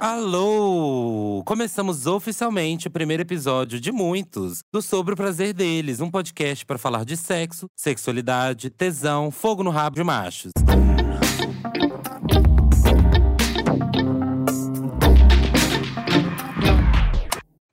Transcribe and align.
Alô! 0.00 1.42
Começamos 1.46 2.06
oficialmente 2.06 2.88
o 2.88 2.90
primeiro 2.90 3.22
episódio 3.22 3.80
de 3.80 3.90
muitos 3.90 4.60
do 4.72 4.82
Sobre 4.82 5.14
o 5.14 5.16
Prazer 5.16 5.54
Deles, 5.54 6.00
um 6.00 6.10
podcast 6.10 6.66
para 6.66 6.76
falar 6.76 7.04
de 7.04 7.16
sexo, 7.16 7.66
sexualidade, 7.74 8.70
tesão, 8.70 9.30
fogo 9.30 9.62
no 9.62 9.70
rabo 9.70 9.96
de 9.96 10.04
machos. 10.04 10.52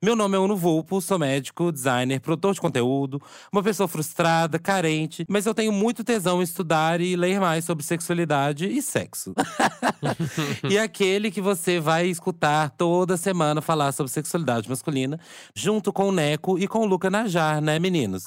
Meu 0.04 0.16
nome 0.16 0.36
é 0.36 0.40
Uno 0.40 0.56
Vulpo, 0.56 1.00
sou 1.00 1.16
médico, 1.16 1.70
designer, 1.70 2.18
produtor 2.18 2.52
de 2.54 2.60
conteúdo, 2.60 3.22
uma 3.52 3.62
pessoa 3.62 3.86
frustrada, 3.86 4.58
carente, 4.58 5.24
mas 5.28 5.46
eu 5.46 5.54
tenho 5.54 5.70
muito 5.70 6.02
tesão 6.02 6.40
em 6.40 6.42
estudar 6.42 7.00
e 7.00 7.14
ler 7.14 7.38
mais 7.38 7.64
sobre 7.64 7.84
sexualidade 7.84 8.66
e 8.66 8.82
sexo. 8.82 9.32
e 10.68 10.76
aquele 10.76 11.30
que 11.30 11.40
você 11.40 11.78
vai 11.78 12.08
escutar 12.08 12.70
toda 12.70 13.16
semana 13.16 13.62
falar 13.62 13.92
sobre 13.92 14.10
sexualidade 14.10 14.68
masculina, 14.68 15.20
junto 15.54 15.92
com 15.92 16.08
o 16.08 16.12
Neco 16.12 16.58
e 16.58 16.66
com 16.66 16.80
o 16.80 16.86
Luca 16.86 17.08
Najar, 17.08 17.60
né, 17.60 17.78
meninos? 17.78 18.24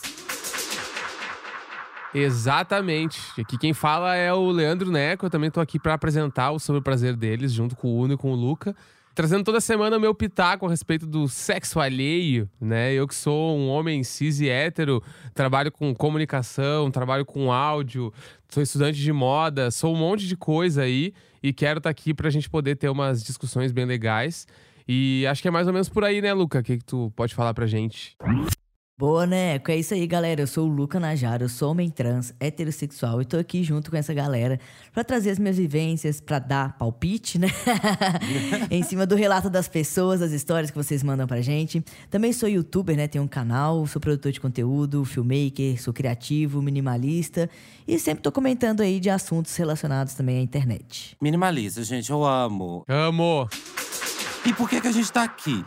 Exatamente. 2.13 3.19
Aqui 3.37 3.57
quem 3.57 3.73
fala 3.73 4.15
é 4.15 4.31
o 4.33 4.49
Leandro 4.49 4.89
Neco. 4.89 5.25
Eu 5.25 5.29
também 5.29 5.51
tô 5.51 5.59
aqui 5.59 5.77
para 5.77 5.95
apresentar 5.95 6.51
o 6.51 6.59
Sobre 6.59 6.79
o 6.79 6.81
Prazer 6.81 7.17
deles, 7.17 7.51
junto 7.51 7.75
com 7.75 7.89
o 7.89 7.99
Uno 7.99 8.13
e 8.13 8.17
com 8.17 8.31
o 8.31 8.35
Luca 8.35 8.73
trazendo 9.15 9.45
toda 9.45 9.61
semana 9.61 9.97
o 9.97 9.99
meu 9.99 10.13
pitaco 10.13 10.65
a 10.65 10.69
respeito 10.69 11.07
do 11.07 11.27
sexo 11.29 11.79
alheio, 11.79 12.49
né? 12.59 12.93
Eu 12.93 13.07
que 13.07 13.15
sou 13.15 13.57
um 13.57 13.69
homem 13.69 14.03
cis 14.03 14.41
e 14.41 14.49
hétero, 14.49 15.01
trabalho 15.33 15.71
com 15.71 15.95
comunicação, 15.95 16.91
trabalho 16.91 17.25
com 17.25 17.51
áudio, 17.51 18.13
sou 18.49 18.61
estudante 18.61 18.99
de 18.99 19.13
moda, 19.13 19.71
sou 19.71 19.95
um 19.95 19.97
monte 19.97 20.27
de 20.27 20.35
coisa 20.35 20.83
aí 20.83 21.13
e 21.41 21.53
quero 21.53 21.77
estar 21.77 21.87
tá 21.87 21.91
aqui 21.91 22.13
pra 22.13 22.29
gente 22.29 22.49
poder 22.49 22.75
ter 22.75 22.89
umas 22.89 23.23
discussões 23.23 23.71
bem 23.71 23.85
legais. 23.85 24.45
E 24.87 25.25
acho 25.27 25.41
que 25.41 25.47
é 25.47 25.51
mais 25.51 25.65
ou 25.65 25.73
menos 25.73 25.87
por 25.87 26.03
aí, 26.03 26.21
né, 26.21 26.33
Luca? 26.33 26.59
O 26.59 26.63
que, 26.63 26.77
que 26.77 26.85
tu 26.85 27.11
pode 27.15 27.33
falar 27.33 27.53
pra 27.53 27.65
gente? 27.65 28.15
Boa, 28.97 29.27
né? 29.27 29.59
É 29.67 29.75
isso 29.75 29.93
aí, 29.93 30.07
galera. 30.07 30.39
Eu 30.39 30.47
sou 30.47 30.69
o 30.69 30.71
Luca 30.71 31.01
Najaro, 31.01 31.43
eu 31.43 31.49
sou 31.49 31.71
homem 31.71 31.89
trans, 31.89 32.33
heterossexual 32.39 33.21
e 33.21 33.25
tô 33.25 33.35
aqui 33.35 33.61
junto 33.61 33.91
com 33.91 33.97
essa 33.97 34.13
galera 34.13 34.57
para 34.93 35.03
trazer 35.03 35.31
as 35.31 35.37
minhas 35.37 35.57
vivências, 35.57 36.21
para 36.21 36.39
dar 36.39 36.77
palpite, 36.77 37.37
né? 37.37 37.49
em 38.71 38.81
cima 38.83 39.05
do 39.05 39.13
relato 39.13 39.49
das 39.49 39.67
pessoas, 39.67 40.21
das 40.21 40.31
histórias 40.31 40.71
que 40.71 40.77
vocês 40.77 41.03
mandam 41.03 41.27
pra 41.27 41.41
gente. 41.41 41.83
Também 42.09 42.31
sou 42.31 42.47
youtuber, 42.47 42.95
né? 42.95 43.05
Tenho 43.05 43.25
um 43.25 43.27
canal, 43.27 43.85
sou 43.85 43.99
produtor 43.99 44.31
de 44.31 44.39
conteúdo, 44.39 45.03
filmmaker, 45.03 45.81
sou 45.81 45.93
criativo, 45.93 46.61
minimalista 46.61 47.49
e 47.85 47.99
sempre 47.99 48.23
tô 48.23 48.31
comentando 48.31 48.79
aí 48.79 49.01
de 49.01 49.09
assuntos 49.09 49.53
relacionados 49.57 50.13
também 50.13 50.37
à 50.37 50.41
internet. 50.41 51.17
Minimalista, 51.21 51.83
gente, 51.83 52.09
eu 52.09 52.23
amo. 52.23 52.85
Amo. 52.87 53.49
E 54.45 54.53
por 54.53 54.69
que 54.69 54.79
que 54.79 54.87
a 54.87 54.91
gente 54.93 55.11
tá 55.11 55.23
aqui? 55.23 55.65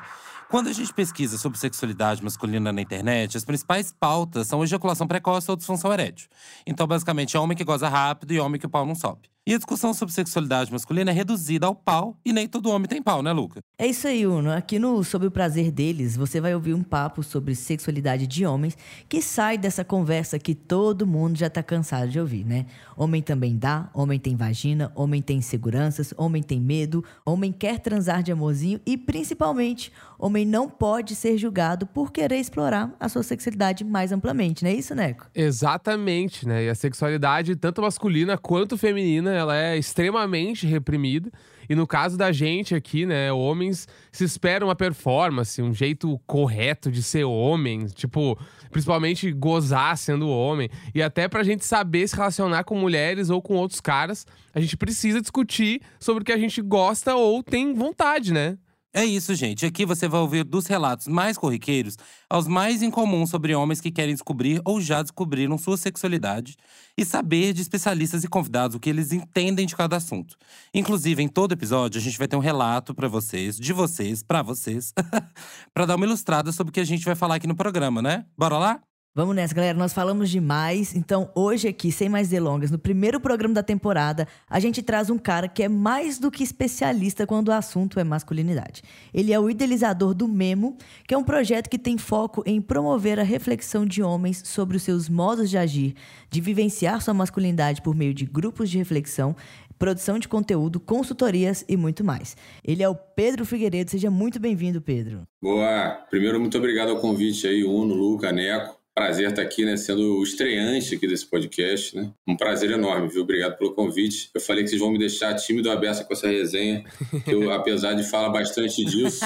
Quando 0.50 0.68
a 0.68 0.72
gente 0.72 0.94
pesquisa 0.94 1.36
sobre 1.36 1.58
sexualidade 1.58 2.24
masculina 2.24 2.72
na 2.72 2.80
internet, 2.80 3.36
as 3.36 3.44
principais 3.44 3.92
pautas 3.92 4.46
são 4.46 4.64
ejaculação 4.64 5.06
precoce 5.06 5.50
ou 5.50 5.56
disfunção 5.56 5.92
erétil. 5.92 6.26
Então, 6.66 6.86
basicamente, 6.86 7.36
é 7.36 7.40
homem 7.40 7.54
que 7.54 7.62
goza 7.62 7.86
rápido 7.86 8.32
e 8.32 8.40
homem 8.40 8.58
que 8.58 8.64
o 8.64 8.70
pau 8.70 8.86
não 8.86 8.94
sobe. 8.94 9.28
E 9.48 9.54
a 9.54 9.56
discussão 9.56 9.94
sobre 9.94 10.12
sexualidade 10.12 10.70
masculina 10.70 11.10
é 11.10 11.14
reduzida 11.14 11.66
ao 11.66 11.74
pau, 11.74 12.18
e 12.22 12.34
nem 12.34 12.46
todo 12.46 12.68
homem 12.68 12.86
tem 12.86 13.02
pau, 13.02 13.22
né, 13.22 13.32
Luca? 13.32 13.60
É 13.78 13.86
isso 13.86 14.06
aí, 14.06 14.26
Uno. 14.26 14.52
Aqui 14.52 14.78
no 14.78 15.02
Sobre 15.02 15.26
o 15.26 15.30
Prazer 15.30 15.70
deles, 15.70 16.18
você 16.18 16.38
vai 16.38 16.54
ouvir 16.54 16.74
um 16.74 16.82
papo 16.82 17.22
sobre 17.22 17.54
sexualidade 17.54 18.26
de 18.26 18.44
homens 18.44 18.76
que 19.08 19.22
sai 19.22 19.56
dessa 19.56 19.82
conversa 19.82 20.38
que 20.38 20.54
todo 20.54 21.06
mundo 21.06 21.38
já 21.38 21.48
tá 21.48 21.62
cansado 21.62 22.10
de 22.10 22.20
ouvir, 22.20 22.44
né? 22.44 22.66
Homem 22.94 23.22
também 23.22 23.56
dá, 23.56 23.88
homem 23.94 24.20
tem 24.20 24.36
vagina, 24.36 24.92
homem 24.94 25.22
tem 25.22 25.38
inseguranças, 25.38 26.12
homem 26.18 26.42
tem 26.42 26.60
medo, 26.60 27.02
homem 27.24 27.50
quer 27.50 27.78
transar 27.78 28.22
de 28.22 28.30
amorzinho 28.30 28.78
e, 28.84 28.98
principalmente, 28.98 29.90
homem 30.18 30.44
não 30.44 30.68
pode 30.68 31.14
ser 31.14 31.38
julgado 31.38 31.86
por 31.86 32.12
querer 32.12 32.36
explorar 32.36 32.94
a 33.00 33.08
sua 33.08 33.22
sexualidade 33.22 33.82
mais 33.82 34.12
amplamente, 34.12 34.62
não 34.62 34.70
é 34.70 34.74
isso, 34.74 34.94
Neco? 34.94 35.26
Exatamente, 35.34 36.46
né? 36.46 36.64
E 36.64 36.68
a 36.68 36.74
sexualidade, 36.74 37.56
tanto 37.56 37.80
masculina 37.80 38.36
quanto 38.36 38.76
feminina, 38.76 39.37
ela 39.38 39.56
é 39.56 39.76
extremamente 39.76 40.66
reprimida. 40.66 41.30
E 41.68 41.74
no 41.74 41.86
caso 41.86 42.16
da 42.16 42.32
gente 42.32 42.74
aqui, 42.74 43.04
né, 43.04 43.30
homens 43.30 43.86
se 44.10 44.24
espera 44.24 44.64
uma 44.64 44.74
performance, 44.74 45.60
um 45.60 45.74
jeito 45.74 46.18
correto 46.26 46.90
de 46.90 47.02
ser 47.02 47.24
homem, 47.24 47.86
tipo, 47.86 48.38
principalmente 48.70 49.30
gozar 49.32 49.96
sendo 49.98 50.28
homem. 50.28 50.70
E 50.94 51.02
até 51.02 51.28
pra 51.28 51.42
gente 51.42 51.64
saber 51.64 52.08
se 52.08 52.16
relacionar 52.16 52.64
com 52.64 52.74
mulheres 52.74 53.28
ou 53.28 53.42
com 53.42 53.54
outros 53.54 53.80
caras, 53.80 54.26
a 54.54 54.60
gente 54.60 54.76
precisa 54.76 55.20
discutir 55.20 55.82
sobre 56.00 56.22
o 56.22 56.24
que 56.24 56.32
a 56.32 56.38
gente 56.38 56.62
gosta 56.62 57.14
ou 57.14 57.42
tem 57.42 57.74
vontade, 57.74 58.32
né? 58.32 58.56
É 58.92 59.04
isso, 59.04 59.34
gente. 59.34 59.66
Aqui 59.66 59.84
você 59.84 60.08
vai 60.08 60.20
ouvir 60.20 60.44
dos 60.44 60.66
relatos 60.66 61.06
mais 61.06 61.36
corriqueiros 61.36 61.96
aos 62.28 62.48
mais 62.48 62.82
incomuns 62.82 63.28
sobre 63.28 63.54
homens 63.54 63.80
que 63.80 63.90
querem 63.90 64.14
descobrir 64.14 64.62
ou 64.64 64.80
já 64.80 65.02
descobriram 65.02 65.58
sua 65.58 65.76
sexualidade 65.76 66.56
e 66.96 67.04
saber 67.04 67.52
de 67.52 67.60
especialistas 67.60 68.24
e 68.24 68.28
convidados 68.28 68.76
o 68.76 68.80
que 68.80 68.88
eles 68.88 69.12
entendem 69.12 69.66
de 69.66 69.76
cada 69.76 69.96
assunto. 69.96 70.36
Inclusive, 70.72 71.22
em 71.22 71.28
todo 71.28 71.52
episódio, 71.52 72.00
a 72.00 72.02
gente 72.02 72.18
vai 72.18 72.26
ter 72.26 72.36
um 72.36 72.40
relato 72.40 72.94
para 72.94 73.08
vocês, 73.08 73.56
de 73.58 73.72
vocês, 73.74 74.22
para 74.22 74.42
vocês, 74.42 74.92
para 75.74 75.84
dar 75.84 75.96
uma 75.96 76.06
ilustrada 76.06 76.50
sobre 76.50 76.70
o 76.70 76.74
que 76.74 76.80
a 76.80 76.84
gente 76.84 77.04
vai 77.04 77.14
falar 77.14 77.34
aqui 77.36 77.46
no 77.46 77.54
programa, 77.54 78.00
né? 78.00 78.24
Bora 78.36 78.56
lá? 78.58 78.87
Vamos 79.18 79.34
nessa, 79.34 79.52
galera. 79.52 79.76
Nós 79.76 79.92
falamos 79.92 80.30
demais. 80.30 80.94
Então, 80.94 81.28
hoje 81.34 81.66
aqui, 81.66 81.90
sem 81.90 82.08
mais 82.08 82.28
delongas, 82.28 82.70
no 82.70 82.78
primeiro 82.78 83.18
programa 83.18 83.52
da 83.52 83.64
temporada, 83.64 84.28
a 84.48 84.60
gente 84.60 84.80
traz 84.80 85.10
um 85.10 85.18
cara 85.18 85.48
que 85.48 85.60
é 85.60 85.68
mais 85.68 86.20
do 86.20 86.30
que 86.30 86.44
especialista 86.44 87.26
quando 87.26 87.48
o 87.48 87.52
assunto 87.52 87.98
é 87.98 88.04
masculinidade. 88.04 88.80
Ele 89.12 89.32
é 89.32 89.40
o 89.40 89.50
idealizador 89.50 90.14
do 90.14 90.28
Memo, 90.28 90.76
que 91.04 91.12
é 91.12 91.18
um 91.18 91.24
projeto 91.24 91.68
que 91.68 91.76
tem 91.76 91.98
foco 91.98 92.44
em 92.46 92.60
promover 92.60 93.18
a 93.18 93.24
reflexão 93.24 93.84
de 93.84 94.04
homens 94.04 94.40
sobre 94.44 94.76
os 94.76 94.84
seus 94.84 95.08
modos 95.08 95.50
de 95.50 95.58
agir, 95.58 95.96
de 96.30 96.40
vivenciar 96.40 97.02
sua 97.02 97.12
masculinidade 97.12 97.82
por 97.82 97.96
meio 97.96 98.14
de 98.14 98.24
grupos 98.24 98.70
de 98.70 98.78
reflexão, 98.78 99.34
produção 99.80 100.16
de 100.20 100.28
conteúdo, 100.28 100.78
consultorias 100.78 101.64
e 101.68 101.76
muito 101.76 102.04
mais. 102.04 102.36
Ele 102.64 102.84
é 102.84 102.88
o 102.88 102.94
Pedro 102.94 103.44
Figueiredo. 103.44 103.90
Seja 103.90 104.12
muito 104.12 104.38
bem-vindo, 104.38 104.80
Pedro. 104.80 105.22
Boa! 105.42 106.06
Primeiro, 106.08 106.38
muito 106.38 106.56
obrigado 106.56 106.90
ao 106.90 107.00
convite 107.00 107.48
aí, 107.48 107.64
Uno, 107.64 107.94
Luca, 107.94 108.30
Neco 108.30 108.77
prazer 108.98 109.30
estar 109.30 109.42
aqui, 109.42 109.64
né, 109.64 109.76
sendo 109.76 110.18
o 110.18 110.22
estreante 110.24 110.96
aqui 110.96 111.06
desse 111.06 111.24
podcast, 111.24 111.94
né? 111.94 112.10
Um 112.26 112.36
prazer 112.36 112.72
enorme, 112.72 113.08
viu? 113.08 113.22
Obrigado 113.22 113.56
pelo 113.56 113.72
convite. 113.72 114.28
Eu 114.34 114.40
falei 114.40 114.64
que 114.64 114.70
vocês 114.70 114.80
vão 114.80 114.90
me 114.90 114.98
deixar 114.98 115.34
tímido 115.34 115.70
aberto 115.70 116.04
com 116.04 116.12
essa 116.12 116.26
resenha. 116.26 116.84
Eu, 117.24 117.52
apesar 117.52 117.94
de 117.94 118.02
falar 118.02 118.28
bastante 118.30 118.84
disso, 118.84 119.24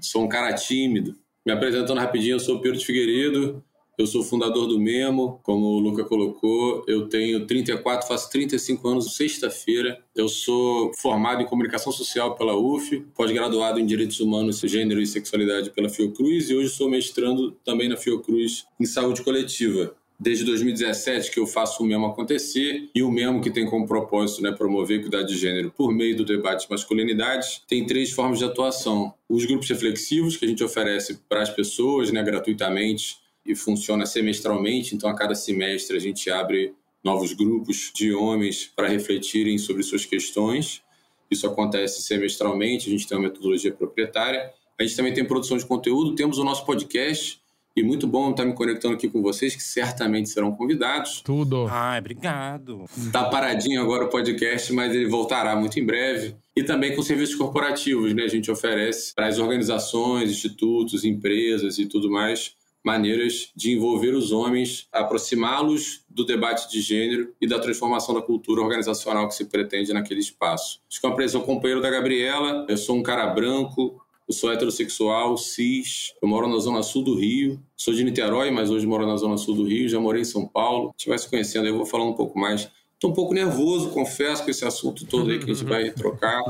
sou 0.00 0.22
um 0.22 0.28
cara 0.28 0.52
tímido. 0.52 1.16
Me 1.44 1.52
apresentando 1.52 1.98
rapidinho, 1.98 2.36
eu 2.36 2.40
sou 2.40 2.60
Pedro 2.60 2.78
de 2.78 2.86
Figueiredo, 2.86 3.64
eu 4.00 4.06
sou 4.06 4.22
fundador 4.22 4.66
do 4.66 4.80
Memo, 4.80 5.38
como 5.42 5.66
o 5.66 5.78
Luca 5.78 6.04
colocou. 6.04 6.82
Eu 6.86 7.06
tenho 7.08 7.46
34, 7.46 8.08
faço 8.08 8.30
35 8.30 8.88
anos 8.88 9.14
sexta-feira. 9.14 10.02
Eu 10.16 10.28
sou 10.28 10.90
formado 10.96 11.42
em 11.42 11.46
comunicação 11.46 11.92
social 11.92 12.34
pela 12.34 12.56
UF, 12.56 13.00
pós-graduado 13.14 13.78
em 13.78 13.84
direitos 13.84 14.18
humanos, 14.20 14.60
gênero 14.60 15.02
e 15.02 15.06
sexualidade 15.06 15.70
pela 15.70 15.88
Fiocruz 15.88 16.48
e 16.48 16.54
hoje 16.54 16.70
sou 16.70 16.88
mestrando 16.88 17.52
também 17.64 17.88
na 17.88 17.96
Fiocruz 17.96 18.64
em 18.78 18.86
saúde 18.86 19.22
coletiva 19.22 19.94
desde 20.20 20.44
2017 20.44 21.30
que 21.30 21.40
eu 21.40 21.46
faço 21.46 21.82
o 21.82 21.86
mesmo 21.86 22.04
acontecer 22.04 22.90
e 22.94 23.02
o 23.02 23.10
mesmo 23.10 23.40
que 23.40 23.50
tem 23.50 23.64
como 23.64 23.86
propósito 23.86 24.42
né, 24.42 24.52
promover 24.52 25.00
equidade 25.00 25.28
de 25.28 25.38
gênero 25.38 25.72
por 25.74 25.92
meio 25.92 26.14
do 26.14 26.26
debate 26.26 26.66
de 26.66 26.70
masculinidade 26.70 27.62
tem 27.66 27.86
três 27.86 28.12
formas 28.12 28.38
de 28.38 28.44
atuação. 28.44 29.14
Os 29.26 29.46
grupos 29.46 29.70
reflexivos 29.70 30.36
que 30.36 30.44
a 30.44 30.48
gente 30.48 30.62
oferece 30.62 31.20
para 31.26 31.40
as 31.40 31.48
pessoas 31.48 32.12
né, 32.12 32.22
gratuitamente 32.22 33.19
e 33.44 33.54
funciona 33.54 34.06
semestralmente, 34.06 34.94
então 34.94 35.08
a 35.08 35.14
cada 35.14 35.34
semestre 35.34 35.96
a 35.96 36.00
gente 36.00 36.30
abre 36.30 36.74
novos 37.02 37.32
grupos 37.32 37.90
de 37.94 38.12
homens 38.12 38.70
para 38.74 38.88
refletirem 38.88 39.58
sobre 39.58 39.82
suas 39.82 40.04
questões. 40.04 40.82
Isso 41.30 41.46
acontece 41.46 42.02
semestralmente, 42.02 42.88
a 42.88 42.90
gente 42.90 43.06
tem 43.06 43.16
uma 43.16 43.28
metodologia 43.28 43.72
proprietária. 43.72 44.52
A 44.78 44.82
gente 44.82 44.96
também 44.96 45.12
tem 45.12 45.24
produção 45.24 45.56
de 45.56 45.64
conteúdo, 45.64 46.14
temos 46.14 46.38
o 46.38 46.44
nosso 46.44 46.64
podcast, 46.64 47.40
e 47.76 47.82
muito 47.82 48.06
bom 48.06 48.30
estar 48.30 48.44
me 48.44 48.52
conectando 48.52 48.94
aqui 48.94 49.08
com 49.08 49.22
vocês, 49.22 49.54
que 49.54 49.62
certamente 49.62 50.28
serão 50.28 50.52
convidados. 50.52 51.20
Tudo. 51.22 51.66
Ai, 51.70 52.00
obrigado. 52.00 52.84
Está 52.96 53.24
paradinho 53.24 53.80
agora 53.80 54.04
o 54.04 54.08
podcast, 54.08 54.72
mas 54.72 54.92
ele 54.92 55.06
voltará 55.06 55.54
muito 55.54 55.78
em 55.78 55.86
breve. 55.86 56.34
E 56.56 56.64
também 56.64 56.96
com 56.96 57.02
serviços 57.02 57.36
corporativos, 57.36 58.12
né? 58.12 58.24
A 58.24 58.28
gente 58.28 58.50
oferece 58.50 59.14
para 59.14 59.28
as 59.28 59.38
organizações, 59.38 60.30
institutos, 60.30 61.04
empresas 61.04 61.78
e 61.78 61.86
tudo 61.86 62.10
mais 62.10 62.56
maneiras 62.84 63.50
de 63.54 63.72
envolver 63.72 64.14
os 64.14 64.32
homens, 64.32 64.88
aproximá-los 64.92 66.04
do 66.08 66.24
debate 66.24 66.70
de 66.70 66.80
gênero 66.80 67.32
e 67.40 67.46
da 67.46 67.58
transformação 67.58 68.14
da 68.14 68.22
cultura 68.22 68.60
organizacional 68.60 69.28
que 69.28 69.34
se 69.34 69.44
pretende 69.46 69.92
naquele 69.92 70.20
espaço. 70.20 70.80
Acho 70.90 71.00
que 71.00 71.06
eu 71.06 71.28
sou 71.28 71.42
companheiro 71.42 71.82
da 71.82 71.90
Gabriela, 71.90 72.66
eu 72.68 72.76
sou 72.76 72.96
um 72.96 73.02
cara 73.02 73.26
branco, 73.26 74.00
eu 74.26 74.32
sou 74.32 74.52
heterossexual, 74.52 75.36
cis, 75.36 76.14
eu 76.22 76.28
moro 76.28 76.48
na 76.48 76.58
zona 76.58 76.82
sul 76.82 77.02
do 77.02 77.14
Rio, 77.14 77.60
sou 77.76 77.92
de 77.92 78.04
Niterói, 78.04 78.50
mas 78.50 78.70
hoje 78.70 78.86
moro 78.86 79.06
na 79.06 79.16
zona 79.16 79.36
sul 79.36 79.54
do 79.54 79.64
Rio, 79.64 79.88
já 79.88 80.00
morei 80.00 80.22
em 80.22 80.24
São 80.24 80.46
Paulo. 80.46 80.90
Se 80.90 80.98
estiver 80.98 81.18
se 81.18 81.28
conhecendo, 81.28 81.66
eu 81.66 81.76
vou 81.76 81.86
falar 81.86 82.04
um 82.04 82.14
pouco 82.14 82.38
mais 82.38 82.70
Tô 83.00 83.08
um 83.08 83.14
pouco 83.14 83.32
nervoso, 83.32 83.88
confesso, 83.88 84.44
com 84.44 84.50
esse 84.50 84.62
assunto 84.62 85.06
todo 85.06 85.30
aí 85.30 85.38
que 85.38 85.50
a 85.50 85.54
gente 85.54 85.64
vai 85.64 85.88
trocar. 85.90 86.42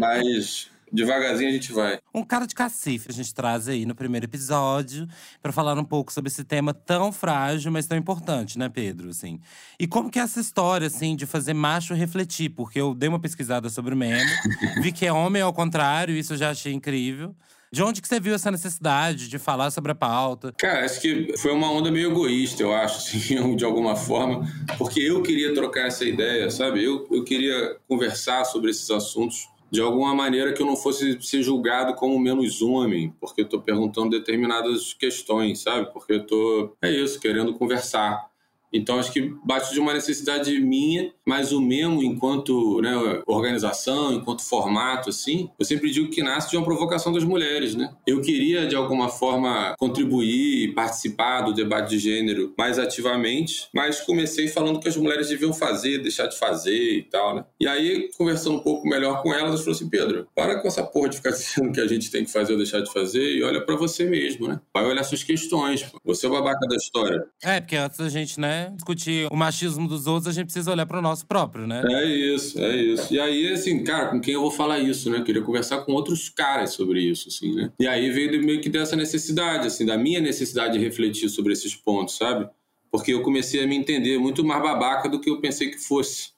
Mas 0.00 0.70
devagarzinho 0.92 1.48
a 1.48 1.52
gente 1.52 1.72
vai. 1.72 1.98
Um 2.14 2.22
cara 2.22 2.46
de 2.46 2.54
cacife 2.54 3.10
a 3.10 3.12
gente 3.12 3.34
traz 3.34 3.68
aí 3.68 3.86
no 3.86 3.94
primeiro 3.94 4.26
episódio 4.26 5.08
para 5.40 5.52
falar 5.52 5.78
um 5.78 5.84
pouco 5.84 6.12
sobre 6.12 6.28
esse 6.28 6.44
tema 6.44 6.74
tão 6.74 7.10
frágil, 7.10 7.72
mas 7.72 7.86
tão 7.86 7.96
importante, 7.96 8.58
né, 8.58 8.68
Pedro? 8.68 9.10
Assim. 9.10 9.40
E 9.78 9.86
como 9.86 10.10
que 10.10 10.18
é 10.18 10.22
essa 10.22 10.40
história, 10.40 10.86
assim, 10.86 11.16
de 11.16 11.26
fazer 11.26 11.54
macho 11.54 11.94
refletir? 11.94 12.50
Porque 12.50 12.80
eu 12.80 12.94
dei 12.94 13.08
uma 13.08 13.20
pesquisada 13.20 13.68
sobre 13.70 13.94
o 13.94 13.96
meme, 13.96 14.30
vi 14.82 14.92
que 14.92 15.06
é 15.06 15.12
homem 15.12 15.40
ao 15.40 15.52
contrário, 15.52 16.14
isso 16.14 16.34
eu 16.34 16.36
já 16.36 16.50
achei 16.50 16.72
incrível. 16.72 17.34
De 17.72 17.82
onde 17.82 18.02
que 18.02 18.08
você 18.08 18.20
viu 18.20 18.34
essa 18.34 18.50
necessidade 18.50 19.30
de 19.30 19.38
falar 19.38 19.70
sobre 19.70 19.92
a 19.92 19.94
pauta? 19.94 20.52
Cara, 20.58 20.84
acho 20.84 21.00
que 21.00 21.34
foi 21.38 21.52
uma 21.52 21.72
onda 21.72 21.90
meio 21.90 22.10
egoísta, 22.10 22.62
eu 22.62 22.74
acho, 22.74 22.98
assim, 22.98 23.56
de 23.56 23.64
alguma 23.64 23.96
forma, 23.96 24.46
porque 24.76 25.00
eu 25.00 25.22
queria 25.22 25.54
trocar 25.54 25.86
essa 25.86 26.04
ideia, 26.04 26.50
sabe? 26.50 26.84
Eu, 26.84 27.08
eu 27.10 27.24
queria 27.24 27.78
conversar 27.88 28.44
sobre 28.44 28.70
esses 28.70 28.90
assuntos 28.90 29.48
de 29.72 29.80
alguma 29.80 30.14
maneira 30.14 30.52
que 30.52 30.60
eu 30.60 30.66
não 30.66 30.76
fosse 30.76 31.18
ser 31.22 31.42
julgado 31.42 31.94
como 31.94 32.18
menos 32.18 32.60
homem, 32.60 33.10
porque 33.18 33.40
eu 33.40 33.46
estou 33.46 33.62
perguntando 33.62 34.10
determinadas 34.10 34.92
questões, 34.92 35.62
sabe? 35.62 35.90
Porque 35.94 36.12
eu 36.12 36.18
estou, 36.18 36.76
é 36.82 36.90
isso, 36.90 37.18
querendo 37.18 37.54
conversar. 37.54 38.30
Então 38.72 38.98
acho 38.98 39.12
que 39.12 39.34
bate 39.44 39.72
de 39.72 39.80
uma 39.80 39.92
necessidade 39.92 40.58
minha, 40.60 41.12
mas 41.26 41.52
o 41.52 41.60
mesmo 41.60 42.02
enquanto 42.02 42.80
né, 42.80 42.92
organização, 43.26 44.12
enquanto 44.12 44.42
formato, 44.42 45.10
assim, 45.10 45.50
eu 45.58 45.64
sempre 45.64 45.90
digo 45.90 46.10
que 46.10 46.22
nasce 46.22 46.50
de 46.50 46.56
uma 46.56 46.64
provocação 46.64 47.12
das 47.12 47.24
mulheres, 47.24 47.74
né? 47.74 47.92
Eu 48.06 48.20
queria 48.20 48.66
de 48.66 48.74
alguma 48.74 49.08
forma 49.08 49.74
contribuir 49.78 50.64
e 50.64 50.72
participar 50.72 51.42
do 51.42 51.52
debate 51.52 51.90
de 51.90 51.98
gênero 51.98 52.54
mais 52.56 52.78
ativamente, 52.78 53.68
mas 53.74 54.00
comecei 54.00 54.48
falando 54.48 54.80
que 54.80 54.88
as 54.88 54.96
mulheres 54.96 55.28
deviam 55.28 55.52
fazer, 55.52 55.98
deixar 55.98 56.26
de 56.26 56.38
fazer 56.38 56.98
e 56.98 57.02
tal, 57.02 57.34
né? 57.34 57.44
E 57.60 57.66
aí 57.66 58.08
conversando 58.16 58.56
um 58.56 58.60
pouco 58.60 58.88
melhor 58.88 59.22
com 59.22 59.32
elas, 59.32 59.52
eu 59.52 59.58
falei 59.58 59.72
assim, 59.72 59.88
Pedro, 59.88 60.26
para 60.34 60.60
com 60.60 60.68
essa 60.68 60.82
porra 60.82 61.08
de 61.08 61.16
ficar 61.16 61.30
dizendo 61.32 61.72
que 61.72 61.80
a 61.80 61.86
gente 61.86 62.10
tem 62.10 62.24
que 62.24 62.32
fazer 62.32 62.52
ou 62.52 62.58
deixar 62.58 62.80
de 62.80 62.92
fazer 62.92 63.36
e 63.36 63.42
olha 63.42 63.60
para 63.64 63.76
você 63.76 64.04
mesmo, 64.04 64.48
né? 64.48 64.60
Vai 64.72 64.84
olhar 64.84 65.04
suas 65.04 65.22
questões. 65.22 65.84
Você 66.04 66.26
é 66.26 66.28
o 66.28 66.32
babaca 66.32 66.66
da 66.66 66.76
história. 66.76 67.24
É, 67.42 67.60
porque 67.60 67.76
antes 67.76 67.98
da 67.98 68.08
gente, 68.08 68.40
né, 68.40 68.61
discutir 68.70 69.28
o 69.30 69.36
machismo 69.36 69.88
dos 69.88 70.06
outros, 70.06 70.28
a 70.28 70.32
gente 70.32 70.46
precisa 70.46 70.70
olhar 70.70 70.86
para 70.86 70.98
o 70.98 71.02
nosso 71.02 71.26
próprio, 71.26 71.66
né? 71.66 71.82
É 71.84 72.04
isso, 72.04 72.58
é 72.60 72.76
isso. 72.76 73.12
E 73.12 73.20
aí, 73.20 73.52
assim, 73.52 73.82
cara, 73.84 74.08
com 74.08 74.20
quem 74.20 74.34
eu 74.34 74.40
vou 74.40 74.50
falar 74.50 74.78
isso, 74.78 75.10
né? 75.10 75.18
Eu 75.18 75.24
queria 75.24 75.42
conversar 75.42 75.78
com 75.84 75.92
outros 75.92 76.28
caras 76.28 76.72
sobre 76.72 77.00
isso, 77.00 77.28
assim, 77.28 77.54
né? 77.54 77.72
E 77.78 77.86
aí 77.86 78.10
veio 78.10 78.42
meio 78.44 78.60
que 78.60 78.68
dessa 78.68 78.96
necessidade, 78.96 79.66
assim, 79.66 79.86
da 79.86 79.96
minha 79.96 80.20
necessidade 80.20 80.74
de 80.74 80.84
refletir 80.84 81.28
sobre 81.28 81.52
esses 81.52 81.74
pontos, 81.74 82.16
sabe? 82.16 82.48
Porque 82.90 83.12
eu 83.12 83.22
comecei 83.22 83.62
a 83.62 83.66
me 83.66 83.76
entender 83.76 84.18
muito 84.18 84.44
mais 84.44 84.62
babaca 84.62 85.08
do 85.08 85.20
que 85.20 85.30
eu 85.30 85.40
pensei 85.40 85.70
que 85.70 85.78
fosse. 85.78 86.30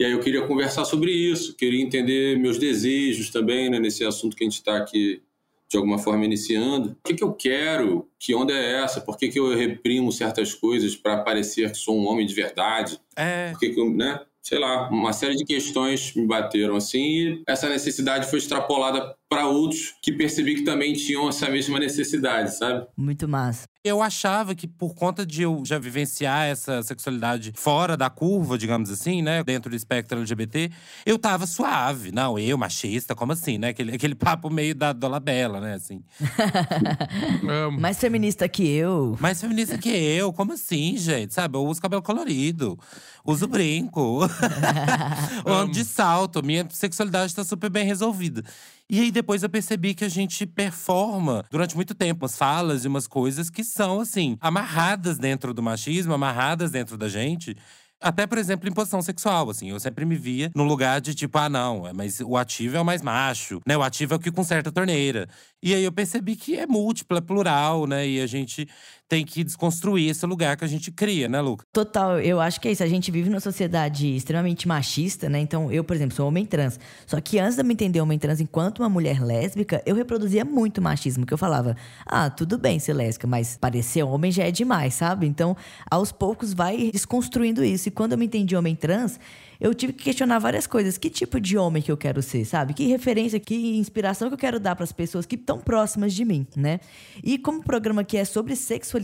E 0.00 0.04
aí 0.04 0.12
eu 0.12 0.20
queria 0.20 0.42
conversar 0.46 0.84
sobre 0.84 1.10
isso, 1.10 1.56
queria 1.56 1.82
entender 1.82 2.38
meus 2.38 2.56
desejos 2.56 3.30
também, 3.30 3.68
né, 3.68 3.80
nesse 3.80 4.04
assunto 4.04 4.36
que 4.36 4.44
a 4.44 4.46
gente 4.46 4.58
está 4.58 4.76
aqui 4.76 5.20
de 5.68 5.76
alguma 5.76 5.98
forma 5.98 6.24
iniciando. 6.24 6.96
O 7.04 7.08
que, 7.08 7.14
que 7.14 7.22
eu 7.22 7.32
quero? 7.32 8.08
Que 8.18 8.34
onda 8.34 8.52
é 8.52 8.82
essa? 8.82 9.00
Por 9.00 9.18
que, 9.18 9.28
que 9.28 9.38
eu 9.38 9.54
reprimo 9.54 10.10
certas 10.10 10.54
coisas 10.54 10.96
para 10.96 11.22
parecer 11.22 11.70
que 11.70 11.78
sou 11.78 11.98
um 11.98 12.06
homem 12.06 12.26
de 12.26 12.34
verdade? 12.34 12.98
É. 13.14 13.50
Por 13.50 13.60
que, 13.60 13.70
que 13.70 13.80
eu, 13.80 13.90
né? 13.90 14.20
Sei 14.48 14.58
lá, 14.58 14.88
uma 14.88 15.12
série 15.12 15.36
de 15.36 15.44
questões 15.44 16.14
me 16.14 16.26
bateram 16.26 16.74
assim 16.74 16.98
e 16.98 17.42
essa 17.46 17.68
necessidade 17.68 18.30
foi 18.30 18.38
extrapolada 18.38 19.14
para 19.28 19.46
outros 19.46 19.94
que 20.02 20.10
percebi 20.10 20.54
que 20.54 20.62
também 20.62 20.94
tinham 20.94 21.28
essa 21.28 21.50
mesma 21.50 21.78
necessidade, 21.78 22.56
sabe? 22.56 22.86
Muito 22.96 23.28
massa. 23.28 23.66
Eu 23.84 24.02
achava 24.02 24.54
que 24.54 24.66
por 24.66 24.94
conta 24.94 25.24
de 25.24 25.42
eu 25.42 25.62
já 25.64 25.78
vivenciar 25.78 26.46
essa 26.46 26.82
sexualidade 26.82 27.52
fora 27.54 27.96
da 27.96 28.10
curva, 28.10 28.58
digamos 28.58 28.90
assim, 28.90 29.22
né, 29.22 29.44
dentro 29.44 29.70
do 29.70 29.76
espectro 29.76 30.18
LGBT, 30.18 30.70
eu 31.06 31.18
tava 31.18 31.46
suave. 31.46 32.10
Não, 32.10 32.38
eu 32.38 32.56
machista, 32.58 33.14
como 33.14 33.32
assim, 33.32 33.58
né? 33.58 33.68
Aquele, 33.68 33.94
aquele 33.94 34.14
papo 34.14 34.50
meio 34.50 34.74
da 34.74 34.92
Dolabella, 34.92 35.60
né, 35.60 35.74
assim. 35.74 36.02
Mais 37.78 37.98
feminista 37.98 38.48
que 38.48 38.66
eu. 38.66 39.16
Mais 39.20 39.40
feminista 39.40 39.78
que 39.78 39.90
eu, 39.90 40.32
como 40.32 40.54
assim, 40.54 40.96
gente? 40.96 41.34
Sabe, 41.34 41.56
eu 41.56 41.64
uso 41.64 41.80
cabelo 41.80 42.02
colorido, 42.02 42.78
uso 43.24 43.46
brinco, 43.46 44.20
eu 45.44 45.52
ando 45.52 45.72
de 45.72 45.84
salto, 45.84 46.42
minha 46.42 46.66
sexualidade 46.70 47.34
tá 47.34 47.44
super 47.44 47.70
bem 47.70 47.84
resolvida. 47.84 48.42
E 48.90 49.00
aí 49.00 49.10
depois 49.10 49.42
eu 49.42 49.48
percebi 49.50 49.94
que 49.94 50.04
a 50.04 50.08
gente 50.08 50.46
performa 50.46 51.44
durante 51.50 51.76
muito 51.76 51.94
tempo 51.94 52.24
umas 52.24 52.36
falas 52.36 52.84
e 52.84 52.88
umas 52.88 53.06
coisas 53.06 53.50
que 53.50 53.62
são 53.62 54.00
assim, 54.00 54.36
amarradas 54.40 55.18
dentro 55.18 55.52
do 55.52 55.62
machismo, 55.62 56.14
amarradas 56.14 56.70
dentro 56.70 56.96
da 56.96 57.08
gente. 57.08 57.56
Até, 58.00 58.28
por 58.28 58.38
exemplo, 58.38 58.68
em 58.68 58.72
posição 58.72 59.02
sexual, 59.02 59.50
assim. 59.50 59.70
Eu 59.70 59.80
sempre 59.80 60.04
me 60.04 60.14
via 60.14 60.52
num 60.54 60.64
lugar 60.64 61.00
de 61.00 61.14
tipo, 61.14 61.36
ah, 61.36 61.48
não, 61.48 61.86
é, 61.86 61.92
mas 61.92 62.20
o 62.20 62.36
ativo 62.36 62.76
é 62.76 62.80
o 62.80 62.84
mais 62.84 63.02
macho, 63.02 63.60
né? 63.66 63.76
O 63.76 63.82
ativo 63.82 64.14
é 64.14 64.16
o 64.16 64.20
que 64.20 64.30
conserta 64.30 64.68
a 64.70 64.72
torneira. 64.72 65.28
E 65.60 65.74
aí 65.74 65.82
eu 65.82 65.90
percebi 65.90 66.36
que 66.36 66.56
é 66.56 66.66
múltiplo, 66.66 67.18
é 67.18 67.20
plural, 67.20 67.86
né? 67.86 68.06
E 68.06 68.20
a 68.20 68.26
gente 68.26 68.68
tem 69.08 69.24
que 69.24 69.42
desconstruir 69.42 70.10
esse 70.10 70.26
lugar 70.26 70.56
que 70.56 70.64
a 70.64 70.68
gente 70.68 70.92
cria, 70.92 71.28
né, 71.28 71.40
Luca? 71.40 71.64
Total, 71.72 72.20
eu 72.20 72.40
acho 72.40 72.60
que 72.60 72.68
é 72.68 72.72
isso. 72.72 72.82
A 72.82 72.86
gente 72.86 73.10
vive 73.10 73.30
numa 73.30 73.40
sociedade 73.40 74.14
extremamente 74.14 74.68
machista, 74.68 75.28
né? 75.30 75.38
Então, 75.40 75.72
eu, 75.72 75.82
por 75.82 75.96
exemplo, 75.96 76.14
sou 76.14 76.28
homem 76.28 76.44
trans. 76.44 76.78
Só 77.06 77.18
que 77.20 77.38
antes 77.38 77.56
de 77.56 77.62
eu 77.62 77.64
me 77.64 77.72
entender 77.72 78.00
homem 78.02 78.18
trans 78.18 78.40
enquanto 78.40 78.80
uma 78.80 78.88
mulher 78.88 79.24
lésbica, 79.24 79.82
eu 79.86 79.96
reproduzia 79.96 80.44
muito 80.44 80.82
machismo, 80.82 81.24
que 81.24 81.32
eu 81.32 81.38
falava: 81.38 81.74
"Ah, 82.04 82.28
tudo 82.28 82.58
bem 82.58 82.78
ser 82.78 82.92
lésbica, 82.92 83.26
mas 83.26 83.56
parecer 83.56 84.02
homem 84.02 84.30
já 84.30 84.44
é 84.44 84.50
demais", 84.50 84.94
sabe? 84.94 85.26
Então, 85.26 85.56
aos 85.90 86.12
poucos 86.12 86.52
vai 86.52 86.90
desconstruindo 86.92 87.64
isso. 87.64 87.88
E 87.88 87.90
quando 87.90 88.12
eu 88.12 88.18
me 88.18 88.26
entendi 88.26 88.54
homem 88.54 88.76
trans, 88.76 89.18
eu 89.58 89.74
tive 89.74 89.92
que 89.92 90.04
questionar 90.04 90.38
várias 90.38 90.66
coisas. 90.66 90.98
Que 90.98 91.08
tipo 91.08 91.40
de 91.40 91.56
homem 91.56 91.82
que 91.82 91.90
eu 91.90 91.96
quero 91.96 92.22
ser, 92.22 92.44
sabe? 92.44 92.74
Que 92.74 92.86
referência, 92.86 93.40
que 93.40 93.76
inspiração 93.78 94.28
que 94.28 94.34
eu 94.34 94.38
quero 94.38 94.60
dar 94.60 94.76
para 94.76 94.84
as 94.84 94.92
pessoas 94.92 95.24
que 95.24 95.34
estão 95.34 95.58
próximas 95.58 96.12
de 96.12 96.24
mim, 96.24 96.46
né? 96.54 96.78
E 97.24 97.38
como 97.38 97.60
o 97.60 97.64
programa 97.64 98.02
aqui 98.02 98.16
é 98.16 98.24
sobre 98.24 98.54
sexualidade, 98.54 98.97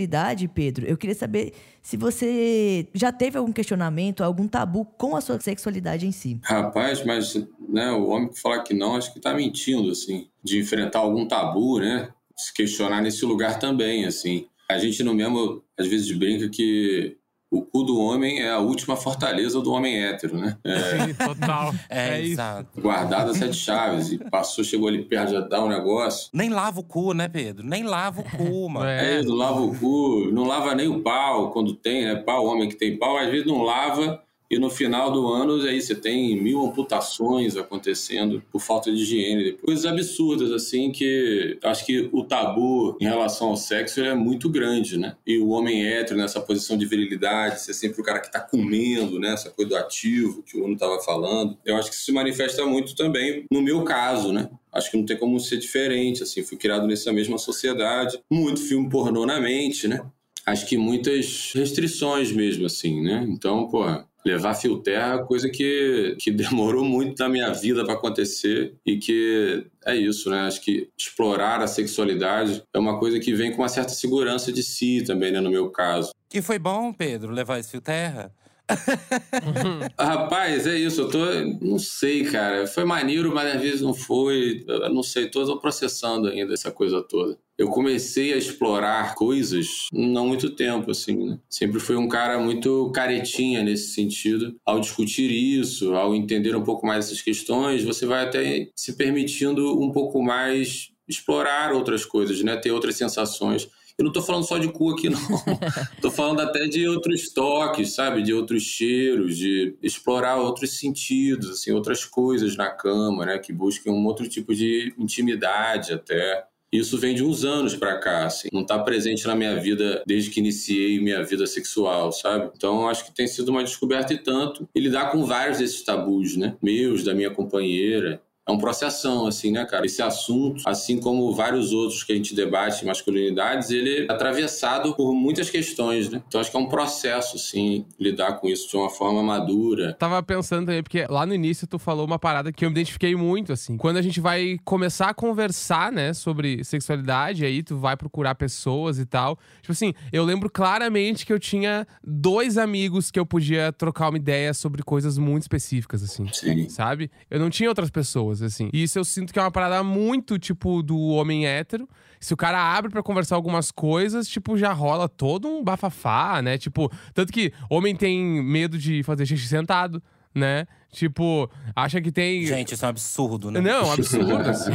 Pedro, 0.49 0.87
eu 0.87 0.97
queria 0.97 1.15
saber 1.15 1.53
se 1.83 1.97
você 1.97 2.89
já 2.95 3.13
teve 3.13 3.39
algum 3.39 3.53
questionamento, 3.53 4.23
algum 4.23 4.49
tabu 4.49 4.85
com 4.85 5.17
a 5.17 5.21
sua 5.21 5.39
sexualidade 5.41 6.07
em 6.07 6.13
si. 6.13 6.39
Rapaz, 6.43 7.05
mas 7.05 7.35
né, 7.69 7.91
o 7.93 8.09
homem 8.09 8.29
que 8.29 8.41
falar 8.41 8.63
que 8.63 8.75
não, 8.75 8.97
acho 8.97 9.13
que 9.13 9.21
tá 9.21 9.35
mentindo, 9.35 9.91
assim, 9.91 10.29
de 10.43 10.59
enfrentar 10.59 11.01
algum 11.01 11.27
tabu, 11.27 11.79
né? 11.79 12.09
Se 12.37 12.53
questionar 12.53 13.01
nesse 13.01 13.25
lugar 13.25 13.59
também, 13.59 14.05
assim. 14.05 14.47
A 14.69 14.79
gente 14.79 15.03
no 15.03 15.15
mesmo, 15.15 15.63
às 15.79 15.87
vezes, 15.87 16.11
brinca 16.13 16.49
que 16.49 17.17
o 17.57 17.63
cu 17.63 17.83
do 17.85 17.99
homem 18.01 18.41
é 18.41 18.51
a 18.51 18.59
última 18.59 18.97
fortaleza 18.97 19.61
do 19.61 19.73
homem 19.73 20.03
hétero, 20.05 20.37
né? 20.37 20.57
É, 20.65 21.07
Sim, 21.07 21.15
total. 21.15 21.73
É, 21.89 22.19
É, 22.19 22.23
exato. 22.23 22.81
guardado 22.81 23.31
a 23.31 23.35
sete 23.35 23.57
chaves 23.57 24.11
e 24.13 24.19
passou, 24.19 24.65
chegou 24.65 24.89
ali 24.89 25.03
perto, 25.05 25.33
já 25.33 25.41
dá 25.41 25.63
um 25.63 25.69
negócio. 25.69 26.29
Nem 26.33 26.51
lava 26.51 26.81
o 26.81 26.85
cu, 26.85 27.13
né, 27.15 27.29
Pedro? 27.29 27.65
Nem 27.65 27.83
lava 27.85 28.21
o 28.21 28.25
cu, 28.25 28.69
mano. 28.71 28.87
É. 28.87 29.21
É, 29.21 29.23
não 29.23 29.35
lava 29.35 29.61
o 29.61 29.75
cu, 29.79 30.31
não 30.33 30.45
lava 30.45 30.75
nem 30.75 30.89
o 30.89 31.01
pau 31.03 31.51
quando 31.51 31.75
tem, 31.75 32.05
né? 32.05 32.17
Pau, 32.17 32.47
homem 32.47 32.69
que 32.69 32.75
tem 32.77 32.99
pau, 32.99 33.17
às 33.17 33.29
vezes 33.31 33.47
não 33.47 33.63
lava 33.63 34.21
e 34.51 34.59
no 34.59 34.71
final 34.71 35.11
do 35.11 35.27
ano 35.27 35.63
aí 35.63 35.81
você 35.81 35.95
tem 35.95 36.41
mil 36.41 36.63
amputações 36.63 37.57
acontecendo 37.57 38.43
por 38.53 38.61
falta 38.61 38.91
de 38.91 39.03
higiene. 39.03 39.53
Coisas 39.53 39.87
absurdas, 39.87 40.53
assim, 40.53 40.91
que 40.91 41.59
acho 41.63 41.85
que 41.87 42.09
o 42.13 42.25
tabu 42.25 42.97
em 43.01 43.05
relação 43.05 43.49
ao 43.49 43.57
sexo 43.57 44.01
é 44.01 44.15
muito 44.15 44.49
grande, 44.49 44.99
né? 44.99 45.17
E 45.27 45.39
o 45.39 45.49
homem 45.49 45.87
hétero 45.87 46.19
nessa 46.19 46.41
posição 46.41 46.77
de 46.77 46.87
virilidade, 46.87 47.61
ser 47.61 47.75
sempre 47.75 48.01
o 48.01 48.05
cara 48.05 48.21
que 48.21 48.31
tá 48.31 48.41
comendo, 48.41 49.19
né? 49.19 49.33
Essa 49.33 49.51
coisa 49.51 49.71
do 49.71 49.77
ativo 49.77 50.43
que 50.43 50.57
o 50.57 50.65
Uno 50.65 50.77
tava 50.77 51.01
falando. 51.01 51.57
Eu 51.65 51.77
acho 51.77 51.89
que 51.89 51.97
isso 51.97 52.05
se 52.05 52.13
manifesta 52.13 52.65
muito 52.67 52.95
também 52.95 53.45
no 53.51 53.63
meu 53.63 53.83
caso, 53.83 54.33
né? 54.33 54.51
Acho 54.73 54.91
que 54.91 54.97
não 54.97 55.07
tem 55.07 55.17
como 55.17 55.39
ser 55.41 55.57
diferente, 55.57 56.23
assim. 56.23 56.43
Fui 56.43 56.59
criado 56.59 56.87
nessa 56.87 57.13
mesma 57.13 57.39
sociedade. 57.39 58.19
Muito 58.31 58.61
filme 58.61 58.89
pornô 58.89 59.25
na 59.25 59.41
mente, 59.41 59.87
né? 59.87 60.05
Acho 60.45 60.67
que 60.67 60.77
muitas 60.77 61.53
restrições 61.55 62.31
mesmo, 62.31 62.67
assim, 62.67 63.01
né? 63.01 63.25
Então, 63.29 63.67
pô, 63.69 63.85
levar 64.25 64.55
fio 64.55 64.79
terra 64.79 65.17
é 65.17 65.25
coisa 65.25 65.49
que, 65.51 66.17
que 66.19 66.31
demorou 66.31 66.85
muito 66.85 67.23
na 67.23 67.29
minha 67.29 67.53
vida 67.53 67.85
para 67.85 67.95
acontecer 67.95 68.75
e 68.85 68.97
que 68.97 69.67
é 69.85 69.95
isso, 69.95 70.31
né? 70.31 70.41
Acho 70.43 70.61
que 70.63 70.89
explorar 70.99 71.61
a 71.61 71.67
sexualidade 71.67 72.63
é 72.73 72.79
uma 72.79 72.99
coisa 72.99 73.21
que 73.21 73.35
vem 73.35 73.53
com 73.53 73.63
uma 73.63 73.69
certa 73.69 73.93
segurança 73.93 74.53
de 74.53 74.63
si 74.63 75.05
também, 75.05 75.31
né? 75.31 75.41
No 75.41 75.51
meu 75.51 75.71
caso. 75.71 76.13
E 76.33 76.41
foi 76.41 76.59
bom, 76.59 76.93
Pedro, 76.93 77.33
levar 77.33 77.59
esse 77.59 77.71
fio 77.71 77.81
terra? 77.81 78.33
Rapaz, 79.99 80.67
é 80.67 80.77
isso, 80.77 81.03
eu 81.03 81.09
tô. 81.11 81.19
Não 81.61 81.79
sei, 81.79 82.25
cara. 82.25 82.67
Foi 82.67 82.85
maneiro, 82.85 83.33
mas 83.35 83.55
às 83.55 83.61
vezes 83.61 83.81
não 83.83 83.93
foi. 83.93 84.65
Eu 84.67 84.93
não 84.93 85.03
sei, 85.03 85.29
tô, 85.29 85.45
tô 85.45 85.59
processando 85.59 86.29
ainda 86.29 86.55
essa 86.55 86.71
coisa 86.71 87.03
toda. 87.03 87.39
Eu 87.57 87.69
comecei 87.69 88.33
a 88.33 88.37
explorar 88.37 89.15
coisas 89.15 89.87
não 89.93 90.27
muito 90.27 90.51
tempo, 90.51 90.91
assim, 90.91 91.27
né? 91.27 91.39
Sempre 91.49 91.79
fui 91.79 91.97
um 91.97 92.09
cara 92.09 92.39
muito 92.39 92.91
caretinha 92.93 93.63
nesse 93.63 93.93
sentido. 93.95 94.57
Ao 94.65 94.81
discutir 94.81 95.31
isso, 95.31 95.95
ao 95.95 96.15
entender 96.15 96.57
um 96.57 96.65
pouco 96.65 96.87
mais 96.87 97.07
essas 97.07 97.23
questões, 97.23 97.85
você 97.85 98.07
vai 98.07 98.25
até 98.25 98.69
se 98.75 98.97
permitindo 98.97 99.81
um 99.81 99.93
pouco 99.93 100.21
mais 100.23 100.91
explorar 101.09 101.73
outras 101.73 102.05
coisas, 102.05 102.43
né? 102.43 102.57
Ter 102.57 102.73
outras 102.73 102.97
sensações. 102.97 103.69
Eu 103.97 104.05
não 104.05 104.13
tô 104.13 104.21
falando 104.21 104.45
só 104.45 104.59
de 104.59 104.69
cu 104.69 104.91
aqui, 104.91 105.09
não. 105.09 105.21
tô 106.03 106.11
falando 106.11 106.41
até 106.41 106.67
de 106.67 106.89
outros 106.89 107.33
toques, 107.33 107.95
sabe? 107.95 108.23
De 108.23 108.35
outros 108.35 108.65
cheiros, 108.65 109.37
de 109.39 109.77
explorar 109.81 110.37
outros 110.37 110.79
sentidos, 110.79 111.51
assim, 111.51 111.71
outras 111.71 112.05
coisas 112.05 112.57
na 112.57 112.71
cama, 112.71 113.25
né? 113.25 113.39
Que 113.39 113.53
busquem 113.53 113.93
um 113.93 114.05
outro 114.05 114.29
tipo 114.29 114.53
de 114.55 114.93
intimidade 114.99 115.93
até. 115.93 116.45
Isso 116.75 116.99
vem 116.99 117.15
de 117.15 117.23
uns 117.23 117.45
anos 117.45 117.77
para 117.77 117.97
cá, 117.99 118.27
assim. 118.27 118.49
Não 118.53 118.63
está 118.63 118.77
presente 118.81 119.25
na 119.29 119.37
minha 119.37 119.55
vida 119.61 120.03
desde 120.05 120.29
que 120.31 120.41
iniciei 120.41 121.01
minha 121.01 121.23
vida 121.23 121.47
sexual, 121.47 122.11
sabe? 122.11 122.51
Então 122.57 122.89
acho 122.89 123.05
que 123.05 123.15
tem 123.15 123.29
sido 123.29 123.51
uma 123.51 123.63
descoberta 123.63 124.13
e 124.13 124.19
tanto. 124.19 124.69
E 124.75 124.81
lidar 124.81 125.13
com 125.13 125.25
vários 125.25 125.59
desses 125.59 125.83
tabus, 125.85 126.37
né? 126.37 126.57
Meus, 126.61 127.05
da 127.05 127.15
minha 127.15 127.31
companheira 127.31 128.21
é 128.47 128.53
um 128.53 128.59
processão, 128.59 129.27
assim, 129.27 129.51
né, 129.51 129.65
cara? 129.65 129.87
Esse 129.87 130.03
assunto, 130.03 130.63
assim 130.67 130.99
como 130.99 131.33
vários 131.35 131.73
outros 131.73 132.05
que 132.05 132.13
a 132.13 132.17
gente 132.17 132.35
debate, 132.35 132.85
masculinidades, 132.85 133.71
ele 133.71 134.05
é 134.05 134.13
atravessado 134.13 134.95
por 134.95 135.15
muitas 135.15 135.49
questões, 135.49 136.11
né? 136.11 136.23
Então 136.29 136.41
acho 136.41 136.51
que 136.51 136.57
é 136.57 136.61
um 136.61 136.69
processo, 136.69 137.37
assim, 137.37 137.87
lidar 137.99 138.35
com 138.35 138.47
isso 138.47 138.69
de 138.69 138.77
uma 138.77 138.91
forma 138.91 139.23
madura. 139.23 139.95
Tava 139.95 140.23
pensando 140.23 140.67
também, 140.67 140.83
porque 140.83 141.07
lá 141.09 141.25
no 141.25 141.35
início 141.35 141.67
tu 141.67 141.79
falou 141.79 142.05
uma 142.05 142.19
parada 142.19 142.53
que 142.53 142.65
eu 142.65 142.69
me 142.69 142.75
identifiquei 142.75 143.17
muito, 143.17 143.53
assim. 143.53 143.79
Quando 143.79 143.97
a 143.97 144.03
gente 144.03 144.21
vai 144.21 144.59
começar 144.63 145.09
a 145.09 145.15
conversar, 145.15 145.91
né, 145.91 146.13
sobre 146.13 146.63
sexualidade, 146.65 147.47
aí 147.47 147.63
tu 147.63 147.79
vai 147.79 147.97
procurar 147.97 148.35
pessoas 148.35 148.99
e 148.99 149.07
tal. 149.07 149.39
Tipo 149.63 149.73
assim, 149.73 149.95
eu 150.13 150.23
lembro 150.23 150.51
claramente 150.51 151.25
que 151.25 151.33
eu 151.33 151.39
tinha 151.39 151.87
dois 152.03 152.59
amigos 152.59 153.11
que 153.11 153.19
eu 153.19 153.25
podia 153.25 153.73
trocar 153.73 154.11
uma 154.11 154.19
ideia 154.19 154.53
sobre 154.53 154.83
coisas 154.83 155.17
muito 155.17 155.43
específicas, 155.43 156.03
assim. 156.03 156.29
Sim. 156.31 156.69
Sabe? 156.69 157.11
Eu 157.31 157.41
não 157.41 157.49
tinha 157.49 157.71
outras 157.71 157.91
pessoas 157.91 158.34
pessoas, 158.35 158.43
assim. 158.43 158.71
E 158.73 158.83
isso 158.83 158.99
eu 158.99 159.05
sinto 159.05 159.33
que 159.33 159.39
é 159.39 159.43
uma 159.43 159.51
parada 159.51 159.83
muito, 159.83 160.39
tipo, 160.39 160.83
do 160.83 160.99
homem 160.99 161.47
hétero. 161.47 161.89
Se 162.21 162.35
o 162.35 162.37
cara 162.37 162.59
abre 162.59 162.91
para 162.91 163.03
conversar 163.03 163.37
algumas 163.37 163.71
coisas, 163.71 164.29
tipo, 164.29 164.57
já 164.57 164.73
rola 164.73 165.09
todo 165.09 165.47
um 165.47 165.63
bafafá, 165.63 166.41
né? 166.43 166.59
Tipo, 166.59 166.91
tanto 167.13 167.33
que 167.33 167.53
homem 167.71 167.95
tem 167.95 168.21
medo 168.43 168.79
de 168.79 169.03
fazer 169.03 169.27
xixi 169.27 169.47
sentado, 169.47 170.03
né? 170.35 170.67
Tipo, 170.95 171.51
acha 171.75 172.01
que 172.01 172.13
tem. 172.13 172.47
Gente, 172.47 172.75
isso 172.75 172.85
é 172.85 172.87
um 172.87 172.91
absurdo, 172.91 173.51
né? 173.51 173.61
Não, 173.61 173.71
é 173.71 173.85
um 173.85 173.93
absurdo, 173.93 174.37
assim. 174.49 174.71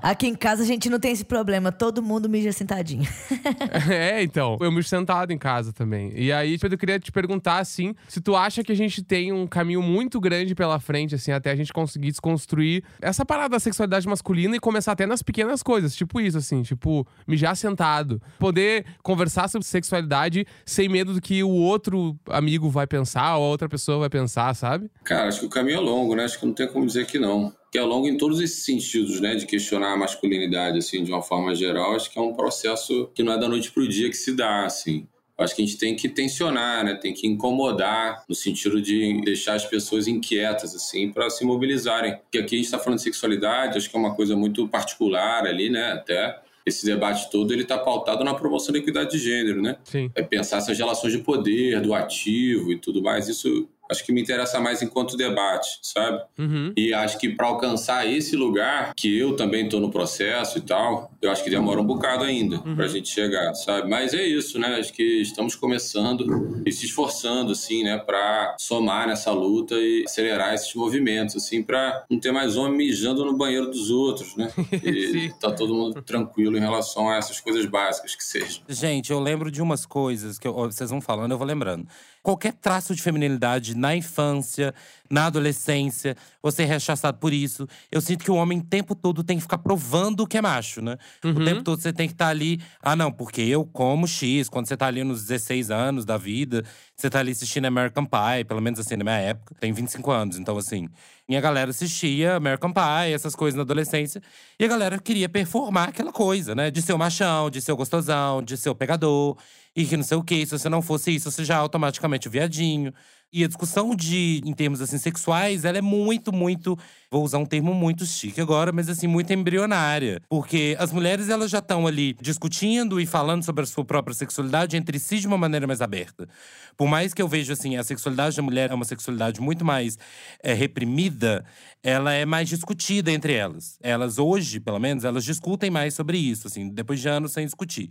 Aqui 0.00 0.28
em 0.28 0.36
casa 0.36 0.62
a 0.62 0.66
gente 0.66 0.88
não 0.88 1.00
tem 1.00 1.10
esse 1.10 1.24
problema, 1.24 1.72
todo 1.72 2.00
mundo 2.00 2.28
mija 2.28 2.52
sentadinho. 2.52 3.08
é, 3.90 4.22
então. 4.22 4.56
Eu 4.60 4.70
mijo 4.70 4.88
sentado 4.88 5.32
em 5.32 5.38
casa 5.38 5.72
também. 5.72 6.12
E 6.14 6.30
aí, 6.30 6.56
Pedro, 6.58 6.74
eu 6.74 6.78
queria 6.78 7.00
te 7.00 7.10
perguntar, 7.10 7.58
assim, 7.58 7.92
se 8.06 8.20
tu 8.20 8.36
acha 8.36 8.62
que 8.62 8.70
a 8.70 8.76
gente 8.76 9.02
tem 9.02 9.32
um 9.32 9.48
caminho 9.48 9.82
muito 9.82 10.20
grande 10.20 10.54
pela 10.54 10.78
frente, 10.78 11.16
assim, 11.16 11.32
até 11.32 11.50
a 11.50 11.56
gente 11.56 11.72
conseguir 11.72 12.12
desconstruir 12.12 12.84
essa 13.02 13.26
parada 13.26 13.50
da 13.50 13.58
sexualidade 13.58 14.06
masculina 14.06 14.54
e 14.54 14.60
começar 14.60 14.92
até 14.92 15.06
nas 15.06 15.22
pequenas 15.22 15.60
coisas, 15.60 15.92
tipo 15.94 16.20
isso, 16.20 16.38
assim, 16.38 16.62
tipo, 16.62 17.04
mijar 17.26 17.56
sentado. 17.56 18.22
Poder 18.38 18.84
conversar 19.02 19.48
sobre 19.48 19.66
sexualidade 19.66 20.46
sem 20.64 20.88
medo 20.88 21.14
do 21.14 21.20
que 21.20 21.42
o 21.42 21.50
outro 21.50 22.16
amigo 22.28 22.70
vai 22.70 22.86
pensar 22.86 23.36
ou 23.36 23.44
a 23.44 23.48
outra 23.48 23.68
pessoa 23.68 23.98
vai 23.98 24.08
pensar, 24.08 24.54
sabe? 24.54 24.88
Cara, 25.04 25.28
acho 25.28 25.40
que 25.40 25.46
o 25.46 25.50
caminho 25.50 25.78
é 25.78 25.80
longo, 25.80 26.14
né? 26.14 26.24
Acho 26.24 26.38
que 26.38 26.46
não 26.46 26.52
tem 26.52 26.68
como 26.68 26.86
dizer 26.86 27.06
que 27.06 27.18
não. 27.18 27.52
Que 27.72 27.78
é 27.78 27.82
longo 27.82 28.08
em 28.08 28.16
todos 28.16 28.40
esses 28.40 28.64
sentidos, 28.64 29.20
né? 29.20 29.34
De 29.34 29.46
questionar 29.46 29.92
a 29.92 29.96
masculinidade, 29.96 30.78
assim, 30.78 31.02
de 31.02 31.10
uma 31.10 31.22
forma 31.22 31.54
geral. 31.54 31.94
Acho 31.94 32.10
que 32.10 32.18
é 32.18 32.22
um 32.22 32.34
processo 32.34 33.10
que 33.14 33.22
não 33.22 33.32
é 33.32 33.38
da 33.38 33.48
noite 33.48 33.70
pro 33.70 33.86
dia 33.88 34.08
que 34.08 34.16
se 34.16 34.34
dá, 34.34 34.64
assim. 34.64 35.06
Acho 35.38 35.56
que 35.56 35.62
a 35.62 35.64
gente 35.64 35.78
tem 35.78 35.96
que 35.96 36.06
tensionar, 36.06 36.84
né? 36.84 36.94
Tem 36.94 37.14
que 37.14 37.26
incomodar 37.26 38.24
no 38.28 38.34
sentido 38.34 38.80
de 38.80 39.22
deixar 39.22 39.54
as 39.54 39.64
pessoas 39.64 40.06
inquietas, 40.06 40.74
assim, 40.74 41.10
para 41.10 41.30
se 41.30 41.44
mobilizarem. 41.46 42.18
Porque 42.18 42.38
aqui 42.38 42.56
a 42.56 42.58
gente 42.58 42.66
está 42.66 42.78
falando 42.78 42.98
de 42.98 43.04
sexualidade, 43.04 43.78
acho 43.78 43.88
que 43.88 43.96
é 43.96 43.98
uma 43.98 44.14
coisa 44.14 44.36
muito 44.36 44.68
particular 44.68 45.46
ali, 45.46 45.70
né? 45.70 45.92
Até 45.92 46.38
esse 46.66 46.84
debate 46.84 47.30
todo 47.30 47.54
ele 47.54 47.62
está 47.62 47.78
pautado 47.78 48.22
na 48.22 48.34
promoção 48.34 48.70
da 48.70 48.78
equidade 48.78 49.12
de 49.12 49.18
gênero, 49.18 49.62
né? 49.62 49.78
Sim. 49.82 50.10
É 50.14 50.22
pensar 50.22 50.58
essas 50.58 50.76
relações 50.76 51.12
de 51.12 51.20
poder, 51.20 51.80
do 51.80 51.94
ativo 51.94 52.70
e 52.70 52.76
tudo 52.76 53.02
mais. 53.02 53.26
Isso 53.26 53.66
acho 53.90 54.04
que 54.04 54.12
me 54.12 54.20
interessa 54.20 54.60
mais 54.60 54.80
enquanto 54.82 55.16
debate, 55.16 55.78
sabe? 55.82 56.22
Uhum. 56.38 56.72
E 56.76 56.94
acho 56.94 57.18
que 57.18 57.28
para 57.30 57.46
alcançar 57.46 58.06
esse 58.06 58.36
lugar, 58.36 58.94
que 58.94 59.18
eu 59.18 59.36
também 59.36 59.64
estou 59.64 59.80
no 59.80 59.90
processo 59.90 60.58
e 60.58 60.60
tal, 60.60 61.10
eu 61.20 61.30
acho 61.30 61.42
que 61.42 61.50
demora 61.50 61.80
um 61.80 61.84
bocado 61.84 62.24
ainda 62.24 62.56
uhum. 62.56 62.76
para 62.76 62.84
a 62.84 62.88
gente 62.88 63.08
chegar, 63.08 63.54
sabe? 63.54 63.88
Mas 63.88 64.14
é 64.14 64.22
isso, 64.22 64.58
né? 64.58 64.76
Acho 64.76 64.92
que 64.92 65.20
estamos 65.20 65.54
começando 65.54 66.62
e 66.64 66.72
se 66.72 66.86
esforçando, 66.86 67.52
assim, 67.52 67.82
né, 67.82 67.98
para 67.98 68.56
somar 68.58 69.06
nessa 69.06 69.32
luta 69.32 69.74
e 69.74 70.04
acelerar 70.06 70.54
esses 70.54 70.74
movimentos, 70.74 71.36
assim, 71.36 71.62
para 71.62 72.04
não 72.08 72.18
ter 72.18 72.32
mais 72.32 72.56
homem 72.56 72.76
mijando 72.76 73.24
no 73.24 73.36
banheiro 73.36 73.66
dos 73.70 73.90
outros, 73.90 74.36
né? 74.36 74.50
E 74.90 75.32
tá 75.40 75.52
todo 75.52 75.74
mundo 75.74 76.02
tranquilo 76.02 76.56
em 76.56 76.60
relação 76.60 77.08
a 77.08 77.16
essas 77.16 77.40
coisas 77.40 77.64
básicas 77.66 78.14
que 78.14 78.24
sejam. 78.24 78.62
Gente, 78.68 79.10
eu 79.10 79.20
lembro 79.20 79.50
de 79.50 79.60
umas 79.60 79.84
coisas 79.86 80.38
que 80.38 80.46
eu, 80.46 80.54
vocês 80.54 80.90
vão 80.90 81.00
falando, 81.00 81.32
eu 81.32 81.38
vou 81.38 81.46
lembrando 81.46 81.86
qualquer 82.22 82.52
traço 82.52 82.94
de 82.94 83.02
feminilidade 83.02 83.76
na 83.76 83.96
infância, 83.96 84.74
na 85.10 85.26
adolescência, 85.26 86.16
você 86.42 86.62
é 86.62 86.66
rechaçado 86.66 87.18
por 87.18 87.32
isso. 87.32 87.66
Eu 87.90 88.00
sinto 88.00 88.24
que 88.24 88.30
o 88.30 88.34
homem 88.34 88.58
o 88.58 88.64
tempo 88.64 88.94
todo 88.94 89.24
tem 89.24 89.36
que 89.36 89.42
ficar 89.42 89.58
provando 89.58 90.26
que 90.26 90.38
é 90.38 90.42
macho, 90.42 90.80
né? 90.80 90.96
Uhum. 91.24 91.32
O 91.32 91.44
tempo 91.44 91.62
todo 91.62 91.80
você 91.80 91.92
tem 91.92 92.06
que 92.06 92.14
estar 92.14 92.26
tá 92.26 92.30
ali. 92.30 92.60
Ah, 92.82 92.94
não, 92.94 93.10
porque 93.10 93.40
eu 93.40 93.64
como 93.64 94.06
X. 94.06 94.48
Quando 94.48 94.66
você 94.66 94.76
tá 94.76 94.86
ali 94.86 95.02
nos 95.02 95.22
16 95.22 95.70
anos 95.70 96.04
da 96.04 96.16
vida, 96.16 96.64
você 96.96 97.10
tá 97.10 97.18
ali 97.18 97.32
assistindo 97.32 97.64
American 97.64 98.04
Pie, 98.04 98.44
pelo 98.46 98.60
menos 98.60 98.78
assim, 98.78 98.96
na 98.96 99.04
minha 99.04 99.16
época. 99.16 99.54
Tem 99.58 99.72
25 99.72 100.10
anos, 100.10 100.38
então 100.38 100.56
assim. 100.56 100.88
E 101.28 101.36
a 101.36 101.40
galera 101.40 101.70
assistia 101.70 102.36
American 102.36 102.72
Pie, 102.72 103.12
essas 103.14 103.34
coisas 103.34 103.56
na 103.56 103.62
adolescência. 103.62 104.20
E 104.58 104.64
a 104.64 104.68
galera 104.68 104.98
queria 104.98 105.28
performar 105.28 105.88
aquela 105.88 106.12
coisa, 106.12 106.54
né? 106.54 106.70
De 106.70 106.82
ser 106.82 106.92
o 106.92 106.98
machão, 106.98 107.50
de 107.50 107.60
ser 107.60 107.72
o 107.72 107.76
gostosão, 107.76 108.42
de 108.42 108.56
ser 108.56 108.68
o 108.68 108.74
pegador. 108.74 109.36
E 109.74 109.84
que 109.84 109.96
não 109.96 110.04
sei 110.04 110.16
o 110.16 110.22
quê. 110.22 110.44
Se 110.44 110.58
você 110.58 110.68
não 110.68 110.82
fosse 110.82 111.14
isso, 111.14 111.30
você 111.30 111.44
já 111.44 111.54
é 111.54 111.58
automaticamente 111.58 112.28
o 112.28 112.30
viadinho. 112.30 112.92
E 113.32 113.44
a 113.44 113.46
discussão 113.46 113.94
de, 113.94 114.42
em 114.44 114.52
termos 114.52 114.80
assim, 114.80 114.98
sexuais, 114.98 115.64
ela 115.64 115.78
é 115.78 115.80
muito, 115.80 116.32
muito. 116.32 116.76
Vou 117.08 117.22
usar 117.22 117.38
um 117.38 117.46
termo 117.46 117.72
muito 117.72 118.04
chique 118.04 118.40
agora, 118.40 118.72
mas 118.72 118.88
assim, 118.88 119.06
muito 119.06 119.32
embrionária. 119.32 120.20
Porque 120.28 120.76
as 120.80 120.90
mulheres, 120.90 121.28
elas 121.28 121.48
já 121.48 121.60
estão 121.60 121.86
ali 121.86 122.16
discutindo 122.20 123.00
e 123.00 123.06
falando 123.06 123.44
sobre 123.44 123.62
a 123.62 123.66
sua 123.66 123.84
própria 123.84 124.14
sexualidade 124.14 124.76
entre 124.76 124.98
si 124.98 125.20
de 125.20 125.28
uma 125.28 125.38
maneira 125.38 125.64
mais 125.64 125.80
aberta. 125.80 126.28
Por 126.76 126.88
mais 126.88 127.14
que 127.14 127.22
eu 127.22 127.28
veja, 127.28 127.52
assim, 127.52 127.76
a 127.76 127.84
sexualidade 127.84 128.36
da 128.36 128.42
mulher 128.42 128.72
é 128.72 128.74
uma 128.74 128.84
sexualidade 128.84 129.40
muito 129.40 129.64
mais 129.64 129.96
é, 130.42 130.52
reprimida, 130.52 131.44
ela 131.84 132.12
é 132.12 132.24
mais 132.26 132.48
discutida 132.48 133.12
entre 133.12 133.34
elas. 133.34 133.78
Elas, 133.80 134.18
hoje, 134.18 134.58
pelo 134.58 134.80
menos, 134.80 135.04
elas 135.04 135.24
discutem 135.24 135.70
mais 135.70 135.94
sobre 135.94 136.18
isso, 136.18 136.48
assim, 136.48 136.68
depois 136.68 137.00
de 137.00 137.08
anos 137.08 137.32
sem 137.32 137.44
discutir. 137.44 137.90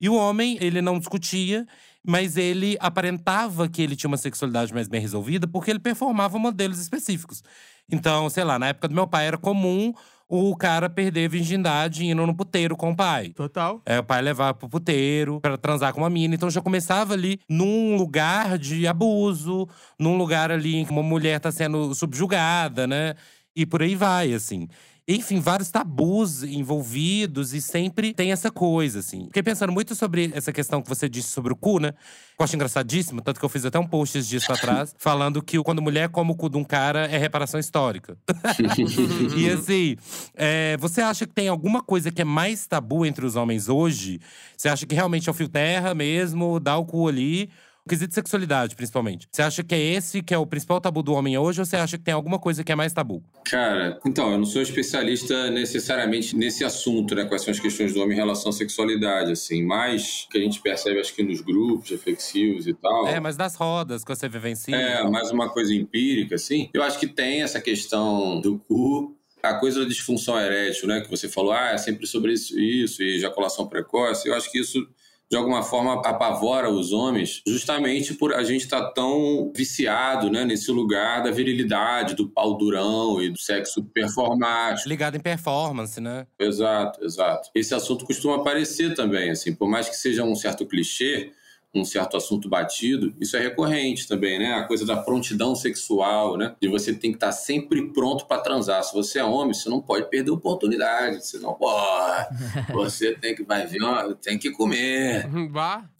E 0.00 0.08
o 0.08 0.14
homem, 0.14 0.56
ele 0.60 0.80
não 0.80 0.98
discutia, 0.98 1.66
mas 2.06 2.36
ele 2.36 2.76
aparentava 2.80 3.68
que 3.68 3.82
ele 3.82 3.96
tinha 3.96 4.08
uma 4.08 4.16
sexualidade 4.16 4.72
mais 4.72 4.88
bem 4.88 5.00
resolvida 5.00 5.46
porque 5.46 5.70
ele 5.70 5.78
performava 5.78 6.38
modelos 6.38 6.78
específicos. 6.78 7.42
Então, 7.90 8.28
sei 8.30 8.44
lá, 8.44 8.58
na 8.58 8.68
época 8.68 8.88
do 8.88 8.94
meu 8.94 9.06
pai 9.06 9.26
era 9.26 9.38
comum 9.38 9.92
o 10.28 10.54
cara 10.54 10.90
perder 10.90 11.24
a 11.24 11.28
virgindade 11.28 12.04
indo 12.06 12.26
no 12.26 12.34
puteiro 12.34 12.76
com 12.76 12.90
o 12.90 12.96
pai. 12.96 13.30
Total. 13.30 13.80
É, 13.86 13.98
o 13.98 14.04
pai 14.04 14.20
levava 14.20 14.52
pro 14.52 14.68
puteiro 14.68 15.40
para 15.40 15.56
transar 15.56 15.92
com 15.94 16.02
uma 16.02 16.10
mina. 16.10 16.34
Então 16.34 16.50
já 16.50 16.60
começava 16.60 17.14
ali 17.14 17.40
num 17.48 17.96
lugar 17.96 18.58
de 18.58 18.86
abuso, 18.86 19.66
num 19.98 20.18
lugar 20.18 20.50
ali 20.52 20.76
em 20.76 20.84
que 20.84 20.90
uma 20.90 21.02
mulher 21.02 21.40
tá 21.40 21.50
sendo 21.50 21.94
subjugada, 21.94 22.86
né? 22.86 23.14
E 23.56 23.64
por 23.64 23.82
aí 23.82 23.96
vai, 23.96 24.34
assim 24.34 24.68
enfim, 25.10 25.40
vários 25.40 25.70
tabus 25.70 26.42
envolvidos 26.42 27.54
e 27.54 27.62
sempre 27.62 28.12
tem 28.12 28.30
essa 28.30 28.50
coisa, 28.50 28.98
assim. 28.98 29.24
Fiquei 29.24 29.42
pensando 29.42 29.72
muito 29.72 29.94
sobre 29.94 30.30
essa 30.34 30.52
questão 30.52 30.82
que 30.82 30.88
você 30.88 31.08
disse 31.08 31.28
sobre 31.28 31.50
o 31.50 31.56
cu, 31.56 31.80
né? 31.80 31.94
Eu 32.38 32.44
acho 32.44 32.54
engraçadíssimo, 32.54 33.22
tanto 33.22 33.40
que 33.40 33.44
eu 33.44 33.48
fiz 33.48 33.64
até 33.64 33.78
um 33.78 33.86
post 33.86 34.18
esses 34.18 34.28
dias 34.28 34.44
pra 34.44 34.58
trás, 34.58 34.94
falando 35.00 35.40
que 35.40 35.58
quando 35.62 35.80
mulher 35.80 36.10
come 36.10 36.32
o 36.32 36.34
cu 36.34 36.50
de 36.50 36.58
um 36.58 36.64
cara 36.64 37.06
é 37.06 37.16
reparação 37.16 37.58
histórica. 37.58 38.18
e 39.34 39.48
assim, 39.48 39.96
é, 40.34 40.76
você 40.76 41.00
acha 41.00 41.26
que 41.26 41.32
tem 41.32 41.48
alguma 41.48 41.82
coisa 41.82 42.12
que 42.12 42.20
é 42.20 42.24
mais 42.24 42.66
tabu 42.66 43.06
entre 43.06 43.24
os 43.24 43.34
homens 43.34 43.70
hoje? 43.70 44.20
Você 44.58 44.68
acha 44.68 44.84
que 44.84 44.94
realmente 44.94 45.26
é 45.26 45.32
o 45.32 45.34
fio 45.34 45.48
terra 45.48 45.94
mesmo, 45.94 46.60
dá 46.60 46.76
o 46.76 46.84
cu 46.84 47.08
ali? 47.08 47.48
Quesito 47.88 48.08
de 48.08 48.14
sexualidade, 48.14 48.76
principalmente. 48.76 49.28
Você 49.30 49.42
acha 49.42 49.64
que 49.64 49.74
é 49.74 49.78
esse 49.78 50.22
que 50.22 50.32
é 50.32 50.38
o 50.38 50.46
principal 50.46 50.80
tabu 50.80 51.02
do 51.02 51.12
homem 51.12 51.36
hoje 51.36 51.60
ou 51.60 51.66
você 51.66 51.76
acha 51.76 51.98
que 51.98 52.04
tem 52.04 52.14
alguma 52.14 52.38
coisa 52.38 52.62
que 52.62 52.70
é 52.70 52.74
mais 52.74 52.92
tabu? 52.92 53.22
Cara, 53.44 53.98
então, 54.06 54.30
eu 54.30 54.38
não 54.38 54.44
sou 54.44 54.62
especialista 54.62 55.50
necessariamente 55.50 56.36
nesse 56.36 56.64
assunto, 56.64 57.14
né? 57.14 57.24
Quais 57.24 57.42
são 57.42 57.50
as 57.50 57.58
questões 57.58 57.92
do 57.92 58.00
homem 58.00 58.16
em 58.16 58.20
relação 58.20 58.50
à 58.50 58.52
sexualidade, 58.52 59.32
assim. 59.32 59.64
Mas 59.64 60.28
que 60.30 60.38
a 60.38 60.40
gente 60.40 60.60
percebe, 60.60 61.00
acho 61.00 61.14
que 61.14 61.22
nos 61.22 61.40
grupos 61.40 61.90
reflexivos 61.90 62.66
e 62.66 62.74
tal. 62.74 63.08
É, 63.08 63.18
mas 63.18 63.36
das 63.36 63.56
rodas 63.56 64.04
que 64.04 64.14
você 64.14 64.28
vivencia. 64.28 64.76
É, 64.76 65.08
mais 65.08 65.30
uma 65.30 65.48
coisa 65.48 65.74
empírica, 65.74 66.34
assim. 66.34 66.70
Eu 66.72 66.82
acho 66.82 66.98
que 66.98 67.06
tem 67.06 67.42
essa 67.42 67.60
questão 67.60 68.40
do 68.40 68.58
cu 68.58 69.18
a 69.42 69.54
coisa 69.54 69.80
da 69.80 69.86
disfunção 69.86 70.38
erétil, 70.38 70.88
né, 70.88 71.00
que 71.00 71.08
você 71.08 71.28
falou, 71.28 71.52
ah, 71.52 71.70
é 71.70 71.78
sempre 71.78 72.06
sobre 72.06 72.32
isso, 72.32 72.58
isso 72.58 73.02
e 73.02 73.16
ejaculação 73.16 73.68
precoce, 73.68 74.28
eu 74.28 74.34
acho 74.34 74.50
que 74.50 74.58
isso 74.58 74.86
de 75.30 75.36
alguma 75.36 75.62
forma 75.62 75.94
apavora 75.94 76.70
os 76.70 76.92
homens, 76.92 77.42
justamente 77.46 78.14
por 78.14 78.32
a 78.32 78.42
gente 78.42 78.62
estar 78.62 78.80
tá 78.80 78.92
tão 78.92 79.52
viciado 79.54 80.30
né, 80.30 80.44
nesse 80.44 80.70
lugar 80.70 81.22
da 81.22 81.30
virilidade, 81.30 82.14
do 82.14 82.28
pau 82.28 82.56
durão 82.56 83.22
e 83.22 83.30
do 83.30 83.38
sexo 83.38 83.84
performático. 83.84 84.88
Ligado 84.88 85.16
em 85.16 85.20
performance, 85.20 86.00
né? 86.00 86.26
Exato, 86.38 87.04
exato. 87.04 87.50
Esse 87.54 87.74
assunto 87.74 88.06
costuma 88.06 88.36
aparecer 88.36 88.94
também, 88.94 89.30
assim, 89.30 89.54
por 89.54 89.68
mais 89.68 89.88
que 89.88 89.96
seja 89.96 90.24
um 90.24 90.34
certo 90.34 90.66
clichê, 90.66 91.32
um 91.74 91.84
certo 91.84 92.16
assunto 92.16 92.48
batido, 92.48 93.14
isso 93.20 93.36
é 93.36 93.40
recorrente 93.40 94.08
também, 94.08 94.38
né? 94.38 94.54
A 94.54 94.64
coisa 94.64 94.86
da 94.86 94.96
prontidão 94.96 95.54
sexual, 95.54 96.36
né? 96.36 96.54
De 96.60 96.68
você 96.68 96.92
tem 96.92 97.10
que 97.10 97.16
estar 97.16 97.32
sempre 97.32 97.92
pronto 97.92 98.26
para 98.26 98.40
transar. 98.40 98.82
Se 98.82 98.94
você 98.94 99.18
é 99.18 99.24
homem, 99.24 99.54
você 99.54 99.68
não 99.68 99.80
pode 99.80 100.08
perder 100.08 100.30
oportunidade. 100.30 101.24
Você 101.24 101.38
não 101.38 101.54
pode. 101.54 102.28
Você 102.72 103.14
tem 103.14 103.34
que 103.34 103.42
vai 103.42 103.66
vir, 103.66 103.80
tem 104.22 104.38
que 104.38 104.50
comer. 104.50 105.28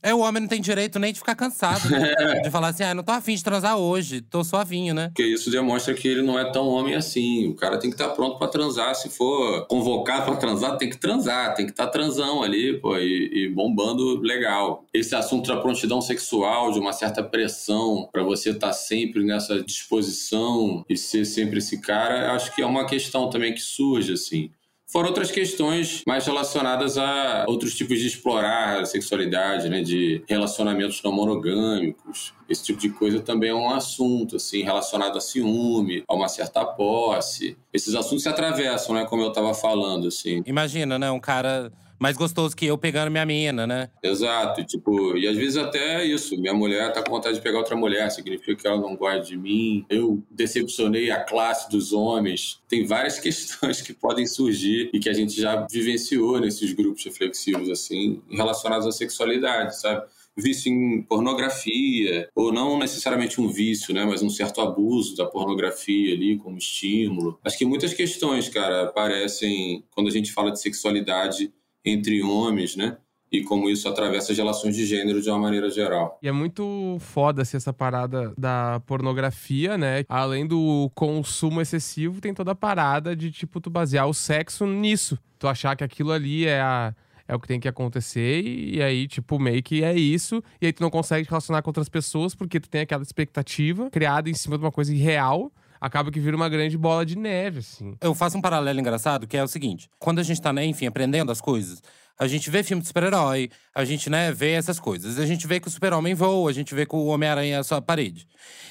É, 0.01 0.15
o 0.15 0.21
homem 0.21 0.43
não 0.43 0.49
tem 0.49 0.61
direito 0.61 0.99
nem 0.99 1.13
de 1.13 1.19
ficar 1.19 1.35
cansado, 1.35 1.91
né? 1.91 2.15
De 2.43 2.51
falar 2.51 2.69
assim, 2.69 2.85
ah, 2.85 2.95
não 2.95 3.03
tô 3.03 3.11
afim 3.11 3.35
de 3.35 3.43
transar 3.43 3.77
hoje, 3.77 4.21
tô 4.21 4.45
suavinho, 4.45 4.95
né? 4.95 5.09
Porque 5.09 5.25
isso 5.25 5.51
demonstra 5.51 5.93
que 5.93 6.07
ele 6.07 6.23
não 6.23 6.39
é 6.39 6.53
tão 6.53 6.69
homem 6.69 6.95
assim. 6.95 7.49
O 7.49 7.55
cara 7.55 7.79
tem 7.79 7.91
que 7.91 7.97
estar 7.97 8.11
pronto 8.11 8.39
para 8.39 8.47
transar. 8.47 8.95
Se 8.95 9.09
for 9.09 9.67
convocado 9.67 10.27
para 10.27 10.37
transar, 10.37 10.77
tem 10.77 10.89
que 10.89 10.97
transar, 10.97 11.55
tem 11.55 11.67
que 11.67 11.73
estar 11.73 11.89
transão 11.89 12.43
ali, 12.43 12.79
pô, 12.79 12.97
e, 12.97 13.31
e 13.33 13.49
bombando 13.49 14.21
legal. 14.21 14.85
Esse 14.95 15.17
assunto 15.17 15.47
prontidão 15.59 16.01
sexual, 16.01 16.73
de 16.73 16.79
uma 16.79 16.93
certa 16.93 17.23
pressão 17.23 18.09
para 18.13 18.23
você 18.23 18.51
estar 18.51 18.69
tá 18.69 18.73
sempre 18.73 19.25
nessa 19.25 19.63
disposição 19.63 20.85
e 20.89 20.97
ser 20.97 21.25
sempre 21.25 21.59
esse 21.59 21.81
cara, 21.81 22.33
acho 22.33 22.55
que 22.55 22.63
é 22.63 22.67
uma 22.67 22.87
questão 22.87 23.31
também 23.31 23.55
que 23.55 23.61
surge, 23.61 24.13
assim. 24.13 24.51
Fora 24.91 25.09
outras 25.09 25.31
questões 25.31 26.03
mais 26.07 26.25
relacionadas 26.25 26.97
a 26.97 27.45
outros 27.47 27.75
tipos 27.75 27.99
de 27.99 28.07
explorar 28.07 28.81
a 28.81 28.85
sexualidade, 28.87 29.69
né? 29.69 29.83
De 29.83 30.25
relacionamentos 30.27 31.03
não 31.03 31.13
monogâmicos. 31.13 32.33
Esse 32.49 32.65
tipo 32.65 32.81
de 32.81 32.89
coisa 32.89 33.21
também 33.21 33.51
é 33.51 33.55
um 33.55 33.69
assunto, 33.69 34.37
assim, 34.37 34.63
relacionado 34.63 35.19
a 35.19 35.21
ciúme, 35.21 36.05
a 36.09 36.15
uma 36.15 36.27
certa 36.27 36.65
posse. 36.65 37.55
Esses 37.71 37.95
assuntos 37.95 38.23
se 38.23 38.31
atravessam, 38.31 38.95
né? 38.95 39.05
Como 39.05 39.21
eu 39.21 39.29
estava 39.29 39.53
falando, 39.53 40.09
assim. 40.09 40.43
Imagina, 40.47 40.99
né? 40.99 41.11
Um 41.11 41.21
cara 41.21 41.71
mais 41.99 42.17
gostoso 42.17 42.57
que 42.57 42.67
eu 42.67 42.79
pegando 42.79 43.11
minha 43.11 43.27
mina, 43.27 43.67
né? 43.67 43.91
Exato, 44.03 44.65
tipo, 44.65 45.17
e 45.17 45.27
às 45.27 45.37
vezes 45.37 45.57
até 45.57 46.05
isso, 46.05 46.39
minha 46.41 46.55
mulher 46.55 46.93
tá 46.93 47.03
com 47.03 47.11
vontade 47.11 47.37
de 47.37 47.43
pegar 47.43 47.59
outra 47.59 47.77
mulher, 47.77 48.11
significa 48.11 48.55
que 48.55 48.67
ela 48.67 48.81
não 48.81 48.97
gosta 48.97 49.21
de 49.21 49.37
mim, 49.37 49.85
eu 49.89 50.23
decepcionei 50.31 51.11
a 51.11 51.23
classe 51.23 51.71
dos 51.71 51.93
homens. 51.93 52.61
Tem 52.69 52.87
várias 52.87 53.19
questões 53.21 53.81
que 53.81 53.93
podem 53.93 54.27
surgir 54.27 54.91
e 54.93 54.99
que 54.99 55.09
a 55.09 55.15
gente 55.15 55.41
já 55.41 55.67
vivenciou 55.71 56.41
nesses 56.41 56.73
grupos 56.73 57.05
reflexivos, 57.05 57.69
assim, 57.71 58.23
relacionados 58.31 58.87
à 58.87 58.93
sexualidade, 58.93 59.81
sabe? 59.81 60.07
vício 60.41 60.73
em 60.73 61.03
pornografia, 61.03 62.29
ou 62.35 62.53
não 62.53 62.79
necessariamente 62.79 63.41
um 63.41 63.49
vício, 63.49 63.93
né, 63.93 64.05
mas 64.05 64.23
um 64.23 64.31
certo 64.31 64.61
abuso 64.61 65.17
da 65.17 65.27
pornografia 65.27 66.15
ali 66.15 66.39
como 66.39 66.57
estímulo. 66.57 67.39
Acho 67.45 67.59
que 67.59 67.65
muitas 67.65 67.93
questões, 67.93 68.49
cara, 68.49 68.85
aparecem 68.85 69.85
quando 69.91 70.09
a 70.09 70.13
gente 70.13 70.33
fala 70.33 70.53
de 70.53 70.61
sexualidade 70.61 71.53
entre 71.85 72.23
homens, 72.23 72.77
né? 72.77 72.99
E 73.31 73.43
como 73.43 73.69
isso 73.69 73.87
atravessa 73.87 74.33
as 74.33 74.39
relações 74.39 74.75
de 74.75 74.87
gênero 74.87 75.21
de 75.21 75.29
uma 75.29 75.39
maneira 75.39 75.69
geral. 75.69 76.19
E 76.23 76.29
é 76.29 76.33
muito 76.33 76.97
foda 76.99 77.43
assim, 77.43 77.59
essa 77.59 77.75
parada 77.75 78.33
da 78.39 78.81
pornografia, 78.87 79.77
né? 79.77 80.05
Além 80.09 80.47
do 80.47 80.91
consumo 80.95 81.61
excessivo, 81.61 82.23
tem 82.23 82.33
toda 82.33 82.53
a 82.53 82.55
parada 82.55 83.15
de, 83.15 83.31
tipo, 83.31 83.61
tu 83.61 83.69
basear 83.69 84.09
o 84.09 84.15
sexo 84.15 84.67
nisso. 84.67 85.19
Tu 85.39 85.47
achar 85.47 85.77
que 85.77 85.85
aquilo 85.85 86.11
ali 86.11 86.47
é 86.47 86.61
a 86.61 86.95
é 87.29 87.35
o 87.35 87.39
que 87.39 87.47
tem 87.47 87.61
que 87.61 87.69
acontecer, 87.69 88.43
e, 88.43 88.83
aí, 88.83 89.07
tipo, 89.07 89.39
meio 89.39 89.63
que 89.63 89.85
é 89.85 89.95
isso, 89.95 90.43
e 90.63 90.67
aí 90.67 90.73
tu 90.73 90.83
não 90.83 90.89
consegue 90.89 91.27
te 91.27 91.29
relacionar 91.29 91.61
com 91.61 91.69
outras 91.69 91.91
pessoas 91.91 92.35
porque 92.35 92.59
tu 92.59 92.71
tem 92.71 92.81
aquela 92.81 93.03
expectativa 93.03 93.91
criada 93.91 94.31
em 94.31 94.35
cima 94.35 94.57
de 94.57 94.65
uma 94.65 94.73
coisa 94.73 94.95
irreal 94.95 95.53
acaba 95.81 96.11
que 96.11 96.21
vira 96.21 96.37
uma 96.37 96.49
grande 96.49 96.77
bola 96.77 97.05
de 97.05 97.17
neve, 97.17 97.61
assim. 97.61 97.97
Eu 98.01 98.15
faço 98.15 98.37
um 98.37 98.41
paralelo 98.41 98.79
engraçado, 98.81 99.27
que 99.27 99.37
é 99.37 99.43
o 99.43 99.49
seguinte: 99.49 99.89
quando 99.99 100.19
a 100.19 100.23
gente 100.23 100.41
tá, 100.41 100.53
né, 100.53 100.65
enfim, 100.65 100.87
aprendendo 100.87 101.33
as 101.33 101.41
coisas, 101.41 101.83
a 102.19 102.27
gente 102.27 102.51
vê 102.51 102.63
filme 102.63 102.83
de 102.83 102.89
super-herói, 102.89 103.51
a 103.75 103.85
gente, 103.85 104.11
né, 104.11 104.33
vê 104.33 104.53
essas 104.53 104.81
coisas. 104.81 105.19
A 105.19 105.27
gente 105.27 105.47
vê 105.47 105.61
que 105.61 105.69
o 105.69 105.71
super-homem 105.71 106.15
voa, 106.15 106.51
a 106.51 106.53
gente 106.53 106.75
vê 106.75 106.85
que 106.85 106.97
o 106.97 107.07
Homem-Aranha 107.07 107.59
é 107.59 107.63
só 107.63 107.77
a 107.77 107.83
parede. 107.83 108.27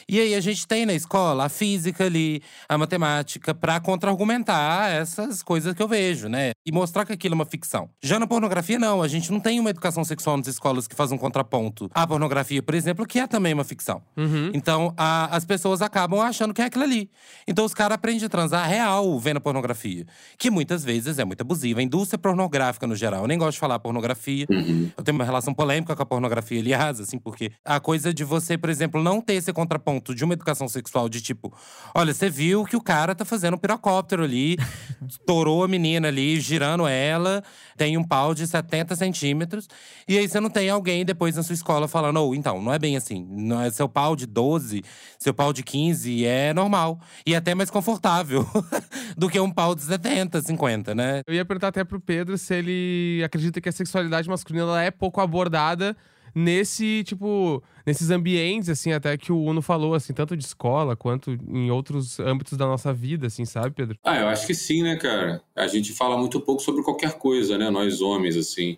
E 0.09 0.19
aí 0.19 0.35
a 0.35 0.39
gente 0.39 0.65
tem 0.65 0.85
na 0.85 0.93
escola 0.93 1.45
a 1.45 1.49
física 1.49 2.05
ali, 2.05 2.41
a 2.67 2.77
matemática, 2.77 3.53
para 3.53 3.79
contra-argumentar 3.79 4.89
essas 4.89 5.43
coisas 5.43 5.73
que 5.73 5.81
eu 5.81 5.87
vejo, 5.87 6.29
né? 6.29 6.51
E 6.65 6.71
mostrar 6.71 7.05
que 7.05 7.11
aquilo 7.11 7.33
é 7.33 7.35
uma 7.35 7.45
ficção. 7.45 7.89
Já 8.01 8.17
na 8.17 8.25
pornografia, 8.25 8.79
não. 8.79 9.01
A 9.01 9.07
gente 9.07 9.31
não 9.31 9.39
tem 9.39 9.59
uma 9.59 9.69
educação 9.69 10.03
sexual 10.05 10.37
nas 10.37 10.47
escolas 10.47 10.87
que 10.87 10.95
faz 10.95 11.11
um 11.11 11.17
contraponto 11.17 11.89
à 11.93 12.07
pornografia, 12.07 12.63
por 12.63 12.73
exemplo, 12.73 13.05
que 13.05 13.19
é 13.19 13.27
também 13.27 13.53
uma 13.53 13.65
ficção. 13.65 14.01
Uhum. 14.15 14.51
Então, 14.53 14.93
a, 14.97 15.35
as 15.35 15.43
pessoas 15.43 15.81
acabam 15.81 16.21
achando 16.21 16.53
que 16.53 16.61
é 16.61 16.65
aquilo 16.65 16.85
ali. 16.85 17.09
Então, 17.45 17.65
os 17.65 17.73
caras 17.73 17.95
aprendem 17.95 18.25
a 18.25 18.29
transar 18.29 18.67
real 18.67 19.19
vendo 19.19 19.41
pornografia. 19.41 20.05
Que 20.37 20.49
muitas 20.49 20.85
vezes 20.85 21.19
é 21.19 21.25
muito 21.25 21.41
abusiva. 21.41 21.81
A 21.81 21.83
indústria 21.83 22.17
pornográfica, 22.17 22.87
no 22.87 22.95
geral, 22.95 23.23
eu 23.23 23.27
nem 23.37 23.39
gosto 23.39 23.53
de 23.53 23.59
falar 23.59 23.79
pornografia. 23.79 24.45
Uhum. 24.49 24.91
Eu 24.97 25.03
tenho 25.03 25.15
uma 25.15 25.23
relação 25.23 25.53
polêmica 25.53 25.95
com 25.95 26.03
a 26.03 26.05
pornografia, 26.05 26.59
aliás, 26.59 26.99
assim, 26.99 27.19
porque 27.19 27.51
a 27.63 27.79
coisa 27.79 28.13
de 28.13 28.23
você, 28.23 28.57
por 28.57 28.69
exemplo, 28.69 29.01
não 29.01 29.21
ter 29.21 29.33
esse 29.33 29.53
contraponto 29.53 30.13
de 30.15 30.23
uma 30.23 30.33
educação 30.33 30.67
sexual 30.67 31.07
de 31.07 31.21
tipo: 31.21 31.53
olha, 31.93 32.13
você 32.13 32.29
viu 32.29 32.65
que 32.65 32.75
o 32.75 32.81
cara 32.81 33.13
tá 33.13 33.23
fazendo 33.23 33.53
um 33.53 33.57
pirocóptero 33.57 34.23
ali, 34.23 34.57
estourou 35.07 35.63
a 35.63 35.67
menina 35.67 36.07
ali, 36.07 36.39
girando 36.39 36.87
ela, 36.87 37.43
tem 37.77 37.97
um 37.97 38.03
pau 38.03 38.33
de 38.33 38.47
70 38.47 38.95
centímetros. 38.95 39.67
E 40.07 40.17
aí 40.17 40.27
você 40.27 40.39
não 40.39 40.49
tem 40.49 40.69
alguém 40.69 41.05
depois 41.05 41.35
na 41.35 41.43
sua 41.43 41.53
escola 41.53 41.87
falando: 41.87 42.17
ou 42.17 42.31
oh, 42.31 42.35
então, 42.35 42.61
não 42.61 42.73
é 42.73 42.79
bem 42.79 42.97
assim. 42.97 43.25
Não 43.29 43.61
é 43.61 43.69
seu 43.69 43.87
pau 43.87 44.15
de 44.15 44.25
12, 44.25 44.83
seu 45.19 45.33
pau 45.33 45.53
de 45.53 45.63
15 45.63 46.25
é 46.25 46.53
normal. 46.53 46.99
E 47.25 47.35
até 47.35 47.53
mais 47.53 47.69
confortável 47.69 48.47
do 49.15 49.29
que 49.29 49.39
um 49.39 49.51
pau 49.51 49.75
de 49.75 49.83
70, 49.83 50.41
50, 50.41 50.95
né? 50.95 51.21
Eu 51.27 51.33
ia 51.33 51.45
perguntar 51.45 51.67
até 51.67 51.83
pro 51.83 51.99
Pedro 51.99 52.37
se 52.37 52.53
ele 52.55 53.21
acredita 53.27 53.61
que 53.61 53.69
a 53.69 53.71
sexualidade 53.71 54.27
masculina 54.27 54.83
é 54.83 54.89
pouco 54.89 55.21
abordada 55.21 55.95
nesse, 56.33 57.03
tipo, 57.03 57.63
nesses 57.85 58.11
ambientes, 58.11 58.69
assim, 58.69 58.91
até 58.91 59.17
que 59.17 59.31
o 59.31 59.41
Uno 59.41 59.61
falou, 59.61 59.95
assim, 59.95 60.13
tanto 60.13 60.37
de 60.37 60.43
escola 60.43 60.95
quanto 60.95 61.31
em 61.31 61.71
outros 61.71 62.19
âmbitos 62.19 62.57
da 62.57 62.67
nossa 62.67 62.93
vida, 62.93 63.27
assim, 63.27 63.43
sabe, 63.43 63.71
Pedro? 63.71 63.97
Ah, 64.03 64.17
eu 64.17 64.27
acho 64.27 64.45
que 64.45 64.53
sim, 64.53 64.83
né, 64.83 64.95
cara? 64.97 65.41
A 65.55 65.67
gente 65.67 65.93
fala 65.93 66.17
muito 66.17 66.39
pouco 66.39 66.61
sobre 66.61 66.83
qualquer 66.83 67.13
coisa, 67.17 67.57
né, 67.57 67.69
nós 67.69 68.01
homens, 68.01 68.37
assim. 68.37 68.77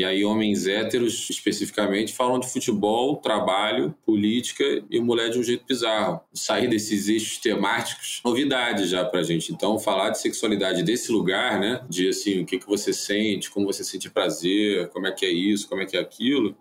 E 0.00 0.04
aí, 0.04 0.24
homens 0.24 0.66
héteros, 0.66 1.28
especificamente, 1.28 2.14
falam 2.14 2.40
de 2.40 2.50
futebol, 2.50 3.16
trabalho, 3.16 3.94
política 4.06 4.64
e 4.90 4.98
mulher 4.98 5.28
de 5.28 5.38
um 5.38 5.42
jeito 5.42 5.66
bizarro. 5.66 6.22
Sair 6.32 6.68
desses 6.68 7.06
eixos 7.06 7.36
temáticos, 7.36 8.22
novidade 8.24 8.86
já 8.86 9.04
pra 9.04 9.22
gente. 9.22 9.52
Então, 9.52 9.78
falar 9.78 10.08
de 10.08 10.18
sexualidade 10.18 10.82
desse 10.82 11.12
lugar, 11.12 11.60
né? 11.60 11.82
De 11.86 12.08
assim, 12.08 12.40
o 12.40 12.46
que, 12.46 12.58
que 12.58 12.66
você 12.66 12.94
sente, 12.94 13.50
como 13.50 13.66
você 13.66 13.84
sente 13.84 14.08
prazer, 14.08 14.88
como 14.88 15.06
é 15.06 15.12
que 15.12 15.26
é 15.26 15.30
isso, 15.30 15.68
como 15.68 15.82
é 15.82 15.84
que 15.84 15.98
é 15.98 16.00
aquilo 16.00 16.56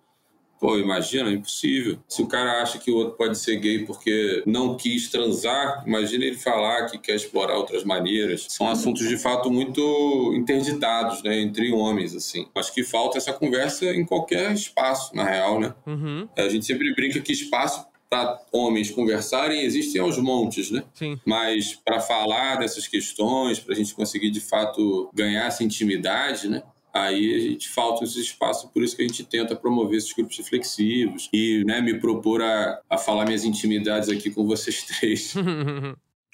Pô, 0.60 0.78
imagina, 0.78 1.30
é 1.30 1.34
impossível. 1.34 1.98
Se 2.08 2.22
o 2.22 2.28
cara 2.28 2.62
acha 2.62 2.78
que 2.78 2.92
o 2.92 2.96
outro 2.98 3.16
pode 3.16 3.38
ser 3.38 3.56
gay 3.58 3.86
porque 3.86 4.44
não 4.46 4.76
quis 4.76 5.10
transar, 5.10 5.84
imagina 5.88 6.26
ele 6.26 6.38
falar 6.38 6.88
que 6.88 6.98
quer 6.98 7.16
explorar 7.16 7.56
outras 7.56 7.84
maneiras. 7.86 8.46
São 8.50 8.68
assuntos 8.68 9.08
de 9.08 9.18
fato 9.18 9.50
muito 9.50 10.34
interditados, 10.36 11.24
né, 11.24 11.40
entre 11.40 11.72
homens, 11.72 12.14
assim. 12.14 12.46
Acho 12.54 12.74
que 12.74 12.84
falta 12.84 13.18
essa 13.18 13.32
conversa 13.32 13.86
em 13.86 14.06
qualquer 14.06 14.52
espaço, 14.52 15.16
na 15.16 15.24
real, 15.24 15.60
né? 15.60 15.74
Uhum. 15.88 16.28
A 16.38 16.50
gente 16.50 16.66
sempre 16.66 16.94
brinca 16.94 17.22
que 17.22 17.32
espaço 17.32 17.88
para 18.10 18.42
homens 18.52 18.90
conversarem 18.90 19.62
existem 19.62 20.02
aos 20.02 20.18
montes, 20.18 20.72
né? 20.72 20.84
Sim. 20.94 21.20
Mas 21.24 21.76
para 21.86 22.00
falar 22.02 22.58
dessas 22.58 22.88
questões, 22.88 23.60
para 23.60 23.74
a 23.74 23.78
gente 23.78 23.94
conseguir 23.94 24.32
de 24.32 24.42
fato 24.42 25.10
ganhar 25.14 25.46
essa 25.46 25.64
intimidade, 25.64 26.50
né? 26.50 26.64
Aí 26.94 27.36
a 27.36 27.40
gente 27.40 27.70
falta 27.70 28.04
esse 28.04 28.20
espaço, 28.20 28.70
por 28.70 28.84
isso 28.84 28.96
que 28.96 29.02
a 29.02 29.08
gente 29.08 29.24
tenta 29.24 29.56
promover 29.56 29.98
esses 29.98 30.14
grupos 30.14 30.38
reflexivos 30.38 31.30
e 31.34 31.64
né, 31.66 31.82
me 31.82 32.00
propor 32.00 32.42
a, 32.42 32.80
a 32.90 32.98
falar 32.98 33.26
minhas 33.26 33.44
intimidades 33.44 34.10
aqui 34.10 34.30
com 34.30 34.46
vocês 34.46 34.84
três. 34.84 35.34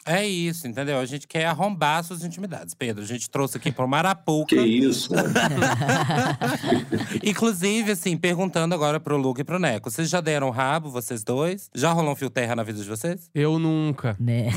É 0.08 0.24
isso, 0.24 0.68
entendeu? 0.68 1.00
A 1.00 1.06
gente 1.06 1.28
quer 1.28 1.46
arrombar 1.46 2.04
suas 2.04 2.24
intimidades. 2.24 2.76
Pedro, 2.76 3.02
a 3.02 3.08
gente 3.08 3.28
trouxe 3.28 3.58
aqui 3.58 3.72
pro 3.72 3.88
Marapuca. 3.88 4.56
Que 4.56 4.62
isso? 4.62 5.12
Inclusive, 7.26 7.94
assim, 7.94 8.16
perguntando 8.16 8.76
agora 8.76 9.00
pro 9.00 9.18
Luke 9.18 9.42
e 9.42 9.44
pro 9.44 9.58
Neco. 9.58 9.90
Vocês 9.90 10.08
já 10.08 10.22
deram 10.22 10.52
rabo, 10.52 10.92
vocês 10.92 11.24
dois? 11.24 11.72
Já 11.74 11.92
rolou 11.92 12.12
um 12.12 12.16
fio 12.16 12.30
terra 12.30 12.56
na 12.56 12.62
vida 12.62 12.80
de 12.80 12.88
vocês? 12.88 13.32
Eu 13.34 13.58
nunca. 13.58 14.16
Né? 14.20 14.50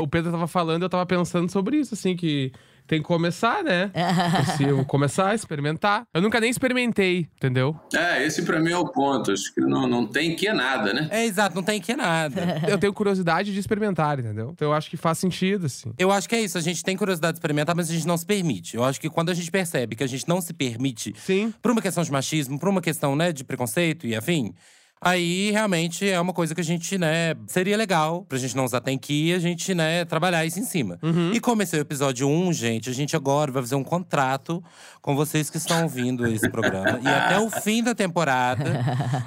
o 0.00 0.08
Pedro 0.08 0.32
tava 0.32 0.46
falando, 0.46 0.84
eu 0.84 0.88
tava 0.88 1.04
pensando 1.04 1.52
sobre 1.52 1.76
isso, 1.76 1.92
assim, 1.92 2.16
que 2.16 2.50
Tem 2.86 3.00
que 3.00 3.06
começar, 3.06 3.64
né? 3.64 3.90
Possível 4.46 4.84
começar 4.84 5.30
a 5.30 5.34
experimentar. 5.34 6.04
Eu 6.14 6.20
nunca 6.20 6.40
nem 6.40 6.50
experimentei, 6.50 7.28
entendeu? 7.36 7.78
É, 7.92 8.24
esse 8.24 8.42
pra 8.42 8.60
mim 8.60 8.70
é 8.70 8.78
o 8.78 8.86
ponto. 8.86 9.32
Acho 9.32 9.52
que 9.52 9.60
não, 9.60 9.86
não 9.86 10.06
tem 10.06 10.36
que 10.36 10.52
nada, 10.52 10.92
né? 10.92 11.08
É 11.10 11.24
exato, 11.24 11.54
não 11.54 11.62
tem 11.62 11.80
que 11.80 11.96
nada. 11.96 12.60
Eu 12.68 12.78
tenho 12.78 12.92
curiosidade 12.92 13.52
de 13.52 13.58
experimentar, 13.58 14.18
entendeu? 14.18 14.50
Então 14.52 14.68
eu 14.68 14.74
acho 14.74 14.88
que 14.90 14.96
faz 14.96 15.18
sentido, 15.18 15.66
assim. 15.66 15.92
Eu 15.98 16.10
acho 16.10 16.28
que 16.28 16.34
é 16.34 16.40
isso, 16.40 16.56
a 16.58 16.60
gente 16.60 16.82
tem 16.82 16.96
curiosidade 16.96 17.34
de 17.34 17.38
experimentar, 17.38 17.74
mas 17.74 17.90
a 17.90 17.92
gente 17.92 18.06
não 18.06 18.16
se 18.16 18.24
permite. 18.24 18.76
Eu 18.76 18.84
acho 18.84 19.00
que 19.00 19.08
quando 19.08 19.30
a 19.30 19.34
gente 19.34 19.50
percebe 19.50 19.96
que 19.96 20.04
a 20.04 20.06
gente 20.06 20.28
não 20.28 20.40
se 20.40 20.52
permite 20.52 21.14
Sim. 21.16 21.52
por 21.62 21.70
uma 21.70 21.82
questão 21.82 22.02
de 22.02 22.10
machismo, 22.10 22.58
por 22.58 22.68
uma 22.68 22.80
questão, 22.80 23.16
né, 23.16 23.32
de 23.32 23.44
preconceito 23.44 24.06
e 24.06 24.14
afim, 24.14 24.54
aí 25.00 25.50
realmente 25.50 26.08
é 26.08 26.20
uma 26.20 26.32
coisa 26.32 26.54
que 26.54 26.60
a 26.60 26.64
gente, 26.64 26.98
né, 26.98 27.34
seria 27.46 27.76
legal 27.76 28.24
pra 28.28 28.38
gente 28.38 28.56
não 28.56 28.64
usar 28.64 28.80
tem 28.80 28.98
que 28.98 29.32
a 29.32 29.38
gente, 29.38 29.74
né, 29.74 30.04
trabalhar 30.04 30.44
isso 30.44 30.58
em 30.58 30.64
cima. 30.64 30.98
E 31.32 31.40
como 31.40 31.62
esse 31.62 31.76
é 31.76 31.78
o 31.78 31.82
episódio 31.82 32.28
1, 32.28 32.52
gente, 32.52 32.90
a 32.90 32.92
gente 32.92 33.14
agora 33.16 33.52
vai 33.52 33.62
fazer 33.62 33.76
um 33.76 33.84
contrato 33.84 34.62
com 35.00 35.14
vocês 35.14 35.48
que 35.48 35.56
estão 35.58 35.84
ouvindo 35.84 36.26
esse 36.26 36.48
programa. 36.50 36.98
e 37.02 37.06
até 37.08 37.38
o 37.38 37.48
fim 37.48 37.82
da 37.82 37.94
temporada, 37.94 38.64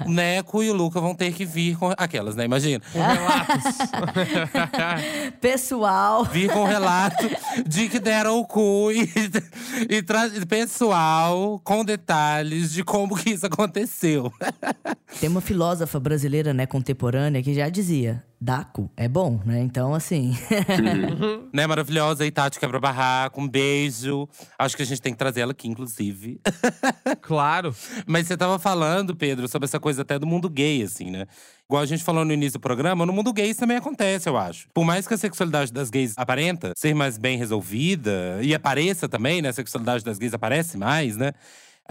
o 0.04 0.08
Neco 0.10 0.62
e 0.62 0.70
o 0.70 0.74
Luca 0.74 1.00
vão 1.00 1.14
ter 1.14 1.32
que 1.32 1.44
vir 1.46 1.76
com 1.78 1.92
aquelas, 1.96 2.36
né, 2.36 2.44
imagina. 2.44 2.82
Pessoal, 5.40 6.24
vir 6.24 6.50
com 6.52 6.64
relato 6.64 7.24
de 7.66 7.88
que 7.88 7.98
deram 7.98 8.38
o 8.38 8.44
cu 8.46 8.90
e, 8.92 9.08
e 9.88 10.02
tra- 10.02 10.30
pessoal 10.48 11.60
com 11.64 11.84
detalhes 11.84 12.72
de 12.72 12.84
como 12.84 13.16
que 13.16 13.30
isso 13.30 13.46
aconteceu. 13.46 14.32
tem 15.18 15.28
uma 15.28 15.40
filósofa 15.60 16.00
brasileira, 16.00 16.54
né, 16.54 16.64
contemporânea, 16.64 17.42
que 17.42 17.52
já 17.52 17.68
dizia: 17.68 18.24
Daco 18.40 18.90
é 18.96 19.06
bom, 19.06 19.38
né? 19.44 19.60
Então, 19.60 19.94
assim. 19.94 20.34
né, 21.52 21.66
maravilhosa 21.66 22.24
aí, 22.24 22.30
Tati 22.30 22.58
quebra 22.58 22.80
barraco, 22.80 23.42
um 23.42 23.46
beijo. 23.46 24.26
Acho 24.58 24.74
que 24.74 24.82
a 24.82 24.86
gente 24.86 25.02
tem 25.02 25.12
que 25.12 25.18
trazer 25.18 25.42
ela 25.42 25.52
aqui, 25.52 25.68
inclusive. 25.68 26.40
Claro. 27.22 27.74
Mas 28.06 28.26
você 28.26 28.36
tava 28.36 28.58
falando, 28.58 29.14
Pedro, 29.14 29.46
sobre 29.46 29.66
essa 29.66 29.78
coisa 29.78 30.02
até 30.02 30.18
do 30.18 30.26
mundo 30.26 30.48
gay, 30.48 30.82
assim, 30.82 31.10
né? 31.10 31.26
Igual 31.68 31.82
a 31.82 31.86
gente 31.86 32.02
falou 32.02 32.24
no 32.24 32.32
início 32.32 32.58
do 32.58 32.62
programa, 32.62 33.06
no 33.06 33.12
mundo 33.12 33.32
gay 33.32 33.50
isso 33.50 33.60
também 33.60 33.76
acontece, 33.76 34.28
eu 34.28 34.36
acho. 34.36 34.68
Por 34.74 34.84
mais 34.84 35.06
que 35.06 35.14
a 35.14 35.18
sexualidade 35.18 35.72
das 35.72 35.90
gays 35.90 36.14
aparenta 36.16 36.72
ser 36.76 36.94
mais 36.94 37.18
bem 37.18 37.36
resolvida, 37.36 38.38
e 38.42 38.54
apareça 38.54 39.08
também, 39.08 39.42
né? 39.42 39.50
A 39.50 39.52
sexualidade 39.52 40.04
das 40.04 40.18
gays 40.18 40.34
aparece 40.34 40.76
mais, 40.76 41.16
né? 41.16 41.32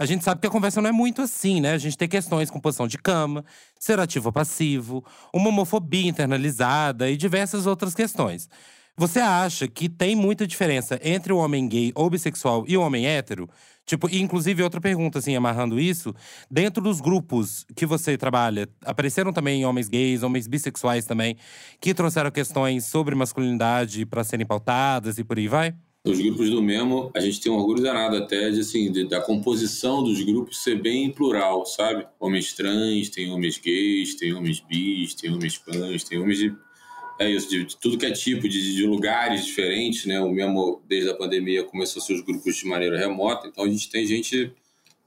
A 0.00 0.06
gente 0.06 0.24
sabe 0.24 0.40
que 0.40 0.46
a 0.46 0.50
conversa 0.50 0.80
não 0.80 0.88
é 0.88 0.92
muito 0.92 1.20
assim, 1.20 1.60
né? 1.60 1.74
A 1.74 1.78
gente 1.78 1.94
tem 1.94 2.08
questões 2.08 2.50
com 2.50 2.58
posição 2.58 2.88
de 2.88 2.96
cama, 2.96 3.44
ser 3.78 4.00
ativo 4.00 4.28
ou 4.28 4.32
passivo, 4.32 5.04
uma 5.30 5.50
homofobia 5.50 6.08
internalizada 6.08 7.10
e 7.10 7.18
diversas 7.18 7.66
outras 7.66 7.94
questões. 7.94 8.48
Você 8.96 9.20
acha 9.20 9.68
que 9.68 9.90
tem 9.90 10.16
muita 10.16 10.46
diferença 10.46 10.98
entre 11.02 11.34
o 11.34 11.36
homem 11.36 11.68
gay 11.68 11.92
ou 11.94 12.08
bissexual 12.08 12.64
e 12.66 12.78
o 12.78 12.80
homem 12.80 13.06
hétero? 13.06 13.46
Tipo, 13.84 14.08
inclusive 14.08 14.62
outra 14.62 14.80
pergunta, 14.80 15.18
assim, 15.18 15.36
amarrando 15.36 15.78
isso. 15.78 16.14
Dentro 16.50 16.82
dos 16.82 16.98
grupos 16.98 17.66
que 17.76 17.84
você 17.84 18.16
trabalha, 18.16 18.66
apareceram 18.82 19.34
também 19.34 19.66
homens 19.66 19.90
gays, 19.90 20.22
homens 20.22 20.46
bissexuais 20.46 21.04
também, 21.04 21.36
que 21.78 21.92
trouxeram 21.92 22.30
questões 22.30 22.86
sobre 22.86 23.14
masculinidade 23.14 24.06
para 24.06 24.24
serem 24.24 24.46
pautadas 24.46 25.18
e 25.18 25.24
por 25.24 25.36
aí 25.36 25.46
vai? 25.46 25.74
Os 26.02 26.18
grupos 26.18 26.48
do 26.48 26.62
Memo, 26.62 27.10
a 27.14 27.20
gente 27.20 27.40
tem 27.40 27.52
um 27.52 27.56
orgulho 27.56 27.82
danado 27.82 28.16
até 28.16 28.48
de, 28.50 28.60
assim, 28.60 28.90
de- 28.90 29.06
da 29.06 29.20
composição 29.20 30.02
dos 30.02 30.22
grupos 30.22 30.62
ser 30.62 30.80
bem 30.80 31.10
plural, 31.12 31.66
sabe? 31.66 32.06
Homens 32.18 32.54
trans, 32.54 33.10
tem 33.10 33.30
homens 33.30 33.58
gays, 33.58 34.14
tem 34.14 34.32
homens 34.32 34.60
bis, 34.60 35.14
tem 35.14 35.30
homens 35.30 35.58
pans, 35.58 36.02
tem 36.04 36.18
homens 36.18 36.38
de. 36.38 36.56
É 37.18 37.30
isso, 37.30 37.50
de, 37.50 37.66
de 37.66 37.76
tudo 37.76 37.98
que 37.98 38.06
é 38.06 38.10
tipo, 38.12 38.48
de, 38.48 38.74
de 38.76 38.86
lugares 38.86 39.44
diferentes, 39.44 40.06
né? 40.06 40.18
O 40.20 40.30
Memo, 40.30 40.80
desde 40.88 41.10
a 41.10 41.14
pandemia, 41.14 41.64
começou 41.64 42.00
seus 42.00 42.22
grupos 42.22 42.56
de 42.56 42.66
maneira 42.66 42.98
remota, 42.98 43.46
então 43.46 43.64
a 43.64 43.68
gente 43.68 43.90
tem 43.90 44.06
gente 44.06 44.50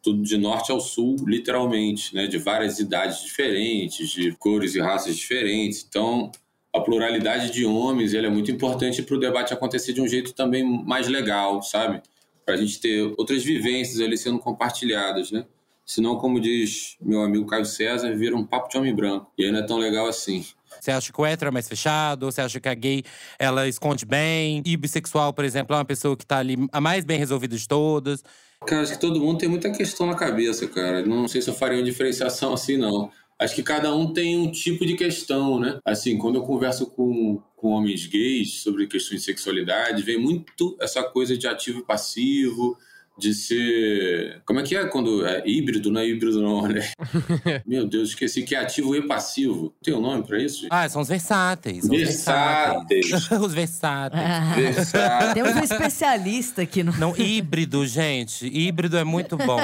tudo 0.03 0.21
de 0.21 0.37
norte 0.37 0.71
ao 0.71 0.79
sul, 0.79 1.15
literalmente, 1.25 2.13
né? 2.13 2.27
De 2.27 2.37
várias 2.37 2.77
idades 2.77 3.23
diferentes, 3.23 4.11
de 4.11 4.31
cores 4.33 4.75
e 4.75 4.79
raças 4.79 5.15
diferentes. 5.17 5.83
Então, 5.89 6.31
a 6.73 6.81
pluralidade 6.81 7.51
de 7.51 7.65
homens 7.65 8.13
ela 8.13 8.27
é 8.27 8.29
muito 8.29 8.49
importante 8.49 9.03
para 9.03 9.15
o 9.15 9.19
debate 9.19 9.53
acontecer 9.53 9.93
de 9.93 10.01
um 10.01 10.07
jeito 10.07 10.33
também 10.33 10.63
mais 10.63 11.07
legal, 11.07 11.61
sabe? 11.61 12.01
Para 12.43 12.55
a 12.55 12.57
gente 12.57 12.79
ter 12.79 13.13
outras 13.17 13.43
vivências 13.43 14.01
ali 14.01 14.17
sendo 14.17 14.39
compartilhadas, 14.39 15.31
né? 15.31 15.45
Senão, 15.85 16.15
como 16.17 16.39
diz 16.39 16.97
meu 17.01 17.21
amigo 17.21 17.45
Caio 17.45 17.65
César, 17.65 18.15
vira 18.15 18.35
um 18.35 18.45
papo 18.45 18.69
de 18.69 18.77
homem 18.77 18.95
branco. 18.95 19.31
E 19.37 19.45
aí 19.45 19.51
não 19.51 19.59
é 19.59 19.63
tão 19.63 19.77
legal 19.77 20.07
assim. 20.07 20.45
Você 20.79 20.91
acha 20.91 21.11
que 21.11 21.21
o 21.21 21.25
hétero 21.25 21.49
é 21.49 21.51
mais 21.51 21.67
fechado? 21.67 22.25
Você 22.25 22.41
acha 22.41 22.59
que 22.59 22.67
a 22.67 22.73
gay, 22.73 23.03
ela 23.37 23.67
esconde 23.67 24.05
bem? 24.05 24.63
E 24.65 24.75
bissexual, 24.75 25.33
por 25.33 25.45
exemplo, 25.45 25.75
é 25.75 25.77
uma 25.77 25.85
pessoa 25.85 26.17
que 26.17 26.25
tá 26.25 26.39
ali 26.39 26.57
a 26.71 26.81
mais 26.81 27.05
bem 27.05 27.19
resolvida 27.19 27.55
de 27.55 27.67
todas? 27.67 28.23
Cara, 28.65 28.81
acho 28.81 28.93
que 28.93 28.99
todo 28.99 29.19
mundo 29.19 29.39
tem 29.39 29.49
muita 29.49 29.69
questão 29.71 30.07
na 30.07 30.15
cabeça, 30.15 30.65
cara. 30.67 31.05
Não 31.05 31.27
sei 31.27 31.41
se 31.41 31.49
eu 31.49 31.53
faria 31.53 31.77
uma 31.77 31.83
diferenciação 31.83 32.53
assim, 32.53 32.77
não. 32.77 33.11
Acho 33.43 33.55
que 33.55 33.63
cada 33.63 33.93
um 33.93 34.13
tem 34.13 34.37
um 34.37 34.49
tipo 34.49 34.85
de 34.85 34.95
questão, 34.95 35.59
né? 35.59 35.77
Assim, 35.83 36.17
quando 36.17 36.35
eu 36.35 36.43
converso 36.43 36.85
com, 36.85 37.43
com 37.57 37.71
homens 37.71 38.05
gays 38.05 38.61
sobre 38.61 38.87
questões 38.87 39.19
de 39.19 39.25
sexualidade, 39.25 40.01
vem 40.01 40.17
muito 40.17 40.77
essa 40.79 41.03
coisa 41.03 41.37
de 41.37 41.45
ativo 41.45 41.79
e 41.79 41.85
passivo, 41.85 42.77
de 43.17 43.33
ser. 43.33 44.41
Como 44.45 44.59
é 44.59 44.63
que 44.63 44.75
é 44.75 44.85
quando 44.85 45.25
é 45.25 45.43
híbrido? 45.45 45.91
Não 45.91 46.01
é 46.01 46.07
híbrido, 46.07 46.41
não, 46.41 46.63
né? 46.67 46.81
Meu 47.65 47.85
Deus, 47.87 48.09
esqueci 48.09 48.43
que 48.43 48.55
é 48.55 48.59
ativo 48.59 48.95
e 48.95 49.05
passivo. 49.07 49.73
Tem 49.83 49.93
um 49.93 50.01
nome 50.01 50.23
pra 50.23 50.41
isso? 50.41 50.67
Ah, 50.69 50.87
são 50.89 51.01
os 51.01 51.07
versáteis. 51.07 51.83
são 51.85 51.93
os 51.95 52.01
Versáteis. 52.01 53.11
os 53.31 53.53
versáteis. 53.53 54.23
Versátil. 54.55 55.33
Temos 55.33 55.55
um 55.55 55.63
especialista 55.63 56.61
aqui 56.63 56.81
no. 56.83 56.91
Não, 56.97 57.15
híbrido, 57.15 57.85
gente. 57.85 58.47
Híbrido 58.47 58.97
é 58.97 59.03
muito 59.03 59.37
bom. 59.37 59.59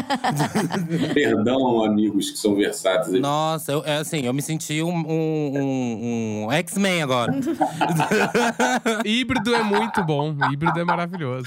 Perdão, 1.14 1.84
amigos 1.84 2.30
que 2.32 2.38
são 2.38 2.56
versáteis. 2.56 3.20
Nossa, 3.20 3.72
eu, 3.72 3.84
é 3.86 3.98
assim, 3.98 4.22
eu 4.26 4.34
me 4.34 4.42
senti 4.42 4.82
um, 4.82 4.90
um, 4.96 5.58
um- 5.58 6.46
um 6.48 6.52
X-Men 6.52 7.02
agora. 7.04 7.34
Híbrido 9.06 9.56
é 9.56 9.64
muito 9.64 10.04
bom. 10.04 10.36
Híbrido 10.52 10.80
é 10.80 10.84
maravilhoso. 10.84 11.46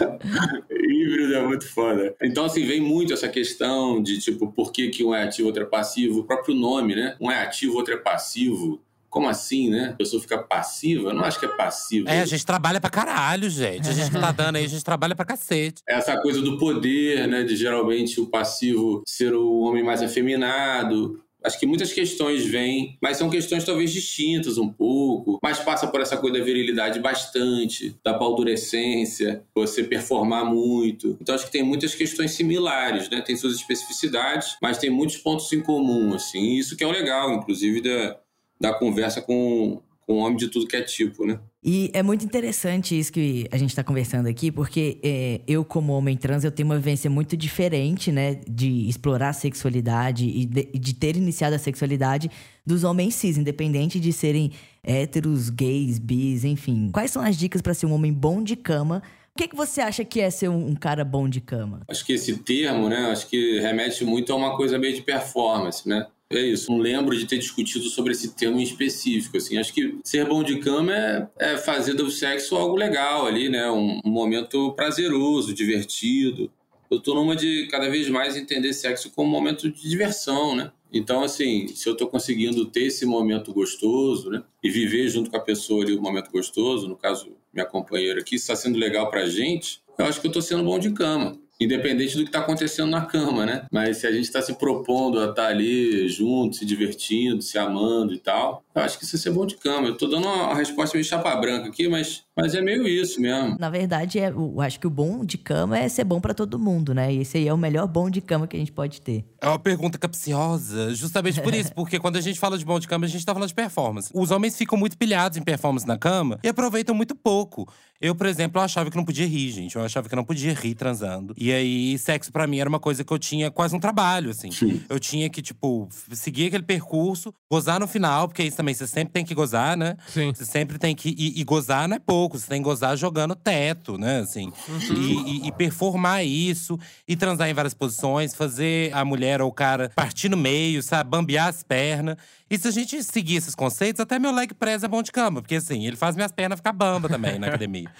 Híbrido 1.03 1.35
é 1.35 1.43
muito 1.43 1.69
foda. 1.69 2.15
Então, 2.23 2.45
assim, 2.45 2.65
vem 2.65 2.81
muito 2.81 3.12
essa 3.12 3.29
questão 3.29 4.03
de, 4.03 4.19
tipo, 4.19 4.53
por 4.53 4.73
que, 4.73 4.88
que 4.88 5.05
um 5.05 5.15
é 5.15 5.25
ativo, 5.25 5.49
outro 5.49 5.62
é 5.62 5.67
passivo. 5.67 6.21
O 6.21 6.25
próprio 6.25 6.55
nome, 6.55 6.95
né? 6.95 7.17
Um 7.21 7.31
é 7.31 7.43
ativo, 7.43 7.77
outro 7.77 7.95
é 7.95 7.97
passivo. 7.97 8.81
Como 9.09 9.29
assim, 9.29 9.69
né? 9.69 9.91
A 9.93 9.97
pessoa 9.97 10.23
fica 10.23 10.38
passiva? 10.38 11.11
Eu 11.11 11.15
não 11.15 11.23
acho 11.23 11.38
que 11.38 11.45
é 11.45 11.49
passivo. 11.49 12.09
É, 12.09 12.23
a 12.23 12.25
gente 12.25 12.47
trabalha 12.47 12.81
pra 12.81 12.88
caralho, 12.88 13.51
gente. 13.51 13.87
A 13.87 13.93
gente 13.93 14.11
que 14.11 14.19
tá 14.19 14.33
dando 14.33 14.57
aí, 14.57 14.65
a 14.65 14.69
gente 14.69 14.83
trabalha 14.83 15.15
pra 15.15 15.27
cacete. 15.27 15.83
Essa 15.87 16.19
coisa 16.23 16.41
do 16.41 16.57
poder, 16.57 17.29
né? 17.29 17.43
De 17.43 17.55
geralmente 17.55 18.19
o 18.21 18.27
passivo 18.27 19.03
ser 19.07 19.35
o 19.35 19.59
homem 19.61 19.85
mais 19.85 20.01
afeminado. 20.01 21.23
Acho 21.44 21.59
que 21.59 21.66
muitas 21.66 21.92
questões 21.92 22.44
vêm, 22.46 22.96
mas 23.00 23.16
são 23.16 23.28
questões 23.28 23.64
talvez 23.64 23.92
distintas 23.92 24.59
um 24.59 24.68
pouco. 24.68 25.38
Mas 25.42 25.59
passa 25.59 25.87
por 25.87 26.00
essa 26.00 26.16
coisa 26.16 26.38
da 26.38 26.44
virilidade 26.44 27.00
bastante, 27.00 27.96
da 28.05 28.14
paldurecência, 28.14 29.42
você 29.55 29.85
performar 29.85 30.44
muito. 30.44 31.16
Então 31.20 31.35
acho 31.35 31.46
que 31.46 31.52
tem 31.52 31.62
muitas 31.62 31.94
questões 31.94 32.33
similares, 32.33 33.09
né? 33.11 33.20
Tem 33.20 33.37
suas 33.37 33.55
especificidades, 33.55 34.57
mas 34.62 34.78
tem 34.78 34.90
muitos 34.90 35.16
pontos 35.16 35.52
em 35.52 35.61
comum, 35.61 36.14
assim. 36.14 36.55
Isso 36.55 36.76
que 36.76 36.85
é 36.85 36.87
o 36.87 36.92
legal, 36.92 37.33
inclusive, 37.33 37.81
da, 37.81 38.16
da 38.61 38.72
conversa 38.72 39.20
com, 39.20 39.83
com 40.07 40.19
homem 40.19 40.37
de 40.37 40.49
tudo 40.49 40.67
que 40.67 40.77
é 40.77 40.83
tipo, 40.83 41.25
né? 41.25 41.38
E 41.65 41.91
é 41.95 42.03
muito 42.03 42.25
interessante 42.25 42.99
isso 42.99 43.12
que 43.12 43.47
a 43.53 43.57
gente 43.57 43.75
tá 43.75 43.85
conversando 43.85 44.27
aqui, 44.27 44.51
porque 44.51 44.99
é, 45.03 45.41
eu, 45.47 45.65
como 45.65 45.93
homem 45.93 46.17
trans, 46.17 46.43
eu 46.43 46.51
tenho 46.51 46.69
uma 46.69 46.77
vivência 46.77 47.09
muito 47.09 47.37
diferente, 47.37 48.11
né? 48.11 48.41
De 48.49 48.88
explorar 48.88 49.29
a 49.29 49.33
sexualidade 49.33 50.27
e 50.27 50.45
de, 50.45 50.65
de 50.65 50.95
ter 50.95 51.17
iniciado 51.17 51.55
a 51.55 51.59
sexualidade 51.59 52.31
dos 52.67 52.83
homens 52.83 53.15
cis, 53.15 53.38
independente 53.38 54.01
de 54.01 54.12
serem 54.12 54.51
héteros, 54.83 55.51
gays, 55.51 55.99
bis, 55.99 56.45
enfim. 56.45 56.91
Quais 56.93 57.12
são 57.12 57.23
as 57.23 57.37
dicas 57.37 57.62
pra 57.62 57.75
ser 57.75 57.87
um 57.87 57.93
homem 57.93 58.12
bom 58.12 58.43
de 58.43 58.57
cama? 58.57 59.03
O 59.35 59.38
que, 59.38 59.49
que 59.49 59.57
você 59.57 59.81
acha 59.81 60.05
que 60.05 60.21
é 60.21 60.29
ser 60.31 60.49
um 60.49 60.75
cara 60.75 61.05
bom 61.05 61.27
de 61.27 61.41
cama? 61.41 61.81
Acho 61.88 62.05
que 62.05 62.12
esse 62.12 62.37
termo, 62.38 62.88
né, 62.88 63.11
acho 63.11 63.29
que 63.29 63.61
remete 63.61 64.05
muito 64.05 64.31
a 64.31 64.37
uma 64.37 64.57
coisa 64.57 64.79
meio 64.79 64.95
de 64.95 65.01
performance, 65.01 65.88
né? 65.88 66.07
É 66.33 66.40
isso, 66.40 66.71
não 66.71 66.79
lembro 66.79 67.16
de 67.16 67.27
ter 67.27 67.37
discutido 67.37 67.85
sobre 67.90 68.12
esse 68.12 68.35
termo 68.35 68.59
em 68.59 68.62
específico, 68.62 69.37
assim. 69.37 69.59
Acho 69.59 69.73
que 69.73 69.99
ser 70.03 70.27
bom 70.27 70.42
de 70.42 70.59
cama 70.61 70.92
é, 70.95 71.29
é 71.38 71.57
fazer 71.59 71.92
do 71.92 72.11
sexo 72.11 72.57
algo 72.57 72.75
legal 72.75 73.27
ali, 73.27 73.51
né? 73.51 73.71
Um, 73.71 74.01
um 74.03 74.11
momento 74.11 74.73
prazeroso, 74.73 75.53
divertido. 75.53 76.51
Eu 76.90 77.01
tô 77.01 77.14
numa 77.14 77.37
de 77.37 77.68
cada 77.71 77.90
vez 77.90 78.09
mais 78.09 78.37
entender 78.37 78.73
sexo 78.73 79.11
como 79.11 79.29
um 79.29 79.33
momento 79.33 79.71
de 79.71 79.88
diversão, 79.88 80.57
né? 80.57 80.73
Então, 80.90 81.23
assim, 81.23 81.68
se 81.68 81.88
eu 81.88 81.97
tô 81.97 82.07
conseguindo 82.07 82.66
ter 82.66 82.85
esse 82.85 83.05
momento 83.05 83.53
gostoso, 83.53 84.31
né? 84.31 84.42
E 84.62 84.71
viver 84.71 85.09
junto 85.09 85.31
com 85.31 85.37
a 85.37 85.40
pessoa 85.40 85.85
ali 85.85 85.97
um 85.97 86.03
momento 86.03 86.31
gostoso, 86.31 86.88
no 86.88 86.97
caso, 86.97 87.35
minha 87.53 87.66
companheira 87.66 88.21
aqui, 88.21 88.37
está 88.37 88.57
sendo 88.57 88.79
legal 88.79 89.11
pra 89.11 89.27
gente, 89.27 89.83
eu 89.99 90.07
acho 90.07 90.21
que 90.21 90.27
eu 90.27 90.33
tô 90.33 90.40
sendo 90.40 90.64
bom 90.64 90.79
de 90.79 90.92
cama. 90.92 91.38
Independente 91.62 92.16
do 92.16 92.22
que 92.22 92.29
está 92.29 92.40
acontecendo 92.40 92.90
na 92.90 93.05
cama, 93.05 93.46
né? 93.46 93.66
Mas 93.70 93.98
se 93.98 94.07
a 94.07 94.12
gente 94.12 94.25
está 94.25 94.42
se 94.42 94.55
propondo 94.55 95.20
a 95.20 95.27
estar 95.27 95.46
ali 95.46 96.09
junto, 96.09 96.57
se 96.57 96.64
divertindo, 96.64 97.42
se 97.42 97.59
amando 97.59 98.12
e 98.12 98.18
tal, 98.18 98.64
Eu 98.74 98.82
acho 98.82 98.98
que 98.98 99.04
isso 99.04 99.16
é 99.16 99.18
ser 99.18 99.30
bom 99.30 99.44
de 99.44 99.56
cama. 99.56 99.88
Eu 99.88 99.96
tô 99.96 100.06
dando 100.06 100.26
uma 100.26 100.54
resposta 100.54 100.96
meio 100.96 101.04
chapa 101.04 101.35
branca 101.37 101.68
aqui, 101.68 101.88
mas, 101.88 102.22
mas 102.37 102.54
é 102.54 102.61
meio 102.61 102.88
isso 102.88 103.20
mesmo. 103.20 103.56
Na 103.58 103.68
verdade, 103.68 104.18
é, 104.18 104.28
eu 104.30 104.61
acho 104.61 104.80
que 104.80 104.87
o 104.87 104.90
bom 104.90 105.24
de 105.24 105.37
cama 105.37 105.78
é 105.78 105.88
ser 105.88 106.04
bom 106.04 106.20
para 106.20 106.32
todo 106.32 106.58
mundo, 106.58 106.94
né? 106.94 107.12
E 107.12 107.20
esse 107.20 107.37
aí 107.37 107.48
é 107.48 107.52
o 107.52 107.58
melhor 107.58 107.87
bom 107.87 108.08
de 108.08 108.20
cama 108.20 108.46
que 108.46 108.56
a 108.56 108.58
gente 108.58 108.72
pode 108.72 109.00
ter. 109.00 109.24
É 109.40 109.46
uma 109.46 109.58
pergunta 109.58 109.98
capciosa, 109.98 110.94
justamente 110.94 111.40
por 111.40 111.54
isso, 111.54 111.72
porque 111.76 111.98
quando 111.98 112.16
a 112.16 112.20
gente 112.20 112.40
fala 112.40 112.56
de 112.56 112.64
bom 112.64 112.78
de 112.78 112.88
cama, 112.88 113.04
a 113.04 113.08
gente 113.08 113.24
tá 113.24 113.35
falando 113.35 113.48
de 113.48 113.54
performance. 113.54 114.11
Os 114.14 114.30
homens 114.30 114.56
ficam 114.56 114.78
muito 114.78 114.96
pilhados 114.96 115.37
em 115.37 115.42
performance 115.42 115.87
na 115.87 115.98
cama 115.98 116.38
e 116.42 116.48
aproveitam 116.48 116.94
muito 116.94 117.14
pouco. 117.14 117.68
Eu, 118.02 118.16
por 118.16 118.26
exemplo, 118.26 118.58
eu 118.61 118.64
achava 118.64 118.90
que 118.90 118.96
não 118.96 119.04
podia 119.04 119.26
rir, 119.26 119.50
gente. 119.52 119.76
Eu 119.76 119.85
achava 119.85 120.08
que 120.08 120.16
não 120.16 120.24
podia 120.24 120.52
rir 120.52 120.74
transando. 120.74 121.32
E 121.38 121.52
aí, 121.52 121.96
sexo 121.98 122.32
para 122.32 122.48
mim 122.48 122.58
era 122.58 122.68
uma 122.68 122.80
coisa 122.80 123.04
que 123.04 123.12
eu 123.12 123.18
tinha 123.18 123.48
quase 123.48 123.76
um 123.76 123.78
trabalho, 123.78 124.30
assim. 124.30 124.50
Sim. 124.50 124.82
Eu 124.88 124.98
tinha 124.98 125.30
que, 125.30 125.40
tipo, 125.40 125.88
seguir 126.11 126.46
aquele 126.46 126.64
percurso, 126.64 127.32
gozar 127.48 127.78
no 127.78 127.87
final, 127.87 128.26
porque 128.26 128.42
isso 128.42 128.56
também 128.62 128.75
você 128.75 128.87
sempre 128.87 129.12
tem 129.12 129.25
que 129.25 129.35
gozar, 129.35 129.77
né? 129.77 129.96
Sim. 130.09 130.33
Você 130.35 130.44
sempre 130.44 130.79
tem 130.79 130.94
que. 130.94 131.14
E, 131.18 131.40
e 131.40 131.44
gozar 131.44 131.88
não 131.88 131.96
é 131.96 131.98
pouco, 131.98 132.38
você 132.38 132.46
tem 132.48 132.62
que 132.62 132.64
gozar 132.68 132.96
jogando 132.96 133.35
teto, 133.35 133.98
né? 133.98 134.20
Assim. 134.20 134.53
E, 134.90 135.12
e- 135.44 135.48
e 135.48 135.53
performar 135.53 136.25
isso, 136.25 136.79
e 137.07 137.16
transar 137.16 137.48
em 137.48 137.55
várias 137.55 137.75
posições, 137.75 138.35
fazer 138.35 138.94
a 138.94 139.05
mulher 139.05 139.42
ou 139.42 139.48
o 139.48 139.53
cara 139.53 139.90
partir 139.94 140.29
no 140.29 140.37
meio, 140.37 140.83
sabe? 140.83 141.11
Bambear 141.11 141.48
as 141.48 141.62
pernas. 141.62 142.16
E 142.53 142.59
se 142.59 142.69
a 142.69 142.71
gente 142.71 143.03
seguir 143.03 143.37
esses 143.37 143.55
conceitos, 143.55 143.99
até 143.99 144.19
meu 144.19 144.31
leg 144.31 144.53
press 144.53 144.83
é 144.83 144.88
bom 144.88 145.03
de 145.03 145.11
cama. 145.11 145.41
Porque 145.41 145.55
assim, 145.55 145.87
ele 145.87 145.97
faz 145.97 146.15
minhas 146.15 146.31
pernas 146.31 146.59
ficar 146.59 146.75
bamba 146.75 147.09
também 147.09 147.38
na 147.38 147.47
academia. 147.47 147.91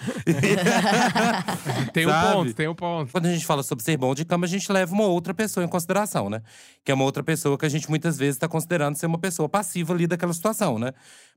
Tem 1.91 2.05
um 2.05 2.09
Sabe? 2.11 2.33
ponto, 2.33 2.53
tem 2.53 2.67
um 2.67 2.75
ponto. 2.75 3.11
Quando 3.11 3.25
a 3.25 3.33
gente 3.33 3.47
fala 3.47 3.63
sobre 3.63 3.83
ser 3.83 3.97
bom 3.97 4.13
de 4.13 4.23
cama, 4.23 4.45
a 4.45 4.47
gente 4.47 4.71
leva 4.71 4.93
uma 4.93 5.05
outra 5.05 5.33
pessoa 5.33 5.63
em 5.63 5.67
consideração, 5.67 6.29
né? 6.29 6.43
Que 6.85 6.91
é 6.91 6.93
uma 6.93 7.03
outra 7.03 7.23
pessoa 7.23 7.57
que 7.57 7.65
a 7.65 7.69
gente 7.69 7.89
muitas 7.89 8.15
vezes 8.15 8.37
tá 8.37 8.47
considerando 8.47 8.95
ser 8.95 9.07
uma 9.07 9.17
pessoa 9.17 9.49
passiva 9.49 9.91
ali 9.91 10.05
daquela 10.05 10.33
situação, 10.33 10.77
né? 10.77 10.93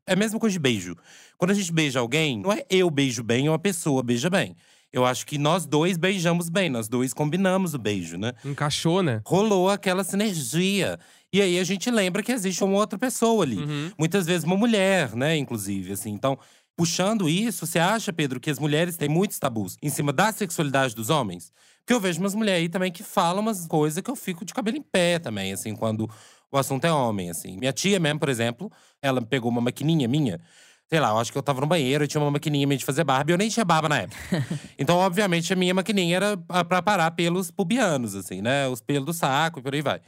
É 0.06 0.12
a 0.12 0.16
mesma 0.16 0.38
coisa 0.38 0.52
de 0.52 0.58
beijo. 0.58 0.94
Quando 1.38 1.52
a 1.52 1.54
gente 1.54 1.72
beija 1.72 2.00
alguém, 2.00 2.38
não 2.38 2.52
é 2.52 2.66
eu 2.68 2.90
beijo 2.90 3.22
bem 3.22 3.48
ou 3.48 3.54
a 3.54 3.58
pessoa 3.58 4.02
beija 4.02 4.28
bem. 4.28 4.54
Eu 4.96 5.04
acho 5.04 5.26
que 5.26 5.36
nós 5.36 5.66
dois 5.66 5.98
beijamos 5.98 6.48
bem, 6.48 6.70
nós 6.70 6.88
dois 6.88 7.12
combinamos 7.12 7.74
o 7.74 7.78
beijo, 7.78 8.16
né? 8.16 8.32
Encaixou, 8.42 9.02
né? 9.02 9.20
rolou 9.26 9.68
aquela 9.68 10.02
sinergia. 10.02 10.98
E 11.30 11.42
aí 11.42 11.58
a 11.58 11.64
gente 11.64 11.90
lembra 11.90 12.22
que 12.22 12.32
existe 12.32 12.64
uma 12.64 12.78
outra 12.78 12.98
pessoa 12.98 13.44
ali. 13.44 13.58
Muitas 13.98 14.24
vezes 14.24 14.44
uma 14.44 14.56
mulher, 14.56 15.14
né, 15.14 15.36
inclusive, 15.36 15.92
assim. 15.92 16.10
Então, 16.12 16.38
puxando 16.74 17.28
isso, 17.28 17.66
você 17.66 17.78
acha, 17.78 18.10
Pedro, 18.10 18.40
que 18.40 18.48
as 18.50 18.58
mulheres 18.58 18.96
têm 18.96 19.06
muitos 19.06 19.38
tabus 19.38 19.76
em 19.82 19.90
cima 19.90 20.14
da 20.14 20.32
sexualidade 20.32 20.94
dos 20.94 21.10
homens? 21.10 21.52
Porque 21.80 21.92
eu 21.92 22.00
vejo 22.00 22.18
umas 22.18 22.34
mulheres 22.34 22.62
aí 22.62 22.68
também 22.70 22.90
que 22.90 23.02
falam 23.02 23.42
umas 23.42 23.66
coisas 23.66 24.02
que 24.02 24.10
eu 24.10 24.16
fico 24.16 24.46
de 24.46 24.54
cabelo 24.54 24.78
em 24.78 24.82
pé 24.82 25.18
também, 25.18 25.52
assim, 25.52 25.76
quando 25.76 26.08
o 26.50 26.56
assunto 26.56 26.86
é 26.86 26.92
homem, 26.92 27.28
assim. 27.28 27.58
Minha 27.58 27.72
tia 27.72 28.00
mesmo, 28.00 28.18
por 28.18 28.30
exemplo, 28.30 28.72
ela 29.02 29.20
pegou 29.20 29.50
uma 29.50 29.60
maquininha 29.60 30.08
minha. 30.08 30.40
Sei 30.88 31.00
lá, 31.00 31.10
eu 31.10 31.18
acho 31.18 31.32
que 31.32 31.38
eu 31.38 31.42
tava 31.42 31.60
no 31.60 31.66
banheiro 31.66 32.04
e 32.04 32.06
tinha 32.06 32.20
uma 32.20 32.30
maquininha 32.30 32.66
minha 32.66 32.78
de 32.78 32.84
fazer 32.84 33.02
barba 33.02 33.30
e 33.30 33.34
eu 33.34 33.38
nem 33.38 33.48
tinha 33.48 33.64
barba 33.64 33.88
na 33.88 34.02
época. 34.02 34.16
então, 34.78 34.96
obviamente, 34.98 35.52
a 35.52 35.56
minha 35.56 35.74
maquininha 35.74 36.16
era 36.16 36.36
pra 36.64 36.80
parar 36.80 37.10
pelos 37.10 37.50
pubianos, 37.50 38.14
assim, 38.14 38.40
né? 38.40 38.68
Os 38.68 38.80
pelos 38.80 39.04
do 39.04 39.12
saco 39.12 39.58
e 39.58 39.62
por 39.62 39.74
aí 39.74 39.82
vai. 39.82 40.00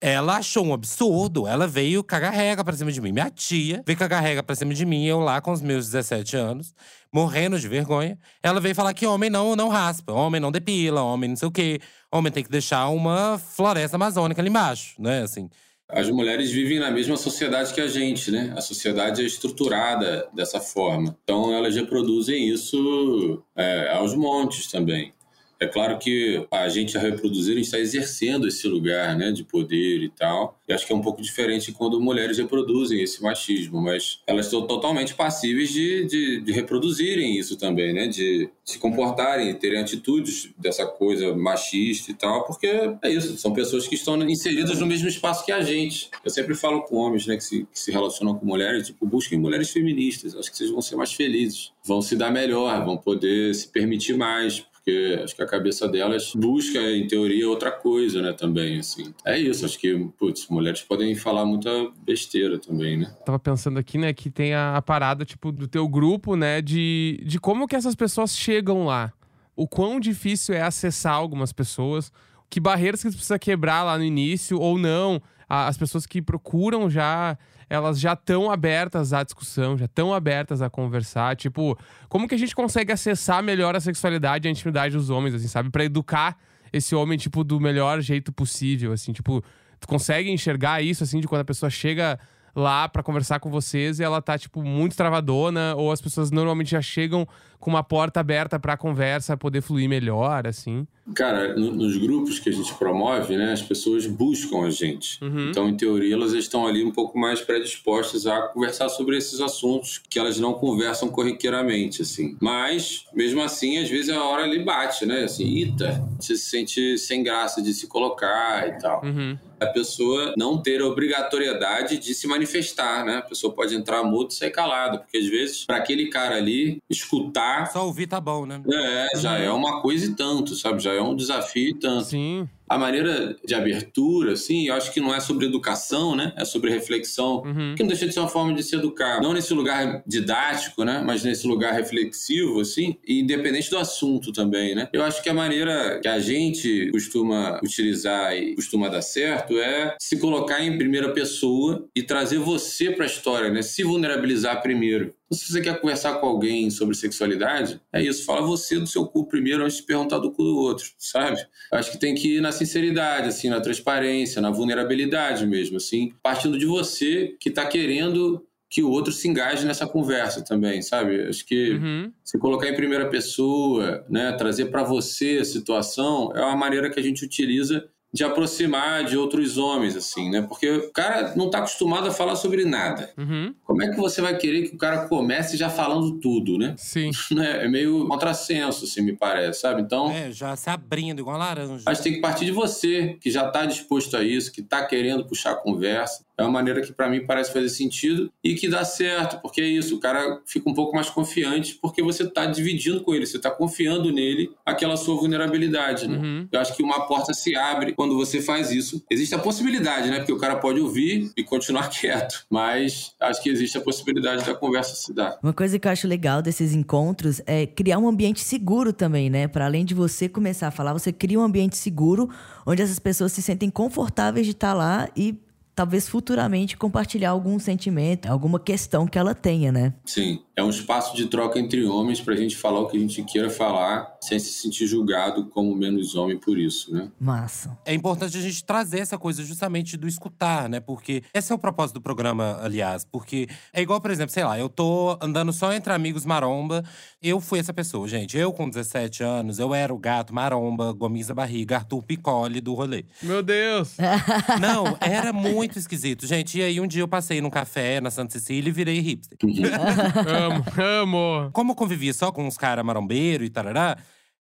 Ela 0.00 0.36
achou 0.36 0.64
um 0.64 0.72
absurdo. 0.72 1.46
Ela 1.46 1.66
veio 1.66 2.02
cagar 2.02 2.32
rega 2.32 2.64
pra 2.64 2.74
cima 2.74 2.90
de 2.90 3.00
mim. 3.00 3.12
Minha 3.12 3.30
tia 3.30 3.82
veio 3.86 3.98
cagar 3.98 4.22
rega 4.22 4.42
pra 4.42 4.54
cima 4.54 4.72
de 4.72 4.86
mim, 4.86 5.04
eu 5.04 5.20
lá 5.20 5.40
com 5.40 5.52
os 5.52 5.60
meus 5.60 5.86
17 5.86 6.36
anos, 6.36 6.74
morrendo 7.12 7.58
de 7.58 7.68
vergonha. 7.68 8.18
Ela 8.42 8.60
veio 8.60 8.74
falar 8.74 8.94
que 8.94 9.06
homem 9.06 9.28
não, 9.28 9.54
não 9.54 9.68
raspa, 9.68 10.12
homem 10.12 10.40
não 10.40 10.52
depila, 10.52 11.02
homem 11.02 11.30
não 11.30 11.36
sei 11.36 11.48
o 11.48 11.50
quê. 11.50 11.80
Homem 12.10 12.32
tem 12.32 12.42
que 12.44 12.50
deixar 12.50 12.88
uma 12.88 13.38
floresta 13.38 13.96
amazônica 13.96 14.40
ali 14.40 14.48
embaixo, 14.48 14.94
né? 14.98 15.22
Assim. 15.22 15.50
As 15.88 16.10
mulheres 16.10 16.50
vivem 16.50 16.80
na 16.80 16.90
mesma 16.90 17.16
sociedade 17.16 17.72
que 17.72 17.80
a 17.80 17.86
gente, 17.86 18.30
né? 18.30 18.52
A 18.56 18.60
sociedade 18.60 19.22
é 19.22 19.24
estruturada 19.24 20.28
dessa 20.34 20.60
forma. 20.60 21.16
Então, 21.22 21.54
elas 21.54 21.76
reproduzem 21.76 22.48
isso 22.48 23.42
é, 23.54 23.90
aos 23.90 24.14
montes 24.14 24.70
também. 24.70 25.12
É 25.58 25.66
claro 25.66 25.98
que 25.98 26.46
a 26.50 26.68
gente, 26.68 26.96
a 26.96 27.00
reproduzir, 27.00 27.56
está 27.58 27.78
exercendo 27.78 28.46
esse 28.46 28.66
lugar 28.68 29.16
né, 29.16 29.32
de 29.32 29.42
poder 29.42 30.02
e 30.02 30.08
tal. 30.10 30.58
E 30.68 30.72
acho 30.72 30.86
que 30.86 30.92
é 30.92 30.96
um 30.96 31.00
pouco 31.00 31.22
diferente 31.22 31.72
quando 31.72 32.00
mulheres 32.00 32.38
reproduzem 32.38 33.02
esse 33.02 33.22
machismo, 33.22 33.80
mas 33.80 34.20
elas 34.26 34.46
estão 34.46 34.66
totalmente 34.66 35.14
passíveis 35.14 35.70
de, 35.70 36.04
de, 36.04 36.40
de 36.40 36.52
reproduzirem 36.52 37.38
isso 37.38 37.56
também, 37.56 37.92
né? 37.92 38.06
De 38.06 38.48
se 38.64 38.78
comportarem, 38.78 39.54
terem 39.54 39.80
atitudes 39.80 40.50
dessa 40.58 40.84
coisa 40.84 41.34
machista 41.34 42.10
e 42.10 42.14
tal, 42.14 42.44
porque 42.44 42.66
é 42.66 43.10
isso, 43.10 43.36
são 43.38 43.52
pessoas 43.52 43.86
que 43.86 43.94
estão 43.94 44.20
inseridas 44.28 44.80
no 44.80 44.86
mesmo 44.86 45.08
espaço 45.08 45.44
que 45.44 45.52
a 45.52 45.62
gente. 45.62 46.10
Eu 46.24 46.30
sempre 46.30 46.54
falo 46.54 46.82
com 46.82 46.96
homens 46.96 47.26
né, 47.26 47.36
que, 47.36 47.44
se, 47.44 47.66
que 47.72 47.78
se 47.78 47.92
relacionam 47.92 48.34
com 48.34 48.44
mulheres, 48.44 48.88
tipo, 48.88 49.06
busquem 49.06 49.38
mulheres 49.38 49.70
feministas, 49.70 50.34
acho 50.34 50.50
que 50.50 50.56
vocês 50.56 50.70
vão 50.70 50.82
ser 50.82 50.96
mais 50.96 51.12
felizes, 51.12 51.70
vão 51.84 52.02
se 52.02 52.16
dar 52.16 52.30
melhor, 52.30 52.84
vão 52.84 52.96
poder 52.96 53.54
se 53.54 53.68
permitir 53.68 54.16
mais, 54.16 54.66
porque 54.86 55.20
acho 55.24 55.34
que 55.34 55.42
a 55.42 55.46
cabeça 55.46 55.88
delas 55.88 56.32
busca, 56.32 56.78
em 56.78 57.08
teoria, 57.08 57.48
outra 57.48 57.72
coisa, 57.72 58.22
né, 58.22 58.32
também, 58.32 58.78
assim. 58.78 59.12
É 59.24 59.36
isso, 59.36 59.64
acho 59.64 59.76
que, 59.80 59.92
putz, 60.16 60.46
mulheres 60.48 60.80
podem 60.82 61.12
falar 61.16 61.44
muita 61.44 61.68
besteira 62.04 62.56
também, 62.56 62.98
né? 62.98 63.12
Tava 63.24 63.38
pensando 63.40 63.80
aqui, 63.80 63.98
né, 63.98 64.12
que 64.12 64.30
tem 64.30 64.54
a, 64.54 64.76
a 64.76 64.82
parada, 64.82 65.24
tipo, 65.24 65.50
do 65.50 65.66
teu 65.66 65.88
grupo, 65.88 66.36
né, 66.36 66.62
de, 66.62 67.20
de 67.26 67.40
como 67.40 67.66
que 67.66 67.74
essas 67.74 67.96
pessoas 67.96 68.36
chegam 68.36 68.86
lá. 68.86 69.12
O 69.56 69.66
quão 69.66 69.98
difícil 69.98 70.54
é 70.54 70.62
acessar 70.62 71.14
algumas 71.14 71.52
pessoas, 71.52 72.12
que 72.48 72.60
barreiras 72.60 73.02
que 73.02 73.10
você 73.10 73.16
precisa 73.16 73.38
quebrar 73.40 73.82
lá 73.82 73.98
no 73.98 74.04
início, 74.04 74.60
ou 74.60 74.78
não. 74.78 75.20
As 75.48 75.76
pessoas 75.76 76.06
que 76.06 76.22
procuram 76.22 76.88
já, 76.88 77.36
elas 77.68 77.98
já 77.98 78.12
estão 78.12 78.50
abertas 78.50 79.12
à 79.12 79.22
discussão, 79.22 79.76
já 79.76 79.86
estão 79.86 80.14
abertas 80.14 80.62
a 80.62 80.70
conversar. 80.70 81.36
Tipo, 81.36 81.78
como 82.08 82.28
que 82.28 82.34
a 82.34 82.38
gente 82.38 82.54
consegue 82.54 82.92
acessar 82.92 83.42
melhor 83.42 83.74
a 83.74 83.80
sexualidade 83.80 84.46
e 84.46 84.48
a 84.48 84.52
intimidade 84.52 84.96
dos 84.96 85.10
homens, 85.10 85.34
assim, 85.34 85.48
sabe? 85.48 85.70
Pra 85.70 85.84
educar 85.84 86.36
esse 86.72 86.94
homem, 86.94 87.18
tipo, 87.18 87.42
do 87.42 87.60
melhor 87.60 88.00
jeito 88.00 88.32
possível, 88.32 88.92
assim, 88.92 89.12
tipo… 89.12 89.42
Tu 89.78 89.86
consegue 89.86 90.30
enxergar 90.30 90.80
isso, 90.80 91.04
assim, 91.04 91.20
de 91.20 91.28
quando 91.28 91.42
a 91.42 91.44
pessoa 91.44 91.68
chega 91.68 92.18
lá 92.54 92.88
pra 92.88 93.02
conversar 93.02 93.38
com 93.40 93.50
vocês 93.50 94.00
e 94.00 94.02
ela 94.02 94.22
tá, 94.22 94.38
tipo, 94.38 94.62
muito 94.62 94.96
travadona, 94.96 95.74
ou 95.76 95.92
as 95.92 96.00
pessoas 96.00 96.30
normalmente 96.30 96.70
já 96.70 96.80
chegam 96.80 97.28
com 97.58 97.70
uma 97.70 97.82
porta 97.82 98.20
aberta 98.20 98.58
pra 98.58 98.76
conversa 98.76 99.36
poder 99.36 99.60
fluir 99.60 99.88
melhor, 99.88 100.46
assim. 100.46 100.86
Cara, 101.14 101.54
no- 101.54 101.70
nos 101.72 101.96
grupos 101.96 102.38
que 102.40 102.48
a 102.48 102.52
gente 102.52 102.74
promove, 102.74 103.36
né, 103.36 103.52
as 103.52 103.62
pessoas 103.62 104.06
buscam 104.06 104.64
a 104.66 104.70
gente. 104.70 105.22
Uhum. 105.22 105.50
Então, 105.50 105.68
em 105.68 105.76
teoria, 105.76 106.14
elas 106.14 106.32
estão 106.32 106.66
ali 106.66 106.82
um 106.84 106.90
pouco 106.90 107.16
mais 107.16 107.40
predispostas 107.40 108.26
a 108.26 108.42
conversar 108.48 108.88
sobre 108.88 109.16
esses 109.16 109.40
assuntos 109.40 110.00
que 110.10 110.18
elas 110.18 110.38
não 110.40 110.52
conversam 110.54 111.08
corriqueiramente, 111.08 112.02
assim. 112.02 112.36
Mas, 112.40 113.04
mesmo 113.14 113.40
assim, 113.40 113.78
às 113.78 113.88
vezes 113.88 114.10
a 114.10 114.20
hora 114.24 114.42
ali 114.42 114.64
bate, 114.64 115.06
né? 115.06 115.22
Assim, 115.24 115.44
ita, 115.46 116.02
você 116.18 116.36
se 116.36 116.44
sente 116.50 116.98
sem 116.98 117.22
graça 117.22 117.62
de 117.62 117.72
se 117.72 117.86
colocar 117.86 118.66
e 118.68 118.72
tal. 118.80 119.04
Uhum. 119.04 119.38
A 119.58 119.66
pessoa 119.66 120.34
não 120.36 120.58
ter 120.60 120.82
a 120.82 120.86
obrigatoriedade 120.86 121.98
de 121.98 122.14
se 122.14 122.26
manifestar, 122.26 123.04
né? 123.04 123.16
A 123.18 123.22
pessoa 123.22 123.52
pode 123.54 123.74
entrar 123.74 124.02
mudo 124.02 124.30
e 124.30 124.34
sair 124.34 124.50
calada, 124.50 124.98
porque 124.98 125.16
às 125.16 125.26
vezes, 125.26 125.64
para 125.64 125.76
aquele 125.76 126.08
cara 126.08 126.34
ali, 126.36 126.78
escutar 126.90 127.45
Só 127.72 127.86
ouvir 127.86 128.06
tá 128.06 128.20
bom, 128.20 128.46
né? 128.46 128.62
é, 128.72 129.18
já 129.18 129.38
é 129.38 129.50
uma 129.50 129.80
coisa 129.80 130.06
e 130.06 130.14
tanto, 130.14 130.54
sabe? 130.54 130.82
Já 130.82 130.92
é 130.92 131.00
um 131.00 131.14
desafio 131.14 131.70
e 131.70 131.74
tanto. 131.74 132.04
Sim. 132.04 132.48
A 132.68 132.76
maneira 132.76 133.36
de 133.44 133.54
abertura, 133.54 134.32
assim, 134.32 134.66
eu 134.66 134.74
acho 134.74 134.92
que 134.92 135.00
não 135.00 135.14
é 135.14 135.20
sobre 135.20 135.46
educação, 135.46 136.16
né? 136.16 136.32
É 136.36 136.44
sobre 136.44 136.70
reflexão. 136.70 137.42
Uhum. 137.44 137.74
Que 137.76 137.82
não 137.82 137.88
deixa 137.88 138.06
de 138.06 138.12
ser 138.12 138.20
uma 138.20 138.28
forma 138.28 138.52
de 138.54 138.62
se 138.62 138.74
educar. 138.74 139.20
Não 139.22 139.32
nesse 139.32 139.54
lugar 139.54 140.02
didático, 140.04 140.82
né? 140.82 141.00
Mas 141.06 141.22
nesse 141.22 141.46
lugar 141.46 141.72
reflexivo, 141.72 142.60
assim, 142.60 142.96
e 143.06 143.20
independente 143.20 143.70
do 143.70 143.78
assunto 143.78 144.32
também, 144.32 144.74
né? 144.74 144.88
Eu 144.92 145.04
acho 145.04 145.22
que 145.22 145.28
a 145.28 145.34
maneira 145.34 146.00
que 146.00 146.08
a 146.08 146.18
gente 146.18 146.90
costuma 146.90 147.60
utilizar 147.62 148.36
e 148.36 148.56
costuma 148.56 148.88
dar 148.88 149.02
certo 149.02 149.56
é 149.58 149.94
se 150.00 150.18
colocar 150.18 150.60
em 150.60 150.76
primeira 150.76 151.12
pessoa 151.12 151.86
e 151.94 152.02
trazer 152.02 152.38
você 152.38 152.90
para 152.90 153.04
a 153.04 153.06
história, 153.06 153.48
né? 153.48 153.62
Se 153.62 153.84
vulnerabilizar 153.84 154.60
primeiro. 154.60 155.14
Então, 155.26 155.38
se 155.38 155.52
você 155.52 155.60
quer 155.60 155.80
conversar 155.80 156.14
com 156.14 156.26
alguém 156.26 156.70
sobre 156.70 156.94
sexualidade, 156.94 157.80
é 157.92 158.02
isso. 158.02 158.24
Fala 158.24 158.42
você 158.42 158.78
do 158.78 158.86
seu 158.86 159.06
cu 159.06 159.26
primeiro 159.26 159.64
antes 159.64 159.78
de 159.78 159.82
perguntar 159.82 160.18
do 160.18 160.30
cu 160.30 160.42
do 160.44 160.56
outro, 160.56 160.86
sabe? 160.98 161.44
Acho 161.72 161.90
que 161.90 161.98
tem 161.98 162.14
que 162.14 162.36
ir 162.36 162.40
na 162.40 162.52
sinceridade, 162.52 163.28
assim, 163.28 163.48
na 163.48 163.60
transparência, 163.60 164.40
na 164.40 164.50
vulnerabilidade 164.50 165.44
mesmo, 165.46 165.76
assim, 165.78 166.12
partindo 166.22 166.58
de 166.58 166.66
você 166.66 167.34
que 167.40 167.48
está 167.48 167.66
querendo 167.66 168.46
que 168.68 168.82
o 168.82 168.90
outro 168.90 169.12
se 169.12 169.28
engaje 169.28 169.64
nessa 169.64 169.86
conversa 169.86 170.44
também, 170.44 170.82
sabe? 170.82 171.28
Acho 171.28 171.46
que 171.46 171.70
Uhum. 171.74 172.12
se 172.24 172.36
colocar 172.38 172.68
em 172.68 172.74
primeira 172.74 173.08
pessoa, 173.08 174.04
né, 174.08 174.32
trazer 174.32 174.66
para 174.66 174.82
você 174.82 175.38
a 175.40 175.44
situação, 175.44 176.32
é 176.34 176.40
uma 176.40 176.56
maneira 176.56 176.90
que 176.90 176.98
a 176.98 177.02
gente 177.02 177.24
utiliza 177.24 177.88
de 178.16 178.24
aproximar 178.24 179.04
de 179.04 179.16
outros 179.16 179.58
homens, 179.58 179.94
assim, 179.94 180.30
né? 180.30 180.40
Porque 180.40 180.68
o 180.70 180.90
cara 180.90 181.34
não 181.36 181.50
tá 181.50 181.58
acostumado 181.58 182.08
a 182.08 182.10
falar 182.10 182.34
sobre 182.34 182.64
nada. 182.64 183.12
Uhum. 183.18 183.54
Como 183.62 183.82
é 183.82 183.90
que 183.90 183.96
você 183.96 184.22
vai 184.22 184.36
querer 184.38 184.68
que 184.68 184.74
o 184.74 184.78
cara 184.78 185.06
comece 185.06 185.56
já 185.56 185.68
falando 185.68 186.18
tudo, 186.18 186.56
né? 186.58 186.74
Sim. 186.78 187.10
É 187.36 187.68
meio 187.68 188.08
contrassenso, 188.08 188.84
assim, 188.84 189.02
me 189.02 189.14
parece, 189.14 189.60
sabe? 189.60 189.82
Então, 189.82 190.10
É, 190.10 190.32
já 190.32 190.56
se 190.56 190.70
abrindo 190.70 191.20
igual 191.20 191.36
uma 191.36 191.44
laranja. 191.44 191.82
Mas 191.84 192.00
tem 192.00 192.14
que 192.14 192.20
partir 192.20 192.46
de 192.46 192.52
você, 192.52 193.16
que 193.20 193.30
já 193.30 193.46
está 193.46 193.66
disposto 193.66 194.16
a 194.16 194.24
isso, 194.24 194.50
que 194.50 194.62
está 194.62 194.84
querendo 194.84 195.26
puxar 195.26 195.52
a 195.52 195.56
conversa. 195.56 196.24
É 196.38 196.42
uma 196.42 196.50
maneira 196.50 196.80
que 196.80 196.92
para 196.92 197.08
mim 197.08 197.24
parece 197.24 197.52
fazer 197.52 197.68
sentido 197.68 198.30
e 198.44 198.54
que 198.54 198.68
dá 198.68 198.84
certo, 198.84 199.40
porque 199.40 199.60
é 199.60 199.66
isso, 199.66 199.96
o 199.96 200.00
cara 200.00 200.40
fica 200.46 200.68
um 200.68 200.74
pouco 200.74 200.94
mais 200.94 201.08
confiante 201.08 201.78
porque 201.80 202.02
você 202.02 202.24
está 202.24 202.46
dividindo 202.46 203.02
com 203.02 203.14
ele, 203.14 203.26
você 203.26 203.38
está 203.38 203.50
confiando 203.50 204.12
nele 204.12 204.50
aquela 204.64 204.96
sua 204.96 205.16
vulnerabilidade, 205.16 206.06
né? 206.06 206.18
Uhum. 206.18 206.48
Eu 206.52 206.60
acho 206.60 206.76
que 206.76 206.82
uma 206.82 207.06
porta 207.06 207.32
se 207.32 207.56
abre 207.56 207.92
quando 207.92 208.14
você 208.14 208.40
faz 208.40 208.70
isso. 208.70 209.02
Existe 209.10 209.34
a 209.34 209.38
possibilidade, 209.38 210.10
né? 210.10 210.18
Porque 210.18 210.32
o 210.32 210.38
cara 210.38 210.56
pode 210.56 210.80
ouvir 210.80 211.30
e 211.36 211.42
continuar 211.42 211.88
quieto, 211.90 212.44
mas 212.50 213.14
acho 213.20 213.42
que 213.42 213.48
existe 213.48 213.78
a 213.78 213.80
possibilidade 213.80 214.44
da 214.44 214.54
conversa 214.54 214.94
se 214.94 215.14
dar. 215.14 215.38
Uma 215.42 215.52
coisa 215.52 215.78
que 215.78 215.88
eu 215.88 215.92
acho 215.92 216.06
legal 216.06 216.42
desses 216.42 216.74
encontros 216.74 217.40
é 217.46 217.66
criar 217.66 217.98
um 217.98 218.08
ambiente 218.08 218.40
seguro 218.40 218.92
também, 218.92 219.30
né? 219.30 219.48
Para 219.48 219.64
além 219.64 219.84
de 219.84 219.94
você 219.94 220.28
começar 220.28 220.68
a 220.68 220.70
falar, 220.70 220.92
você 220.92 221.12
cria 221.12 221.38
um 221.38 221.42
ambiente 221.42 221.76
seguro 221.76 222.28
onde 222.66 222.82
essas 222.82 222.98
pessoas 222.98 223.32
se 223.32 223.40
sentem 223.40 223.70
confortáveis 223.70 224.46
de 224.46 224.52
estar 224.52 224.74
lá 224.74 225.08
e 225.16 225.34
talvez 225.76 226.08
futuramente 226.08 226.74
compartilhar 226.76 227.30
algum 227.30 227.58
sentimento, 227.58 228.26
alguma 228.26 228.58
questão 228.58 229.06
que 229.06 229.18
ela 229.18 229.34
tenha, 229.34 229.70
né? 229.70 229.92
Sim, 230.06 230.42
é 230.58 230.64
um 230.64 230.70
espaço 230.70 231.14
de 231.14 231.26
troca 231.26 231.58
entre 231.58 231.84
homens 231.84 232.18
para 232.18 232.32
a 232.32 232.36
gente 232.36 232.56
falar 232.56 232.80
o 232.80 232.86
que 232.88 232.96
a 232.96 233.00
gente 233.00 233.22
queira 233.24 233.50
falar 233.50 234.16
sem 234.22 234.38
se 234.38 234.50
sentir 234.52 234.86
julgado 234.86 235.44
como 235.50 235.76
menos 235.76 236.14
homem 236.14 236.38
por 236.38 236.58
isso, 236.58 236.92
né? 236.94 237.10
Massa. 237.20 237.78
É 237.84 237.92
importante 237.92 238.38
a 238.38 238.40
gente 238.40 238.64
trazer 238.64 239.00
essa 239.00 239.18
coisa 239.18 239.44
justamente 239.44 239.98
do 239.98 240.08
escutar, 240.08 240.66
né? 240.66 240.80
Porque 240.80 241.22
esse 241.34 241.52
é 241.52 241.54
o 241.54 241.58
propósito 241.58 241.96
do 241.96 242.00
programa, 242.00 242.58
aliás. 242.62 243.04
Porque 243.04 243.46
é 243.70 243.82
igual, 243.82 244.00
por 244.00 244.10
exemplo, 244.10 244.32
sei 244.32 244.44
lá, 244.44 244.58
eu 244.58 244.70
tô 244.70 245.18
andando 245.20 245.52
só 245.52 245.74
entre 245.74 245.92
amigos 245.92 246.24
maromba. 246.24 246.82
Eu 247.22 247.38
fui 247.38 247.58
essa 247.58 247.74
pessoa, 247.74 248.08
gente. 248.08 248.38
Eu, 248.38 248.50
com 248.50 248.66
17 248.66 249.22
anos, 249.22 249.58
eu 249.58 249.74
era 249.74 249.92
o 249.92 249.98
gato 249.98 250.34
maromba, 250.34 250.90
gomiza 250.92 251.34
barriga, 251.34 251.76
Arthur 251.76 252.02
Piccoli 252.02 252.62
do 252.62 252.72
rolê. 252.72 253.04
Meu 253.22 253.42
Deus! 253.42 253.96
Não, 254.58 254.96
era 255.02 255.34
muito 255.34 255.78
esquisito, 255.78 256.26
gente. 256.26 256.58
E 256.58 256.62
aí, 256.62 256.80
um 256.80 256.86
dia 256.86 257.02
eu 257.02 257.08
passei 257.08 257.42
num 257.42 257.50
café 257.50 258.00
na 258.00 258.10
Santa 258.10 258.32
Cecília 258.32 258.70
e 258.70 258.72
virei 258.72 259.00
hipster. 259.00 259.36
amo, 260.46 260.64
amo. 260.78 261.50
Como 261.52 261.72
eu 261.72 261.76
convivia 261.76 262.12
só 262.12 262.32
com 262.32 262.46
uns 262.46 262.56
caras 262.56 262.84
marombeiros 262.84 263.46
e 263.46 263.50
tarará, 263.50 263.96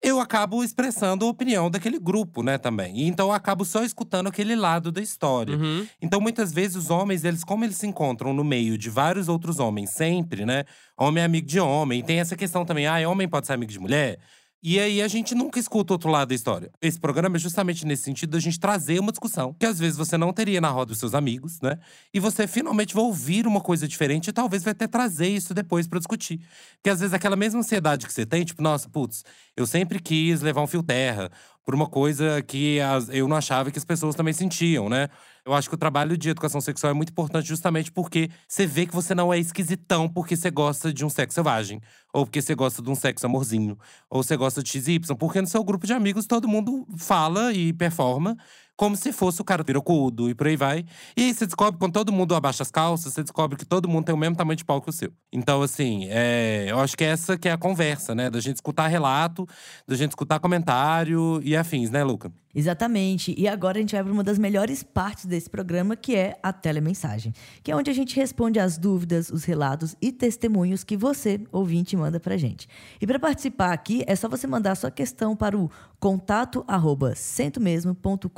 eu 0.02 0.18
acabo 0.18 0.64
expressando 0.64 1.24
a 1.24 1.28
opinião 1.28 1.70
daquele 1.70 1.98
grupo, 1.98 2.42
né, 2.42 2.58
também. 2.58 2.98
E 2.98 3.06
então 3.06 3.28
eu 3.28 3.32
acabo 3.32 3.64
só 3.64 3.84
escutando 3.84 4.26
aquele 4.26 4.56
lado 4.56 4.90
da 4.90 5.00
história. 5.00 5.56
Uhum. 5.56 5.86
Então, 6.00 6.20
muitas 6.20 6.52
vezes, 6.52 6.76
os 6.76 6.90
homens, 6.90 7.24
eles, 7.24 7.44
como 7.44 7.64
eles 7.64 7.76
se 7.76 7.86
encontram 7.86 8.32
no 8.32 8.42
meio 8.42 8.76
de 8.76 8.90
vários 8.90 9.28
outros 9.28 9.60
homens 9.60 9.90
sempre, 9.90 10.44
né? 10.44 10.64
Homem 10.98 11.22
é 11.22 11.24
amigo 11.24 11.46
de 11.46 11.60
homem. 11.60 12.00
E 12.00 12.02
tem 12.02 12.18
essa 12.18 12.36
questão 12.36 12.64
também, 12.64 12.86
ah, 12.86 13.08
homem 13.08 13.28
pode 13.28 13.46
ser 13.46 13.52
amigo 13.52 13.70
de 13.70 13.78
mulher? 13.78 14.18
E 14.64 14.78
aí 14.78 15.02
a 15.02 15.08
gente 15.08 15.34
nunca 15.34 15.58
escuta 15.58 15.92
o 15.92 15.94
outro 15.96 16.08
lado 16.08 16.28
da 16.28 16.36
história. 16.36 16.70
Esse 16.80 16.98
programa 16.98 17.36
é 17.36 17.38
justamente 17.40 17.84
nesse 17.84 18.04
sentido 18.04 18.30
da 18.30 18.38
gente 18.38 18.60
trazer 18.60 19.00
uma 19.00 19.10
discussão 19.10 19.52
que 19.58 19.66
às 19.66 19.76
vezes 19.76 19.96
você 19.96 20.16
não 20.16 20.32
teria 20.32 20.60
na 20.60 20.68
roda 20.70 20.90
dos 20.90 20.98
seus 21.00 21.14
amigos, 21.14 21.60
né? 21.60 21.80
E 22.14 22.20
você 22.20 22.46
finalmente 22.46 22.94
vai 22.94 23.02
ouvir 23.02 23.44
uma 23.44 23.60
coisa 23.60 23.88
diferente 23.88 24.28
e 24.28 24.32
talvez 24.32 24.62
vai 24.62 24.70
até 24.70 24.86
trazer 24.86 25.26
isso 25.26 25.52
depois 25.52 25.88
pra 25.88 25.98
discutir. 25.98 26.38
Porque 26.76 26.90
às 26.90 27.00
vezes 27.00 27.12
aquela 27.12 27.34
mesma 27.34 27.58
ansiedade 27.58 28.06
que 28.06 28.12
você 28.12 28.24
tem, 28.24 28.44
tipo, 28.44 28.62
nossa, 28.62 28.88
putz, 28.88 29.24
eu 29.56 29.66
sempre 29.66 29.98
quis 29.98 30.40
levar 30.42 30.62
um 30.62 30.66
fio 30.68 30.82
terra 30.82 31.28
por 31.64 31.74
uma 31.74 31.88
coisa 31.88 32.40
que 32.42 32.80
as- 32.80 33.08
eu 33.08 33.26
não 33.26 33.36
achava 33.36 33.68
que 33.70 33.78
as 33.78 33.84
pessoas 33.84 34.14
também 34.14 34.32
sentiam, 34.32 34.88
né? 34.88 35.08
Eu 35.44 35.54
acho 35.54 35.68
que 35.68 35.74
o 35.74 35.78
trabalho 35.78 36.16
de 36.16 36.30
educação 36.30 36.60
sexual 36.60 36.92
é 36.92 36.94
muito 36.94 37.10
importante 37.10 37.48
justamente 37.48 37.90
porque 37.90 38.30
você 38.46 38.64
vê 38.64 38.86
que 38.86 38.94
você 38.94 39.12
não 39.12 39.32
é 39.32 39.38
esquisitão 39.38 40.08
porque 40.08 40.36
você 40.36 40.50
gosta 40.50 40.92
de 40.92 41.04
um 41.04 41.10
sexo 41.10 41.34
selvagem. 41.34 41.80
Ou 42.12 42.24
porque 42.24 42.40
você 42.40 42.54
gosta 42.54 42.80
de 42.80 42.88
um 42.88 42.94
sexo 42.94 43.26
amorzinho. 43.26 43.76
Ou 44.08 44.22
você 44.22 44.36
gosta 44.36 44.62
de 44.62 44.70
XY. 44.70 45.00
Porque 45.18 45.40
no 45.40 45.48
seu 45.48 45.64
grupo 45.64 45.84
de 45.84 45.92
amigos 45.92 46.26
todo 46.26 46.46
mundo 46.46 46.86
fala 46.96 47.52
e 47.52 47.72
performa 47.72 48.36
como 48.76 48.96
se 48.96 49.12
fosse 49.12 49.40
o 49.40 49.44
cara 49.44 49.62
pirocudo 49.64 50.30
e 50.30 50.34
por 50.34 50.46
aí 50.46 50.56
vai. 50.56 50.84
E 51.16 51.22
aí 51.22 51.34
você 51.34 51.46
descobre, 51.46 51.78
quando 51.78 51.92
todo 51.92 52.12
mundo 52.12 52.34
abaixa 52.34 52.62
as 52.62 52.70
calças, 52.70 53.12
você 53.12 53.22
descobre 53.22 53.56
que 53.56 53.64
todo 53.64 53.88
mundo 53.88 54.06
tem 54.06 54.14
o 54.14 54.18
mesmo 54.18 54.36
tamanho 54.36 54.56
de 54.56 54.64
pau 54.64 54.80
que 54.80 54.90
o 54.90 54.92
seu. 54.92 55.12
Então, 55.32 55.62
assim, 55.62 56.06
é, 56.08 56.66
eu 56.68 56.80
acho 56.80 56.96
que 56.96 57.04
essa 57.04 57.38
que 57.38 57.48
é 57.48 57.52
a 57.52 57.58
conversa, 57.58 58.14
né? 58.14 58.30
Da 58.30 58.40
gente 58.40 58.56
escutar 58.56 58.88
relato, 58.88 59.46
da 59.86 59.94
gente 59.94 60.10
escutar 60.10 60.40
comentário 60.40 61.40
e 61.44 61.56
afins, 61.56 61.90
né, 61.90 62.02
Luca? 62.02 62.32
Exatamente. 62.54 63.34
E 63.38 63.48
agora 63.48 63.78
a 63.78 63.80
gente 63.80 63.94
vai 63.94 64.04
para 64.04 64.12
uma 64.12 64.22
das 64.22 64.38
melhores 64.38 64.82
partes 64.82 65.24
desse 65.24 65.48
programa, 65.48 65.96
que 65.96 66.14
é 66.14 66.38
a 66.42 66.52
telemensagem, 66.52 67.32
que 67.62 67.72
é 67.72 67.76
onde 67.76 67.90
a 67.90 67.94
gente 67.94 68.14
responde 68.14 68.60
as 68.60 68.76
dúvidas, 68.76 69.30
os 69.30 69.44
relatos 69.44 69.96
e 70.02 70.12
testemunhos 70.12 70.84
que 70.84 70.94
você, 70.96 71.40
ouvinte, 71.50 71.96
manda 71.96 72.20
pra 72.20 72.36
gente. 72.36 72.68
E 73.00 73.06
para 73.06 73.18
participar 73.18 73.72
aqui, 73.72 74.04
é 74.06 74.14
só 74.14 74.28
você 74.28 74.46
mandar 74.46 74.74
sua 74.74 74.90
questão 74.90 75.34
para 75.34 75.56
o 75.56 75.70
contato 75.98 76.62
arroba 76.68 77.14
centomesmo.com.br, 77.14 78.28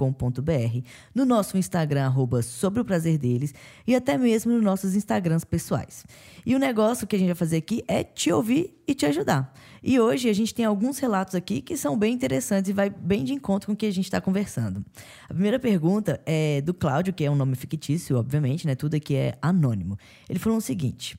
no 1.15 1.25
nosso 1.25 1.57
Instagram 1.59 2.05
arroba 2.05 2.43
sobre 2.43 2.81
o 2.81 2.85
prazer 2.85 3.19
deles 3.19 3.53
e 3.87 3.97
até 3.97 4.17
mesmo 4.17 4.53
nos 4.53 4.63
nossos 4.63 4.95
Instagrams 4.95 5.45
pessoais. 5.45 6.05
E 6.47 6.55
o 6.55 6.59
negócio 6.59 7.07
que 7.07 7.17
a 7.17 7.19
gente 7.19 7.29
vai 7.29 7.35
fazer 7.35 7.57
aqui 7.57 7.83
é 7.89 8.05
te 8.05 8.31
ouvir 8.31 8.81
e 8.87 8.95
te 8.95 9.07
ajudar. 9.07 9.53
E 9.87 10.01
hoje 10.01 10.31
a 10.31 10.33
gente 10.33 10.55
tem 10.55 10.65
alguns 10.65 10.99
relatos 10.99 11.35
aqui 11.35 11.61
que 11.61 11.77
são 11.77 11.95
bem 11.95 12.15
interessantes 12.15 12.71
e 12.71 12.73
vai 12.73 12.89
bem 12.89 13.23
de 13.23 13.35
encontro 13.35 13.67
com 13.67 13.75
o 13.75 13.77
que 13.77 13.85
a 13.85 13.93
gente 13.93 14.07
está 14.07 14.19
conversando. 14.19 14.83
A 15.29 15.35
primeira 15.35 15.59
pergunta 15.59 16.23
é 16.25 16.63
do 16.63 16.73
Cláudio, 16.73 17.13
que 17.13 17.23
é 17.23 17.31
um 17.31 17.37
nome 17.37 17.55
fictício, 17.55 18.17
obviamente, 18.17 18.67
né? 18.67 18.75
Tudo 18.75 18.95
aqui 18.95 19.15
é 19.15 19.37
anônimo. 19.43 19.99
Ele 20.27 20.39
falou 20.39 20.57
o 20.57 20.63
seguinte: 20.63 21.19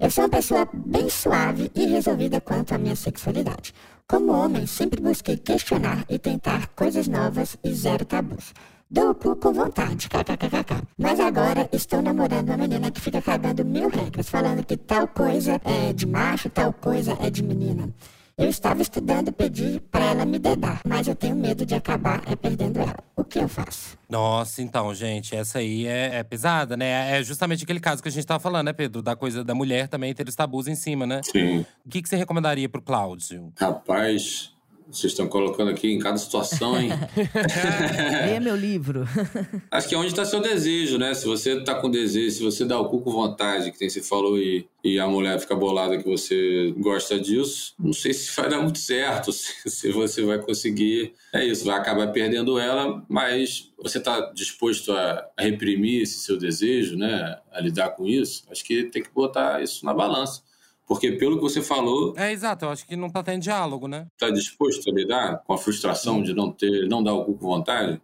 Eu 0.00 0.10
sou 0.10 0.24
uma 0.24 0.30
pessoa 0.30 0.66
bem 0.72 1.10
suave 1.10 1.70
e 1.74 1.84
resolvida 1.84 2.40
quanto 2.40 2.72
à 2.72 2.78
minha 2.78 2.96
sexualidade. 2.96 3.74
Como 4.08 4.32
homem, 4.32 4.66
sempre 4.66 5.02
busquei 5.02 5.36
questionar 5.36 6.06
e 6.08 6.18
tentar 6.18 6.68
coisas 6.68 7.06
novas 7.06 7.58
e 7.62 7.74
zero 7.74 8.06
tabus. 8.06 8.54
Dou 8.90 9.10
o 9.10 9.14
cu 9.14 9.36
com 9.36 9.52
vontade, 9.52 10.08
kkkk. 10.08 10.82
Mas 10.96 11.20
agora 11.20 11.68
estou 11.72 12.00
namorando 12.00 12.48
uma 12.48 12.56
menina 12.56 12.90
que 12.90 12.98
fica 12.98 13.20
cagando 13.20 13.62
mil 13.62 13.90
regras, 13.90 14.30
falando 14.30 14.64
que 14.64 14.78
tal 14.78 15.06
coisa 15.06 15.60
é 15.62 15.92
de 15.92 16.06
macho, 16.06 16.48
tal 16.48 16.72
coisa 16.72 17.14
é 17.20 17.28
de 17.28 17.42
menina. 17.42 17.92
Eu 18.38 18.48
estava 18.48 18.80
estudando 18.80 19.30
pedir 19.30 19.80
para 19.90 20.06
ela 20.06 20.24
me 20.24 20.38
dedar, 20.38 20.80
mas 20.86 21.06
eu 21.06 21.14
tenho 21.14 21.36
medo 21.36 21.66
de 21.66 21.74
acabar 21.74 22.22
é 22.26 22.34
perdendo 22.34 22.80
ela. 22.80 22.96
O 23.14 23.22
que 23.22 23.40
eu 23.40 23.48
faço? 23.48 23.98
Nossa, 24.08 24.62
então, 24.62 24.94
gente, 24.94 25.36
essa 25.36 25.58
aí 25.58 25.86
é, 25.86 26.20
é 26.20 26.22
pesada, 26.22 26.74
né? 26.74 27.18
É 27.18 27.22
justamente 27.22 27.64
aquele 27.64 27.80
caso 27.80 28.02
que 28.02 28.08
a 28.08 28.12
gente 28.12 28.26
tava 28.26 28.40
falando, 28.40 28.66
né, 28.66 28.72
Pedro? 28.72 29.02
Da 29.02 29.14
coisa 29.14 29.44
da 29.44 29.54
mulher 29.54 29.88
também 29.88 30.14
ter 30.14 30.26
os 30.26 30.34
tabus 30.34 30.66
em 30.66 30.74
cima, 30.74 31.06
né? 31.06 31.20
Sim. 31.24 31.66
O 31.84 31.90
que, 31.90 32.00
que 32.00 32.08
você 32.08 32.16
recomendaria 32.16 32.70
pro 32.70 32.80
Cláudio? 32.80 33.52
Rapaz, 33.60 34.54
vocês 34.90 35.12
estão 35.12 35.28
colocando 35.28 35.70
aqui 35.70 35.88
em 35.92 35.98
cada 35.98 36.16
situação, 36.16 36.80
hein? 36.80 36.88
Leia 38.24 38.40
meu 38.40 38.56
livro. 38.56 39.06
Acho 39.70 39.88
que 39.88 39.94
é 39.94 39.98
onde 39.98 40.08
está 40.08 40.24
seu 40.24 40.40
desejo, 40.40 40.96
né? 40.96 41.12
Se 41.12 41.26
você 41.26 41.62
tá 41.62 41.74
com 41.74 41.90
desejo, 41.90 42.30
se 42.36 42.42
você 42.42 42.64
dá 42.64 42.78
o 42.80 42.88
cu 42.88 43.02
com 43.02 43.10
vontade, 43.10 43.70
que 43.70 43.80
nem 43.80 43.90
você 43.90 44.00
falou, 44.00 44.38
e, 44.38 44.66
e 44.82 44.98
a 44.98 45.06
mulher 45.06 45.38
fica 45.38 45.54
bolada 45.54 45.98
que 45.98 46.08
você 46.08 46.74
gosta 46.78 47.20
disso, 47.20 47.74
não 47.78 47.92
sei 47.92 48.14
se 48.14 48.34
vai 48.34 48.48
dar 48.48 48.62
muito 48.62 48.78
certo, 48.78 49.30
se, 49.32 49.68
se 49.68 49.92
você 49.92 50.22
vai 50.22 50.38
conseguir. 50.38 51.12
É 51.34 51.44
isso, 51.44 51.66
vai 51.66 51.76
acabar 51.76 52.06
perdendo 52.08 52.58
ela, 52.58 53.04
mas 53.08 53.70
você 53.76 53.98
está 53.98 54.32
disposto 54.32 54.92
a, 54.92 55.28
a 55.36 55.42
reprimir 55.42 56.02
esse 56.02 56.20
seu 56.20 56.38
desejo, 56.38 56.96
né? 56.96 57.38
A 57.52 57.60
lidar 57.60 57.90
com 57.90 58.06
isso? 58.06 58.44
Acho 58.50 58.64
que 58.64 58.84
tem 58.84 59.02
que 59.02 59.10
botar 59.12 59.62
isso 59.62 59.84
na 59.84 59.92
balança. 59.92 60.47
Porque 60.88 61.12
pelo 61.12 61.36
que 61.36 61.42
você 61.42 61.60
falou, 61.60 62.14
É, 62.16 62.32
exato, 62.32 62.64
eu 62.64 62.70
acho 62.70 62.86
que 62.86 62.96
não 62.96 63.10
tá 63.10 63.22
tendo 63.22 63.42
diálogo, 63.42 63.86
né? 63.86 64.06
está 64.14 64.30
disposto 64.30 64.90
a 64.90 64.94
lidar 64.94 65.42
com 65.46 65.52
a 65.52 65.58
frustração 65.58 66.22
de 66.22 66.32
não 66.34 66.50
ter, 66.50 66.88
não 66.88 67.02
dar 67.02 67.12
o 67.12 67.24
cu 67.26 67.34
com 67.34 67.46
vontade? 67.46 68.00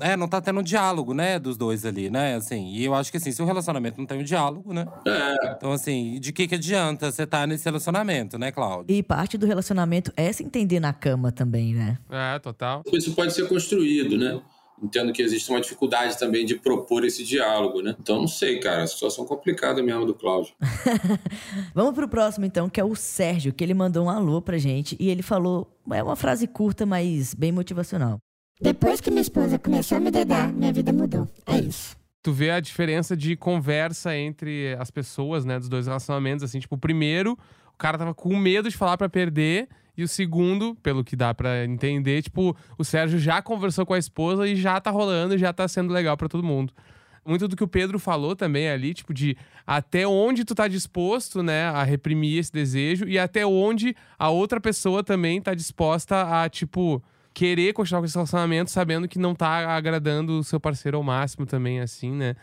É, 0.00 0.16
não 0.16 0.26
tá 0.26 0.40
tendo 0.40 0.62
diálogo, 0.62 1.14
né, 1.14 1.38
dos 1.38 1.56
dois 1.56 1.84
ali, 1.84 2.10
né? 2.10 2.34
Assim, 2.34 2.72
e 2.72 2.84
eu 2.84 2.94
acho 2.94 3.10
que 3.10 3.18
assim, 3.18 3.30
se 3.30 3.40
o 3.40 3.44
relacionamento 3.44 3.98
não 3.98 4.06
tem 4.06 4.18
um 4.20 4.24
diálogo, 4.24 4.72
né? 4.72 4.86
É, 5.06 5.52
Então, 5.56 5.72
assim, 5.72 6.18
de 6.18 6.32
que 6.32 6.48
que 6.48 6.56
adianta 6.56 7.10
você 7.10 7.22
estar 7.22 7.46
nesse 7.46 7.64
relacionamento, 7.64 8.36
né, 8.38 8.50
Cláudio? 8.50 8.94
E 8.94 9.02
parte 9.02 9.38
do 9.38 9.46
relacionamento 9.46 10.12
é 10.16 10.32
se 10.32 10.42
entender 10.42 10.80
na 10.80 10.92
cama 10.92 11.30
também, 11.30 11.72
né? 11.74 11.98
É, 12.10 12.38
total. 12.38 12.82
isso 12.92 13.14
pode 13.14 13.32
ser 13.32 13.48
construído, 13.48 14.16
né? 14.18 14.40
Entendo 14.82 15.12
que 15.12 15.22
existe 15.22 15.50
uma 15.50 15.60
dificuldade 15.60 16.18
também 16.18 16.44
de 16.44 16.56
propor 16.56 17.04
esse 17.04 17.24
diálogo, 17.24 17.80
né? 17.80 17.94
Então, 17.98 18.20
não 18.20 18.28
sei, 18.28 18.58
cara. 18.58 18.82
A 18.82 18.86
situação 18.86 19.24
complicada 19.24 19.82
mesmo 19.82 20.04
do 20.04 20.14
Cláudio. 20.14 20.54
Vamos 21.74 21.94
pro 21.94 22.08
próximo, 22.08 22.44
então, 22.44 22.68
que 22.68 22.80
é 22.80 22.84
o 22.84 22.94
Sérgio, 22.94 23.52
que 23.52 23.62
ele 23.62 23.74
mandou 23.74 24.06
um 24.06 24.10
alô 24.10 24.42
pra 24.42 24.58
gente 24.58 24.96
e 24.98 25.08
ele 25.08 25.22
falou. 25.22 25.70
É 25.90 26.02
uma 26.02 26.16
frase 26.16 26.46
curta, 26.46 26.84
mas 26.84 27.34
bem 27.34 27.52
motivacional. 27.52 28.18
Depois 28.60 29.00
que 29.00 29.10
minha 29.10 29.22
esposa 29.22 29.58
começou 29.58 29.98
a 29.98 30.00
me 30.00 30.10
dedar, 30.10 30.52
minha 30.52 30.72
vida 30.72 30.92
mudou. 30.92 31.28
É 31.46 31.58
isso. 31.58 31.96
Tu 32.22 32.32
vê 32.32 32.50
a 32.50 32.60
diferença 32.60 33.16
de 33.16 33.36
conversa 33.36 34.16
entre 34.16 34.74
as 34.78 34.90
pessoas, 34.90 35.44
né, 35.44 35.58
dos 35.58 35.68
dois 35.68 35.86
relacionamentos, 35.86 36.42
assim, 36.42 36.58
tipo, 36.58 36.74
o 36.74 36.78
primeiro, 36.78 37.38
o 37.74 37.76
cara 37.76 37.98
tava 37.98 38.14
com 38.14 38.34
medo 38.36 38.70
de 38.70 38.76
falar 38.76 38.96
pra 38.96 39.08
perder, 39.08 39.68
E 39.96 40.02
o 40.02 40.08
segundo, 40.08 40.74
pelo 40.76 41.04
que 41.04 41.14
dá 41.14 41.32
pra 41.32 41.64
entender, 41.64 42.22
tipo, 42.22 42.56
o 42.76 42.84
Sérgio 42.84 43.18
já 43.18 43.40
conversou 43.40 43.86
com 43.86 43.94
a 43.94 43.98
esposa 43.98 44.46
e 44.46 44.56
já 44.56 44.80
tá 44.80 44.90
rolando 44.90 45.38
já 45.38 45.52
tá 45.52 45.66
sendo 45.68 45.92
legal 45.92 46.16
pra 46.16 46.28
todo 46.28 46.42
mundo. 46.42 46.72
Muito 47.26 47.48
do 47.48 47.56
que 47.56 47.64
o 47.64 47.68
Pedro 47.68 47.98
falou 47.98 48.36
também 48.36 48.68
ali, 48.68 48.92
tipo, 48.92 49.14
de 49.14 49.36
até 49.66 50.06
onde 50.06 50.44
tu 50.44 50.54
tá 50.54 50.68
disposto, 50.68 51.42
né, 51.42 51.64
a 51.66 51.82
reprimir 51.82 52.38
esse 52.38 52.52
desejo 52.52 53.06
e 53.08 53.18
até 53.18 53.46
onde 53.46 53.96
a 54.18 54.28
outra 54.28 54.60
pessoa 54.60 55.02
também 55.02 55.40
tá 55.40 55.54
disposta 55.54 56.42
a, 56.42 56.48
tipo, 56.50 57.02
querer 57.32 57.72
continuar 57.72 58.00
com 58.00 58.06
esse 58.06 58.14
relacionamento 58.14 58.70
sabendo 58.70 59.08
que 59.08 59.18
não 59.18 59.34
tá 59.34 59.74
agradando 59.74 60.38
o 60.38 60.44
seu 60.44 60.60
parceiro 60.60 60.98
ao 60.98 61.02
máximo 61.02 61.46
também, 61.46 61.80
assim, 61.80 62.12
né? 62.12 62.36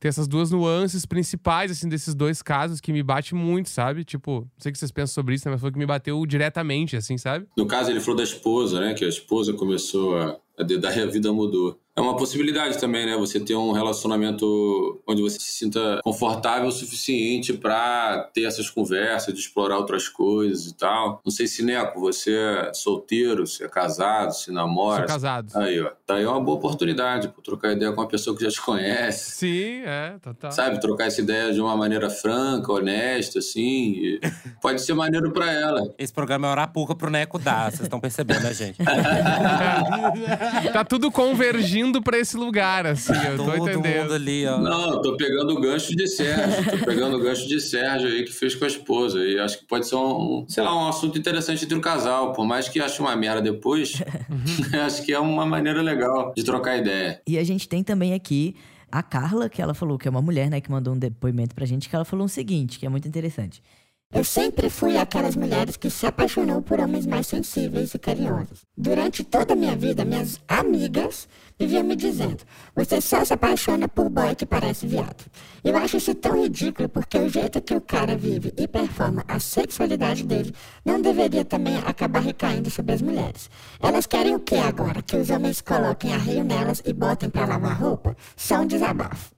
Tem 0.00 0.08
essas 0.08 0.28
duas 0.28 0.50
nuances 0.50 1.04
principais, 1.04 1.70
assim, 1.70 1.88
desses 1.88 2.14
dois 2.14 2.42
casos 2.42 2.80
que 2.80 2.92
me 2.92 3.02
bate 3.02 3.34
muito, 3.34 3.68
sabe? 3.68 4.04
Tipo, 4.04 4.40
não 4.40 4.50
sei 4.58 4.70
o 4.70 4.72
que 4.72 4.78
vocês 4.78 4.92
pensam 4.92 5.14
sobre 5.14 5.34
isso, 5.34 5.46
né? 5.46 5.52
Mas 5.52 5.60
foi 5.60 5.70
o 5.70 5.72
que 5.72 5.78
me 5.78 5.86
bateu 5.86 6.24
diretamente, 6.24 6.96
assim, 6.96 7.18
sabe? 7.18 7.46
No 7.56 7.66
caso, 7.66 7.90
ele 7.90 8.00
falou 8.00 8.16
da 8.16 8.22
esposa, 8.22 8.80
né? 8.80 8.94
Que 8.94 9.04
a 9.04 9.08
esposa 9.08 9.52
começou 9.52 10.16
a, 10.16 10.36
a 10.58 11.06
vida 11.06 11.32
mudou. 11.32 11.80
É 11.98 12.00
uma 12.00 12.16
possibilidade 12.16 12.78
também, 12.78 13.04
né? 13.04 13.16
Você 13.16 13.40
ter 13.40 13.56
um 13.56 13.72
relacionamento 13.72 15.02
onde 15.04 15.20
você 15.20 15.40
se 15.40 15.50
sinta 15.50 16.00
confortável 16.04 16.68
o 16.68 16.70
suficiente 16.70 17.52
para 17.52 18.30
ter 18.32 18.44
essas 18.44 18.70
conversas, 18.70 19.34
de 19.34 19.40
explorar 19.40 19.78
outras 19.78 20.08
coisas 20.08 20.66
e 20.66 20.76
tal. 20.76 21.20
Não 21.24 21.32
sei 21.32 21.48
se, 21.48 21.60
Neco, 21.64 21.98
você 21.98 22.36
é 22.36 22.72
solteiro, 22.72 23.48
se 23.48 23.64
é 23.64 23.68
casado, 23.68 24.30
se 24.30 24.52
namora. 24.52 24.98
Sou 24.98 25.06
casado. 25.08 25.50
Aí, 25.56 25.80
ó. 25.80 25.90
Tá 26.06 26.14
aí 26.14 26.24
uma 26.24 26.40
boa 26.40 26.56
oportunidade, 26.56 27.28
pô, 27.28 27.42
trocar 27.42 27.72
ideia 27.72 27.90
com 27.90 28.00
uma 28.00 28.06
pessoa 28.06 28.36
que 28.36 28.44
já 28.44 28.50
te 28.50 28.62
conhece. 28.62 29.32
Sim, 29.32 29.82
é, 29.84 30.14
total. 30.22 30.52
Sabe, 30.52 30.80
trocar 30.80 31.06
essa 31.06 31.20
ideia 31.20 31.52
de 31.52 31.60
uma 31.60 31.76
maneira 31.76 32.08
franca, 32.08 32.72
honesta, 32.72 33.40
assim. 33.40 33.92
e 33.94 34.20
Pode 34.62 34.80
ser 34.82 34.94
maneiro 34.94 35.32
para 35.32 35.50
ela. 35.50 35.82
Esse 35.98 36.12
programa 36.12 36.46
é 36.46 36.50
Arapuca 36.52 36.94
pro 36.94 37.10
Neco 37.10 37.40
dar, 37.40 37.72
vocês 37.72 37.82
estão 37.82 37.98
percebendo, 37.98 38.44
né, 38.44 38.54
gente? 38.54 38.78
tá 40.72 40.84
tudo 40.84 41.10
convergindo 41.10 41.87
pra 42.02 42.18
esse 42.18 42.36
lugar, 42.36 42.86
assim, 42.86 43.12
eu 43.12 43.36
tô 43.36 43.44
Todo 43.44 43.68
entendendo. 43.70 44.02
mundo 44.02 44.14
ali, 44.14 44.46
ó. 44.46 44.58
Não, 44.58 44.90
eu 44.92 45.02
tô 45.02 45.16
pegando 45.16 45.54
o 45.54 45.60
gancho 45.60 45.94
de 45.96 46.06
Sérgio. 46.06 46.78
tô 46.78 46.78
pegando 46.86 47.16
o 47.16 47.20
gancho 47.20 47.48
de 47.48 47.60
Sérgio 47.60 48.08
aí 48.08 48.24
que 48.24 48.32
fez 48.32 48.54
com 48.54 48.64
a 48.64 48.68
esposa. 48.68 49.18
E 49.24 49.38
acho 49.38 49.58
que 49.58 49.64
pode 49.66 49.88
ser 49.88 49.96
um, 49.96 50.44
sei 50.48 50.62
lá, 50.62 50.74
um 50.76 50.88
assunto 50.88 51.18
interessante 51.18 51.64
entre 51.64 51.76
o 51.76 51.80
casal. 51.80 52.32
Por 52.32 52.46
mais 52.46 52.68
que 52.68 52.80
ache 52.80 53.00
uma 53.00 53.16
merda 53.16 53.40
depois, 53.40 54.02
acho 54.84 55.02
que 55.04 55.12
é 55.12 55.18
uma 55.18 55.46
maneira 55.46 55.82
legal 55.82 56.32
de 56.36 56.44
trocar 56.44 56.76
ideia. 56.76 57.20
E 57.26 57.38
a 57.38 57.44
gente 57.44 57.68
tem 57.68 57.82
também 57.82 58.14
aqui 58.14 58.54
a 58.90 59.02
Carla, 59.02 59.48
que 59.48 59.60
ela 59.60 59.74
falou, 59.74 59.98
que 59.98 60.08
é 60.08 60.10
uma 60.10 60.22
mulher, 60.22 60.48
né, 60.48 60.60
que 60.60 60.70
mandou 60.70 60.94
um 60.94 60.98
depoimento 60.98 61.54
pra 61.54 61.66
gente, 61.66 61.88
que 61.88 61.94
ela 61.94 62.04
falou 62.04 62.26
o 62.26 62.28
seguinte, 62.28 62.78
que 62.78 62.86
é 62.86 62.88
muito 62.88 63.06
interessante. 63.06 63.62
Eu 64.10 64.24
sempre 64.24 64.70
fui 64.70 64.96
aquelas 64.96 65.36
mulheres 65.36 65.76
que 65.76 65.90
se 65.90 66.06
apaixonou 66.06 66.62
por 66.62 66.80
homens 66.80 67.04
mais 67.04 67.26
sensíveis 67.26 67.92
e 67.92 67.98
carinhosos. 67.98 68.62
Durante 68.74 69.22
toda 69.22 69.52
a 69.52 69.56
minha 69.56 69.76
vida, 69.76 70.02
minhas 70.02 70.40
amigas 70.48 71.28
viviam 71.58 71.82
me 71.84 71.96
dizendo: 71.96 72.44
você 72.74 73.00
só 73.00 73.24
se 73.24 73.32
apaixona 73.32 73.88
por 73.88 74.08
boy 74.08 74.34
que 74.34 74.46
parece 74.46 74.86
viado. 74.86 75.24
Eu 75.64 75.76
acho 75.76 75.96
isso 75.96 76.14
tão 76.14 76.42
ridículo 76.42 76.88
porque 76.88 77.18
o 77.18 77.28
jeito 77.28 77.60
que 77.60 77.74
o 77.74 77.80
cara 77.80 78.16
vive 78.16 78.52
e 78.56 78.66
performa 78.68 79.24
a 79.26 79.38
sexualidade 79.40 80.24
dele 80.24 80.54
não 80.84 81.00
deveria 81.02 81.44
também 81.44 81.76
acabar 81.78 82.20
recaindo 82.20 82.70
sobre 82.70 82.94
as 82.94 83.02
mulheres. 83.02 83.50
Elas 83.80 84.06
querem 84.06 84.34
o 84.34 84.40
que 84.40 84.54
agora? 84.56 85.02
Que 85.02 85.16
os 85.16 85.30
homens 85.30 85.60
coloquem 85.60 86.14
arreio 86.14 86.44
nelas 86.44 86.82
e 86.84 86.92
botem 86.92 87.28
pra 87.28 87.44
lavar 87.46 87.76
roupa? 87.80 88.16
Só 88.36 88.60
um 88.60 88.66
desabafo. 88.66 89.30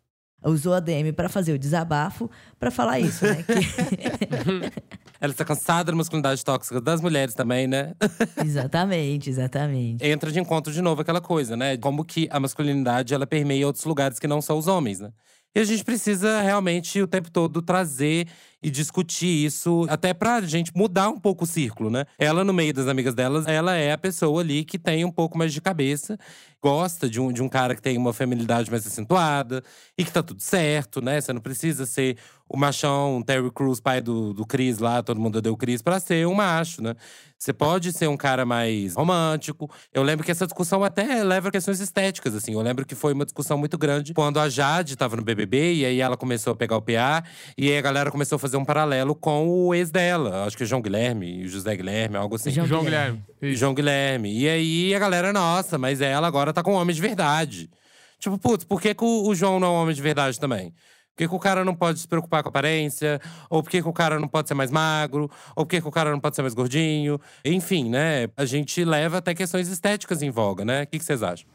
Usou 0.43 0.73
a 0.73 0.81
DM 0.81 1.13
pra 1.13 1.29
fazer 1.29 1.53
o 1.53 1.59
desabafo, 1.59 2.31
pra 2.59 2.71
falar 2.71 2.99
isso, 2.99 3.27
né? 3.27 3.45
que- 3.45 4.73
Ela 5.21 5.33
está 5.33 5.45
cansada 5.45 5.93
da 5.93 5.97
masculinidade 5.97 6.43
tóxica 6.43 6.81
das 6.81 7.01
mulheres 7.01 7.35
também, 7.35 7.67
né? 7.67 7.95
exatamente, 8.43 9.29
exatamente. 9.29 10.05
Entra 10.05 10.33
de 10.33 10.41
encontro 10.41 10.73
de 10.73 10.81
novo 10.81 11.03
aquela 11.03 11.21
coisa, 11.21 11.57
né? 11.57 11.77
Como 11.77 12.05
que 12.05 12.27
a 12.31 12.41
masculinidade 12.41 13.13
ela 13.13 13.27
permeia 13.27 13.67
outros 13.67 13.85
lugares 13.85 14.19
que 14.19 14.27
não 14.27 14.41
são 14.41 14.57
os 14.57 14.67
homens, 14.67 15.01
né? 15.01 15.13
E 15.53 15.59
a 15.59 15.65
gente 15.65 15.83
precisa 15.83 16.41
realmente 16.43 17.03
o 17.03 17.09
tempo 17.09 17.29
todo 17.29 17.61
trazer 17.61 18.29
e 18.63 18.71
discutir 18.71 19.45
isso, 19.45 19.85
até 19.89 20.15
pra 20.15 20.41
gente 20.43 20.71
mudar 20.77 21.09
um 21.09 21.19
pouco 21.19 21.43
o 21.43 21.47
círculo, 21.47 21.91
né? 21.91 22.05
Ela, 22.17 22.45
no 22.45 22.53
meio 22.53 22.73
das 22.73 22.87
amigas 22.87 23.17
delas, 23.17 23.47
ela 23.49 23.75
é 23.75 23.91
a 23.91 23.99
pessoa 23.99 24.43
ali 24.43 24.65
que 24.65 24.79
tem 24.79 25.05
um 25.05 25.11
pouco 25.11 25.37
mais 25.37 25.53
de 25.53 25.61
cabeça, 25.61 26.17
gosta 26.63 27.11
de 27.11 27.19
um, 27.21 27.33
de 27.33 27.43
um 27.43 27.49
cara 27.49 27.75
que 27.75 27.83
tem 27.83 27.97
uma 27.97 28.13
feminilidade 28.13 28.71
mais 28.71 28.87
acentuada 28.87 29.65
e 29.99 30.05
que 30.05 30.13
tá 30.13 30.23
tudo 30.23 30.41
certo, 30.41 31.01
né? 31.01 31.21
Você 31.21 31.33
não 31.33 31.41
precisa 31.41 31.85
ser 31.85 32.17
o 32.53 32.57
machão, 32.57 33.19
um 33.19 33.23
Terry 33.23 33.49
Crews, 33.53 33.79
pai 33.79 34.01
do, 34.01 34.35
do 34.35 34.45
Chris 34.45 34.79
lá, 34.79 35.05
todo 35.05 35.21
mundo 35.21 35.41
deu 35.41 35.57
Chris, 35.57 35.81
pra 35.81 36.01
ser 36.01 36.27
um 36.27 36.35
macho, 36.35 36.83
né? 36.83 36.97
Você 37.39 37.53
pode 37.53 37.93
ser 37.93 38.09
um 38.09 38.17
cara 38.17 38.45
mais 38.45 38.97
romântico. 38.97 39.71
Eu 39.95 40.03
lembro 40.03 40.25
que 40.25 40.33
essa 40.33 40.47
discussão 40.47 40.83
até 40.83 41.23
leva 41.23 41.49
a 41.49 41.53
questões 41.53 41.79
estéticas, 41.79 42.35
assim. 42.35 42.53
Eu 42.53 42.61
lembro 42.61 42.85
que 42.85 42.97
foi 42.97 43.13
uma 43.13 43.25
discussão 43.25 43.57
muito 43.57 43.79
grande 43.79 44.13
quando 44.13 44.41
a 44.41 44.49
Jade 44.49 44.97
tava 44.97 45.15
no 45.15 45.23
BBB 45.23 45.75
e 45.75 45.85
aí 45.87 46.01
ela 46.01 46.17
começou 46.17 46.53
a 46.53 46.57
pegar 46.57 46.77
o 46.77 46.83
PA 46.83 47.23
e 47.57 47.71
aí 47.71 47.79
a 47.79 47.81
galera 47.81 48.11
começou 48.11 48.35
a 48.35 48.39
fazer 48.39 48.57
um 48.57 48.65
paralelo 48.65 49.15
com 49.15 49.49
o 49.49 49.73
ex 49.73 49.91
dela. 49.91 50.45
Acho 50.45 50.57
que 50.57 50.65
é 50.65 50.67
João 50.67 50.83
Guilherme, 50.83 51.47
José 51.47 51.77
Guilherme, 51.77 52.17
algo 52.17 52.35
assim. 52.35 52.51
João 52.51 52.67
João 52.67 52.85
Guilherme. 52.85 53.23
Guilherme. 53.41 53.57
João 53.57 53.75
Guilherme. 53.75 54.39
E 54.39 54.49
aí 54.49 54.95
a 54.95 54.99
galera, 54.99 55.33
nossa, 55.33 55.79
mas 55.79 56.01
ela 56.01 56.27
agora 56.27 56.53
tá 56.53 56.65
com 56.65 56.73
um 56.73 56.77
homem 56.77 56.95
de 56.95 57.01
verdade. 57.01 57.71
Tipo, 58.19 58.37
putz, 58.39 58.65
por 58.65 58.83
que, 58.83 58.93
que 58.93 59.05
o, 59.05 59.29
o 59.29 59.35
João 59.37 59.59
não 59.61 59.69
é 59.69 59.71
um 59.71 59.83
homem 59.83 59.95
de 59.95 60.03
verdade 60.03 60.39
também? 60.39 60.75
Que, 61.21 61.29
que 61.29 61.35
o 61.35 61.39
cara 61.39 61.67
não 61.67 61.75
pode 61.75 62.01
se 62.01 62.09
preocupar 62.09 62.43
com 62.43 62.49
a 62.49 62.51
aparência? 62.51 63.21
Ou 63.51 63.63
por 63.63 63.69
que, 63.69 63.83
que 63.83 63.89
o 63.89 63.93
cara 63.93 64.19
não 64.19 64.27
pode 64.27 64.49
ser 64.49 64.55
mais 64.55 64.71
magro? 64.71 65.31
Ou 65.55 65.67
por 65.67 65.69
que, 65.69 65.79
que 65.79 65.87
o 65.87 65.91
cara 65.91 66.11
não 66.11 66.19
pode 66.19 66.35
ser 66.35 66.41
mais 66.41 66.55
gordinho? 66.55 67.21
Enfim, 67.45 67.91
né? 67.91 68.29
A 68.39 68.47
gente 68.47 68.83
leva 68.87 69.19
até 69.19 69.35
questões 69.35 69.69
estéticas 69.69 70.23
em 70.23 70.31
voga, 70.31 70.65
né? 70.65 70.85
O 70.85 70.87
que, 70.87 70.99
que 70.99 71.05
vocês 71.05 71.23
acham? 71.23 71.47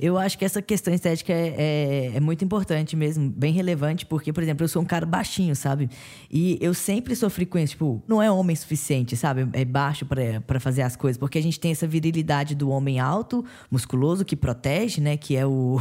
Eu 0.00 0.18
acho 0.18 0.36
que 0.36 0.44
essa 0.44 0.60
questão 0.60 0.92
estética 0.92 1.32
é, 1.32 1.54
é, 1.56 2.16
é 2.16 2.20
muito 2.20 2.44
importante 2.44 2.96
mesmo, 2.96 3.30
bem 3.30 3.52
relevante, 3.52 4.04
porque, 4.04 4.32
por 4.32 4.42
exemplo, 4.42 4.64
eu 4.64 4.68
sou 4.68 4.82
um 4.82 4.84
cara 4.84 5.06
baixinho, 5.06 5.54
sabe? 5.54 5.88
E 6.28 6.58
eu 6.60 6.74
sempre 6.74 7.14
sofri 7.14 7.46
com 7.46 7.58
isso, 7.58 7.72
tipo, 7.72 8.02
não 8.08 8.20
é 8.20 8.28
homem 8.30 8.56
suficiente, 8.56 9.16
sabe? 9.16 9.46
É 9.52 9.64
baixo 9.64 10.06
pra 10.46 10.58
fazer 10.58 10.82
as 10.82 10.96
coisas, 10.96 11.18
porque 11.18 11.38
a 11.38 11.42
gente 11.42 11.60
tem 11.60 11.70
essa 11.70 11.86
virilidade 11.86 12.54
do 12.54 12.70
homem 12.70 12.98
alto, 12.98 13.44
musculoso, 13.70 14.24
que 14.24 14.34
protege, 14.34 15.00
né? 15.00 15.16
Que 15.16 15.36
é 15.36 15.46
o, 15.46 15.80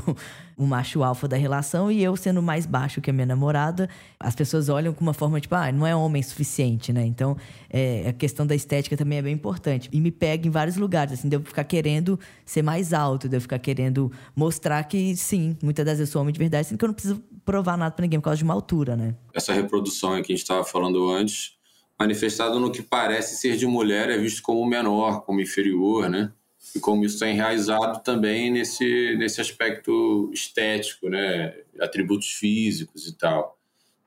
o 0.58 0.66
macho 0.66 1.04
alfa 1.04 1.28
da 1.28 1.38
relação, 1.38 1.92
e 1.92 2.04
eu 2.04 2.16
sendo 2.16 2.42
mais 2.42 2.66
baixo 2.66 3.02
que 3.02 3.10
a 3.10 3.14
minha 3.14 3.26
namorada, 3.26 3.90
as 4.20 4.36
pessoas 4.36 4.70
olham 4.70 4.94
com 4.94 5.02
uma 5.02 5.14
forma 5.14 5.40
tipo, 5.40 5.56
ah, 5.56 5.72
não 5.72 5.86
é 5.86 5.96
homem 5.96 6.22
suficiente, 6.22 6.94
né? 6.94 7.06
Então, 7.06 7.36
é, 7.70 8.10
a 8.10 8.14
questão 8.14 8.46
da 8.46 8.56
estética 8.56 8.96
também 8.96 9.18
é 9.18 9.22
bem 9.22 9.34
importante. 9.34 9.90
E 9.92 10.00
me 10.00 10.12
pega 10.12 10.48
em 10.48 10.52
vários 10.52 10.78
lugares, 10.78 11.14
assim, 11.14 11.30
de 11.30 11.36
eu 11.36 11.42
ficar 11.42 11.64
querendo 11.64 12.20
ser 12.46 12.62
mais 12.62 12.94
alto, 12.94 13.28
de 13.28 13.38
eu 13.38 13.42
ficar 13.42 13.60
querendo 13.60 14.12
mostrar 14.36 14.84
que, 14.84 15.16
sim, 15.16 15.58
muitas 15.62 15.86
das 15.86 15.98
vezes 15.98 16.10
eu 16.10 16.14
sou 16.14 16.22
homem 16.22 16.34
de 16.34 16.40
verdade, 16.40 16.68
sendo 16.68 16.78
que 16.78 16.86
eu 16.86 16.88
não 16.88 16.94
preciso 16.94 17.24
provar 17.46 17.78
nada 17.78 17.92
pra 17.94 18.04
ninguém 18.04 18.20
por 18.20 18.26
causa 18.26 18.38
de 18.38 18.44
uma 18.44 18.54
altura, 18.54 18.96
né? 18.96 19.16
Essa 19.34 19.54
reprodução 19.54 20.12
que 20.22 20.32
a 20.32 20.36
gente 20.36 20.44
estava 20.44 20.64
falando 20.64 21.10
antes, 21.10 21.54
manifestado 22.00 22.60
no 22.60 22.72
que 22.72 22.82
parece 22.82 23.38
ser 23.38 23.58
de 23.58 23.66
mulher, 23.66 24.10
é 24.10 24.18
visto 24.18 24.42
como 24.42 24.66
menor, 24.66 25.22
como 25.22 25.42
inferior, 25.42 26.10
né? 26.10 26.32
E 26.76 26.80
como 26.80 27.06
isso 27.06 27.16
está 27.16 27.30
enraizado 27.30 28.02
também 28.04 28.52
nesse, 28.52 29.16
nesse 29.18 29.40
aspecto 29.40 30.30
estético, 30.34 31.10
né? 31.10 31.56
Atributos 31.80 32.32
físicos 32.32 33.08
e 33.08 33.16
tal. 33.16 33.58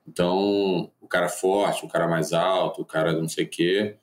Então, 0.07 0.91
o 1.01 1.07
cara 1.07 1.29
forte, 1.29 1.85
o 1.85 1.87
cara 1.87 2.07
mais 2.07 2.33
alto, 2.33 2.81
o 2.81 2.85
cara 2.85 3.13
não 3.13 3.27
sei 3.27 3.45
o 3.45 3.49
quê, 3.49 3.95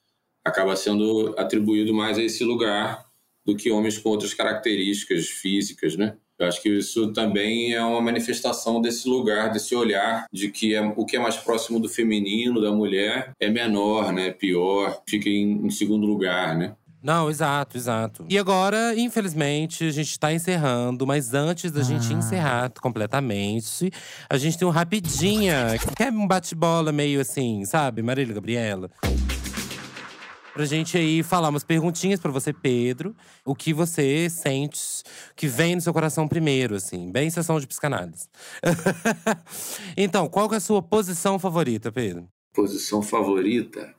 acaba 0.44 0.76
sendo 0.76 1.34
atribuído 1.38 1.94
mais 1.94 2.18
a 2.18 2.22
esse 2.22 2.44
lugar 2.44 3.04
do 3.44 3.56
que 3.56 3.70
homens 3.70 3.98
com 3.98 4.10
outras 4.10 4.34
características 4.34 5.26
físicas, 5.26 5.96
né? 5.96 6.16
Eu 6.38 6.46
acho 6.46 6.60
que 6.60 6.68
isso 6.68 7.12
também 7.12 7.74
é 7.74 7.82
uma 7.82 8.00
manifestação 8.00 8.80
desse 8.80 9.08
lugar, 9.08 9.52
desse 9.52 9.74
olhar 9.74 10.26
de 10.32 10.50
que 10.50 10.74
é, 10.74 10.82
o 10.96 11.06
que 11.06 11.16
é 11.16 11.20
mais 11.20 11.36
próximo 11.36 11.78
do 11.78 11.88
feminino, 11.88 12.60
da 12.60 12.72
mulher, 12.72 13.32
é 13.38 13.48
menor, 13.48 14.12
né? 14.12 14.30
Pior, 14.30 15.02
fica 15.08 15.28
em, 15.28 15.66
em 15.66 15.70
segundo 15.70 16.06
lugar, 16.06 16.56
né? 16.56 16.74
Não, 17.04 17.28
exato, 17.28 17.76
exato. 17.76 18.24
E 18.30 18.38
agora, 18.38 18.98
infelizmente, 18.98 19.84
a 19.84 19.90
gente 19.90 20.18
tá 20.18 20.32
encerrando, 20.32 21.06
mas 21.06 21.34
antes 21.34 21.70
da 21.70 21.82
gente 21.82 22.10
Ah. 22.10 22.16
encerrar 22.16 22.72
completamente, 22.80 23.90
a 24.30 24.38
gente 24.38 24.56
tem 24.56 24.66
um 24.66 24.70
rapidinha, 24.70 25.76
que 25.78 26.02
é 26.02 26.10
um 26.10 26.26
bate-bola 26.26 26.90
meio 26.92 27.20
assim, 27.20 27.62
sabe? 27.66 28.00
Marília 28.02 28.34
Gabriela. 28.34 28.90
Pra 30.54 30.64
gente 30.64 30.96
aí 30.96 31.22
falar 31.22 31.50
umas 31.50 31.62
perguntinhas 31.64 32.20
pra 32.20 32.30
você, 32.30 32.54
Pedro. 32.54 33.14
O 33.44 33.54
que 33.54 33.74
você 33.74 34.30
sente 34.30 35.02
que 35.36 35.46
vem 35.46 35.74
no 35.74 35.82
seu 35.82 35.92
coração 35.92 36.26
primeiro, 36.26 36.74
assim, 36.74 37.12
bem 37.12 37.28
sessão 37.28 37.60
de 37.60 37.66
psicanálise. 37.66 38.28
então, 39.94 40.26
qual 40.26 40.48
que 40.48 40.54
é 40.54 40.58
a 40.58 40.60
sua 40.60 40.80
posição 40.80 41.38
favorita, 41.38 41.92
Pedro? 41.92 42.26
Posição 42.54 43.02
favorita? 43.02 43.92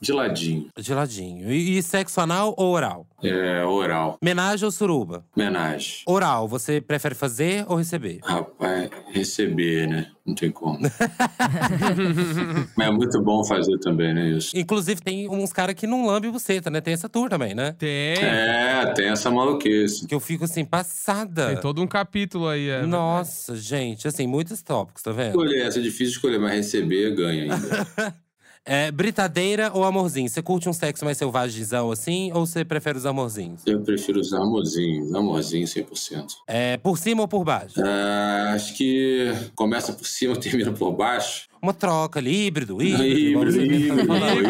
De 0.00 0.12
ladinho. 0.12 0.68
De 0.76 0.94
ladinho. 0.94 1.52
E, 1.52 1.78
e 1.78 1.82
sexo 1.82 2.20
anal 2.20 2.54
ou 2.56 2.72
oral? 2.72 3.06
É, 3.22 3.64
oral. 3.64 4.16
Menagem 4.22 4.64
ou 4.64 4.70
suruba? 4.70 5.24
Homenagem. 5.36 6.02
Oral, 6.06 6.46
você 6.46 6.80
prefere 6.80 7.14
fazer 7.14 7.64
ou 7.68 7.76
receber? 7.76 8.20
Rapaz, 8.22 8.90
receber, 9.12 9.88
né? 9.88 10.06
Não 10.24 10.34
tem 10.34 10.50
como. 10.50 10.78
Mas 12.76 12.86
é 12.86 12.90
muito 12.90 13.20
bom 13.22 13.42
fazer 13.42 13.78
também, 13.78 14.14
né? 14.14 14.28
Isso. 14.30 14.56
Inclusive, 14.56 15.00
tem 15.00 15.28
uns 15.28 15.52
caras 15.52 15.74
que 15.74 15.86
não 15.86 16.06
lambe 16.06 16.30
buceta, 16.30 16.70
né? 16.70 16.80
Tem 16.80 16.94
essa 16.94 17.08
tour 17.08 17.28
também, 17.28 17.54
né? 17.54 17.74
Tem. 17.78 18.14
É, 18.22 18.92
tem 18.94 19.08
essa 19.08 19.30
maluquice. 19.30 20.06
Que 20.06 20.14
eu 20.14 20.20
fico 20.20 20.44
assim, 20.44 20.64
passada. 20.64 21.48
Tem 21.48 21.56
todo 21.56 21.82
um 21.82 21.86
capítulo 21.86 22.46
aí. 22.46 22.68
É. 22.68 22.82
Nossa, 22.82 23.56
gente, 23.56 24.06
assim, 24.06 24.26
muitos 24.26 24.62
tópicos, 24.62 25.02
tá 25.02 25.10
vendo? 25.12 25.30
Escolher, 25.30 25.66
essa 25.66 25.78
é 25.78 25.82
difícil 25.82 26.06
de 26.06 26.12
escolher, 26.12 26.38
mas 26.38 26.52
receber 26.52 27.14
ganha 27.14 27.44
ainda. 27.44 28.18
É, 28.70 28.90
britadeira 28.90 29.70
ou 29.72 29.82
amorzinho? 29.82 30.28
Você 30.28 30.42
curte 30.42 30.68
um 30.68 30.74
sexo 30.74 31.02
mais 31.02 31.16
selvagizão 31.16 31.90
assim? 31.90 32.30
Ou 32.34 32.44
você 32.44 32.66
prefere 32.66 32.98
os 32.98 33.06
amorzinhos? 33.06 33.62
Eu 33.64 33.80
prefiro 33.80 34.20
os 34.20 34.34
amorzinhos, 34.34 35.14
amorzinho 35.14 35.66
100%. 35.66 36.26
É, 36.46 36.76
por 36.76 36.98
cima 36.98 37.22
ou 37.22 37.28
por 37.28 37.42
baixo? 37.44 37.80
Ah, 37.82 38.52
acho 38.52 38.76
que 38.76 39.32
começa 39.54 39.90
por 39.94 40.06
cima, 40.06 40.36
termina 40.38 40.70
por 40.70 40.92
baixo. 40.92 41.48
Uma 41.62 41.72
troca 41.72 42.20
ali, 42.20 42.46
híbrido, 42.46 42.82
híbrido. 42.82 43.04
Híbrido, 43.04 43.62
híbrido, 43.62 44.00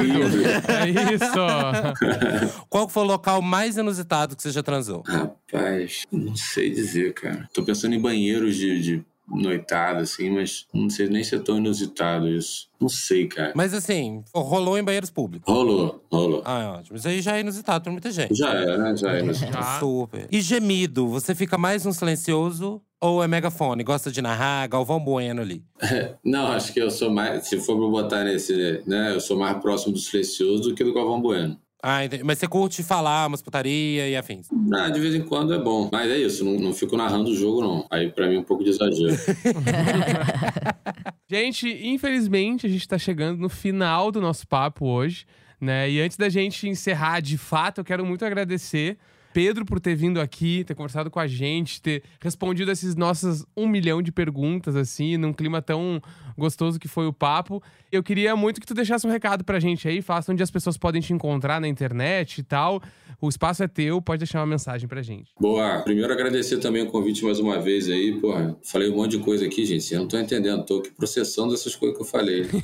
híbrido. 0.05 0.45
É 0.69 1.15
isso. 1.15 2.59
Qual 2.69 2.89
foi 2.89 3.05
o 3.05 3.07
local 3.07 3.41
mais 3.41 3.77
inusitado 3.77 4.35
que 4.35 4.43
você 4.43 4.51
já 4.51 4.65
transou? 4.65 5.05
Rapaz, 5.07 6.07
não 6.11 6.35
sei 6.35 6.71
dizer, 6.71 7.15
cara. 7.15 7.49
Tô 7.55 7.63
pensando 7.63 7.95
em 7.95 8.01
banheiros 8.01 8.57
de, 8.57 8.83
de 8.83 9.05
noitada, 9.31 10.01
assim, 10.01 10.31
mas 10.31 10.67
não 10.73 10.89
sei 10.89 11.09
nem 11.09 11.23
se 11.23 11.35
é 11.35 11.39
tão 11.39 11.59
inusitado 11.59 12.29
isso. 12.29 12.69
Não 12.81 12.89
sei, 12.89 13.27
cara. 13.27 13.53
Mas 13.55 13.75
assim, 13.75 14.23
rolou 14.35 14.79
em 14.79 14.83
banheiros 14.85 15.11
públicos. 15.11 15.53
Rolou, 15.53 16.05
rolou. 16.11 16.43
Ah, 16.45 16.63
é 16.63 16.67
ótimo. 16.67 16.97
Isso 16.97 17.09
aí 17.09 17.21
já 17.21 17.37
é 17.37 17.41
inusitado 17.41 17.83
pra 17.83 17.93
muita 17.93 18.11
gente. 18.11 18.35
Já 18.35 18.53
é, 18.55 18.79
né? 18.79 18.97
Já 18.97 19.17
é 19.17 19.21
inusitado. 19.21 19.53
Já. 19.53 19.81
Super. 19.81 20.29
E 20.31 20.41
gemido, 20.41 21.09
você 21.09 21.35
fica 21.35 21.59
mais 21.59 21.85
um 21.85 21.93
silencioso 21.93 22.81
ou 23.01 23.23
é 23.23 23.29
megafone? 23.29 23.83
Gosta 23.83 24.11
de 24.11 24.23
narrar, 24.23 24.67
Galvão 24.69 25.01
Bueno 25.01 25.43
ali? 25.43 25.65
Não, 26.25 26.53
acho 26.53 26.73
que 26.73 26.81
eu 26.81 26.91
sou 26.91 27.11
mais. 27.11 27.49
Se 27.49 27.59
for 27.59 27.77
pra 27.77 27.89
botar 27.89 28.25
nesse, 28.25 28.83
né? 28.87 29.13
Eu 29.13 29.21
sou 29.21 29.37
mais 29.37 29.59
próximo 29.59 29.93
do 29.93 29.99
silencioso 29.99 30.63
do 30.65 30.75
que 30.75 30.85
do 30.85 30.95
Galvão 30.95 31.21
Bueno. 31.21 31.59
Ah, 31.83 32.05
entendi. 32.05 32.25
Mas 32.25 32.39
você 32.39 32.49
curte 32.49 32.83
falar 32.83 33.29
umas 33.29 33.41
putaria 33.41 34.09
e 34.09 34.17
afins? 34.17 34.49
Ah, 34.75 34.89
de 34.89 34.99
vez 34.99 35.15
em 35.15 35.23
quando 35.23 35.55
é 35.55 35.59
bom. 35.59 35.89
Mas 35.93 36.11
é 36.11 36.19
isso, 36.19 36.45
não, 36.45 36.55
não 36.55 36.73
fico 36.73 36.97
narrando 36.97 37.31
o 37.31 37.35
jogo, 37.35 37.61
não. 37.61 37.87
Aí 37.91 38.11
pra 38.11 38.27
mim 38.27 38.37
é 38.37 38.41
um 38.41 38.45
pouco 38.45 38.65
de 38.65 38.71
exagero. 38.71 39.15
Gente, 41.31 41.69
infelizmente 41.87 42.67
a 42.67 42.71
gente 42.71 42.89
tá 42.89 42.99
chegando 42.99 43.39
no 43.39 43.49
final 43.49 44.11
do 44.11 44.21
nosso 44.21 44.49
papo 44.49 44.87
hoje, 44.87 45.25
né? 45.61 45.89
E 45.89 46.01
antes 46.01 46.17
da 46.17 46.29
gente 46.29 46.69
encerrar 46.69 47.21
de 47.21 47.39
fato, 47.39 47.81
eu 47.81 47.85
quero 47.85 48.05
muito 48.05 48.25
agradecer 48.25 48.99
Pedro 49.39 49.65
por 49.65 49.79
ter 49.79 49.95
vindo 49.95 50.21
aqui, 50.21 50.65
ter 50.65 50.75
conversado 50.75 51.13
com 51.13 51.21
a 51.21 51.27
gente, 51.29 51.81
ter 51.81 52.03
respondido 52.21 52.73
esses 52.73 52.97
nossos 52.97 53.47
um 53.57 53.69
milhão 53.69 54.03
de 54.03 54.11
perguntas, 54.11 54.75
assim, 54.75 55.17
num 55.17 55.33
clima 55.33 55.63
tão 55.63 56.03
gostoso 56.37 56.77
que 56.77 56.89
foi 56.89 57.07
o 57.07 57.13
papo. 57.13 57.63
Eu 57.93 58.03
queria 58.03 58.35
muito 58.35 58.61
que 58.61 58.67
tu 58.67 58.75
deixasse 58.75 59.07
um 59.07 59.11
recado 59.11 59.45
pra 59.45 59.61
gente 59.61 59.87
aí, 59.87 60.03
faça 60.03 60.33
onde 60.33 60.43
as 60.43 60.51
pessoas 60.51 60.77
podem 60.77 61.01
te 61.01 61.13
encontrar 61.13 61.61
na 61.61 61.69
internet 61.69 62.39
e 62.39 62.43
tal. 62.43 62.83
O 63.21 63.29
espaço 63.29 63.65
é 63.65 63.69
teu, 63.69 64.01
pode 64.01 64.21
deixar 64.21 64.39
uma 64.39 64.47
mensagem 64.47 64.87
pra 64.89 65.03
gente. 65.03 65.33
Boa. 65.41 65.81
Primeiro 65.81 66.13
agradecer 66.13 66.59
também 66.59 66.83
o 66.83 66.87
convite 66.87 67.25
mais 67.25 67.41
uma 67.41 67.59
vez 67.59 67.89
aí. 67.89 68.13
Porra, 68.21 68.57
falei 68.63 68.89
um 68.89 68.95
monte 68.95 69.13
de 69.13 69.19
coisa 69.19 69.45
aqui, 69.45 69.65
gente. 69.65 69.93
Eu 69.93 70.01
não 70.01 70.09
tô 70.09 70.17
entendendo. 70.17 70.65
Tô 70.65 70.79
aqui 70.79 70.91
processando 70.91 71.53
essas 71.53 71.75
coisas 71.75 71.97
que 71.97 72.03
eu 72.03 72.07
falei. 72.07 72.47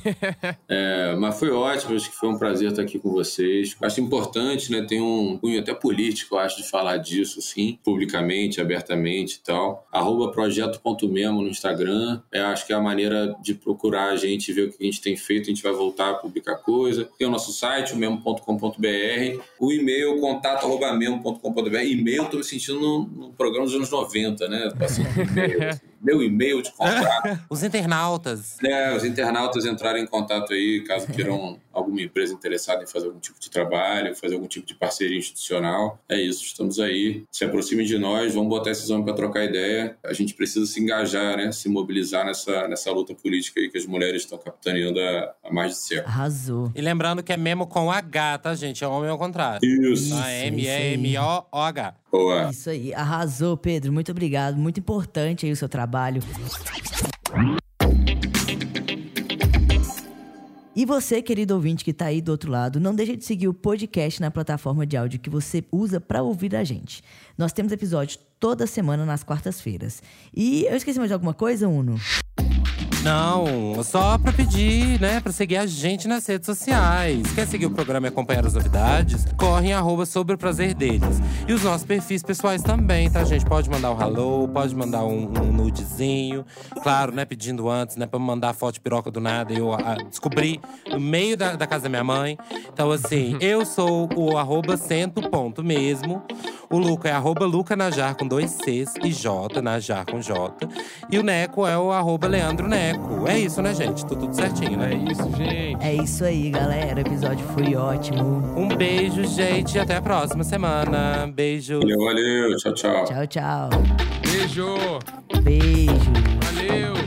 É, 0.67 1.15
mas 1.15 1.37
foi 1.37 1.51
ótimo. 1.51 1.95
Acho 1.95 2.09
que 2.09 2.15
foi 2.15 2.29
um 2.29 2.37
prazer 2.37 2.69
estar 2.69 2.81
aqui 2.81 2.97
com 2.97 3.11
vocês. 3.11 3.75
Acho 3.81 4.01
importante, 4.01 4.71
né? 4.71 4.81
Tem 4.81 5.01
um 5.01 5.37
cunho 5.37 5.59
até 5.59 5.73
político, 5.73 6.35
eu 6.35 6.39
acho, 6.39 6.57
de 6.57 6.69
falar 6.69 6.97
disso, 6.97 7.39
assim, 7.39 7.77
publicamente, 7.83 8.59
abertamente 8.59 9.35
e 9.35 9.39
tal. 9.39 9.87
Arroba 9.91 10.31
projeto.memo 10.31 11.41
no 11.41 11.47
Instagram. 11.47 12.21
É, 12.31 12.41
acho 12.41 12.65
que 12.65 12.73
é 12.73 12.75
a 12.75 12.81
maneira 12.81 13.35
de 13.41 13.53
procurar 13.53 14.11
a 14.11 14.15
gente, 14.15 14.51
ver 14.53 14.69
o 14.69 14.71
que 14.71 14.77
a 14.81 14.85
gente 14.85 15.01
tem 15.01 15.15
feito. 15.15 15.43
A 15.43 15.53
gente 15.53 15.63
vai 15.63 15.73
voltar 15.73 16.11
a 16.11 16.13
publicar 16.15 16.55
coisa. 16.57 17.07
Tem 17.17 17.27
o 17.27 17.31
nosso 17.31 17.51
site, 17.51 17.93
o 17.93 17.97
memo.com.br. 17.97 19.41
O 19.59 19.71
e-mail, 19.71 20.19
contato.memo.com.br. 20.45 21.77
E-mail, 21.77 22.25
tô 22.25 22.37
me 22.37 22.43
sentindo 22.43 22.79
no, 22.79 23.05
no 23.05 23.33
programa 23.33 23.65
dos 23.65 23.75
anos 23.75 23.89
90, 23.89 24.47
né? 24.47 24.71
Passando 24.77 25.07
e-mail, 25.19 25.69
assim. 25.69 25.81
Meu 26.01 26.21
e-mail 26.21 26.61
de 26.61 26.71
contato. 26.71 27.39
Os 27.49 27.63
internautas. 27.63 28.57
É, 28.63 28.95
os 28.95 29.03
internautas 29.03 29.65
entrarem 29.65 30.03
em 30.03 30.07
contato 30.07 30.53
aí, 30.53 30.81
caso 30.81 31.07
queiram 31.07 31.59
alguma 31.73 32.01
empresa 32.01 32.33
interessada 32.33 32.83
em 32.83 32.87
fazer 32.87 33.07
algum 33.07 33.19
tipo 33.19 33.39
de 33.39 33.49
trabalho, 33.49 34.15
fazer 34.15 34.35
algum 34.35 34.47
tipo 34.47 34.65
de 34.65 34.73
parceria 34.75 35.17
institucional. 35.17 35.99
É 36.07 36.19
isso, 36.19 36.43
estamos 36.43 36.79
aí. 36.79 37.23
Se 37.31 37.43
aproximem 37.43 37.85
de 37.85 37.97
nós, 37.97 38.33
vamos 38.33 38.49
botar 38.49 38.71
esses 38.71 38.89
homens 38.89 39.05
para 39.05 39.13
trocar 39.15 39.43
ideia. 39.43 39.97
A 40.03 40.13
gente 40.13 40.33
precisa 40.33 40.65
se 40.65 40.81
engajar, 40.81 41.37
né? 41.37 41.51
Se 41.51 41.67
mobilizar 41.67 42.25
nessa, 42.25 42.67
nessa 42.67 42.91
luta 42.91 43.13
política 43.13 43.59
aí 43.59 43.69
que 43.69 43.77
as 43.77 43.85
mulheres 43.85 44.23
estão 44.23 44.37
capitaneando 44.37 44.99
há, 44.99 45.33
há 45.43 45.53
mais 45.53 45.71
de 45.71 45.77
século. 45.77 46.07
Arrasou. 46.07 46.71
E 46.75 46.81
lembrando 46.81 47.23
que 47.23 47.33
é 47.33 47.37
memo 47.37 47.67
com 47.67 47.91
H, 47.91 48.37
tá, 48.39 48.55
gente? 48.55 48.83
É 48.83 48.87
homem 48.87 49.09
ao 49.09 49.17
contrário. 49.17 49.65
Isso. 49.67 50.13
Ah, 50.15 50.31
M-E-M-O-O-H. 50.31 51.95
Boa. 52.15 52.49
Isso 52.49 52.69
aí. 52.69 52.93
Arrasou, 52.93 53.57
Pedro. 53.57 53.91
Muito 53.91 54.11
obrigado. 54.11 54.57
Muito 54.57 54.79
importante 54.79 55.45
aí 55.45 55.51
o 55.51 55.55
seu 55.55 55.67
trabalho. 55.67 56.21
E 60.75 60.85
você, 60.85 61.21
querido 61.21 61.53
ouvinte 61.53 61.85
que 61.85 61.93
tá 61.93 62.05
aí 62.05 62.21
do 62.21 62.31
outro 62.31 62.51
lado, 62.51 62.79
não 62.79 62.93
deixe 62.93 63.15
de 63.15 63.23
seguir 63.23 63.47
o 63.47 63.53
podcast 63.53 64.19
na 64.19 64.29
plataforma 64.29 64.85
de 64.85 64.97
áudio 64.97 65.19
que 65.19 65.29
você 65.29 65.63
usa 65.71 66.01
para 66.01 66.21
ouvir 66.21 66.55
a 66.55 66.63
gente. 66.63 67.01
Nós 67.37 67.53
temos 67.53 67.71
episódios 67.71 68.19
toda 68.39 68.67
semana 68.67 69.05
nas 69.05 69.23
quartas-feiras. 69.23 70.01
E 70.35 70.65
eu 70.65 70.75
esqueci 70.75 70.99
mais 70.99 71.09
de 71.09 71.13
alguma 71.13 71.33
coisa, 71.33 71.67
Uno? 71.67 71.95
Não, 73.05 73.83
só 73.83 74.17
pra 74.17 74.33
pedir, 74.33 74.99
né, 74.99 75.19
pra 75.19 75.31
seguir 75.31 75.57
a 75.57 75.67
gente 75.67 76.07
nas 76.07 76.25
redes 76.25 76.47
sociais. 76.47 77.21
Quer 77.35 77.45
seguir 77.45 77.67
o 77.67 77.69
programa 77.69 78.07
e 78.07 78.09
acompanhar 78.09 78.43
as 78.43 78.55
novidades? 78.55 79.27
Corre 79.37 79.67
em 79.67 79.73
arroba 79.73 80.07
sobre 80.07 80.33
o 80.33 80.37
prazer 80.39 80.73
deles. 80.73 81.21
E 81.47 81.53
os 81.53 81.61
nossos 81.61 81.85
perfis 81.85 82.23
pessoais 82.23 82.63
também, 82.63 83.07
tá, 83.07 83.23
gente? 83.23 83.45
Pode 83.45 83.69
mandar 83.69 83.91
um 83.91 84.01
hello, 84.01 84.47
pode 84.47 84.73
mandar 84.75 85.03
um, 85.03 85.31
um 85.39 85.53
nudezinho. 85.53 86.43
Claro, 86.81 87.13
né, 87.13 87.25
pedindo 87.25 87.69
antes, 87.69 87.95
né, 87.95 88.07
pra 88.07 88.17
mandar 88.17 88.53
foto 88.53 88.73
de 88.73 88.79
piroca 88.79 89.11
do 89.11 89.21
nada 89.21 89.53
e 89.53 89.59
eu 89.59 89.71
ah, 89.71 89.97
descobri 90.09 90.59
no 90.89 90.99
meio 90.99 91.37
da, 91.37 91.55
da 91.55 91.67
casa 91.67 91.83
da 91.83 91.89
minha 91.89 92.03
mãe. 92.03 92.35
Então, 92.73 92.89
assim, 92.89 93.37
eu 93.39 93.67
sou 93.67 94.09
o 94.15 94.35
arroba 94.35 94.77
cento 94.77 95.29
ponto 95.29 95.63
mesmo. 95.63 96.23
O 96.71 96.79
Luca 96.79 97.07
é 97.07 97.11
arroba 97.11 97.45
Luca 97.45 97.75
Najar 97.75 98.15
com 98.15 98.27
dois 98.27 98.49
Cs 98.51 98.95
e 99.03 99.11
J, 99.11 99.61
Najar 99.61 100.05
com 100.05 100.19
J. 100.19 100.67
E 101.11 101.19
o 101.19 101.23
Neco 101.23 101.67
é 101.67 101.77
o 101.77 101.91
arroba 101.91 102.27
Leandro 102.27 102.67
Neco. 102.67 102.94
É 103.27 103.39
isso, 103.39 103.61
né, 103.61 103.73
gente? 103.73 104.05
Tudo, 104.05 104.21
tudo 104.21 104.35
certinho, 104.35 104.81
É 104.81 104.87
né? 104.95 105.05
isso, 105.11 105.31
gente. 105.35 105.83
É 105.83 105.93
isso 105.93 106.23
aí, 106.23 106.49
galera. 106.49 106.95
O 106.97 106.99
episódio 106.99 107.45
foi 107.47 107.75
ótimo. 107.75 108.43
Um 108.55 108.67
beijo, 108.67 109.23
gente. 109.25 109.75
e 109.75 109.79
Até 109.79 109.95
a 109.95 110.01
próxima 110.01 110.43
semana. 110.43 111.27
Beijo. 111.33 111.79
Valeu, 111.79 111.99
valeu. 111.99 112.55
Tchau, 112.57 112.73
tchau. 112.73 113.05
Tchau, 113.05 113.27
tchau. 113.27 113.69
Beijo! 114.23 114.99
Beijo. 115.43 117.04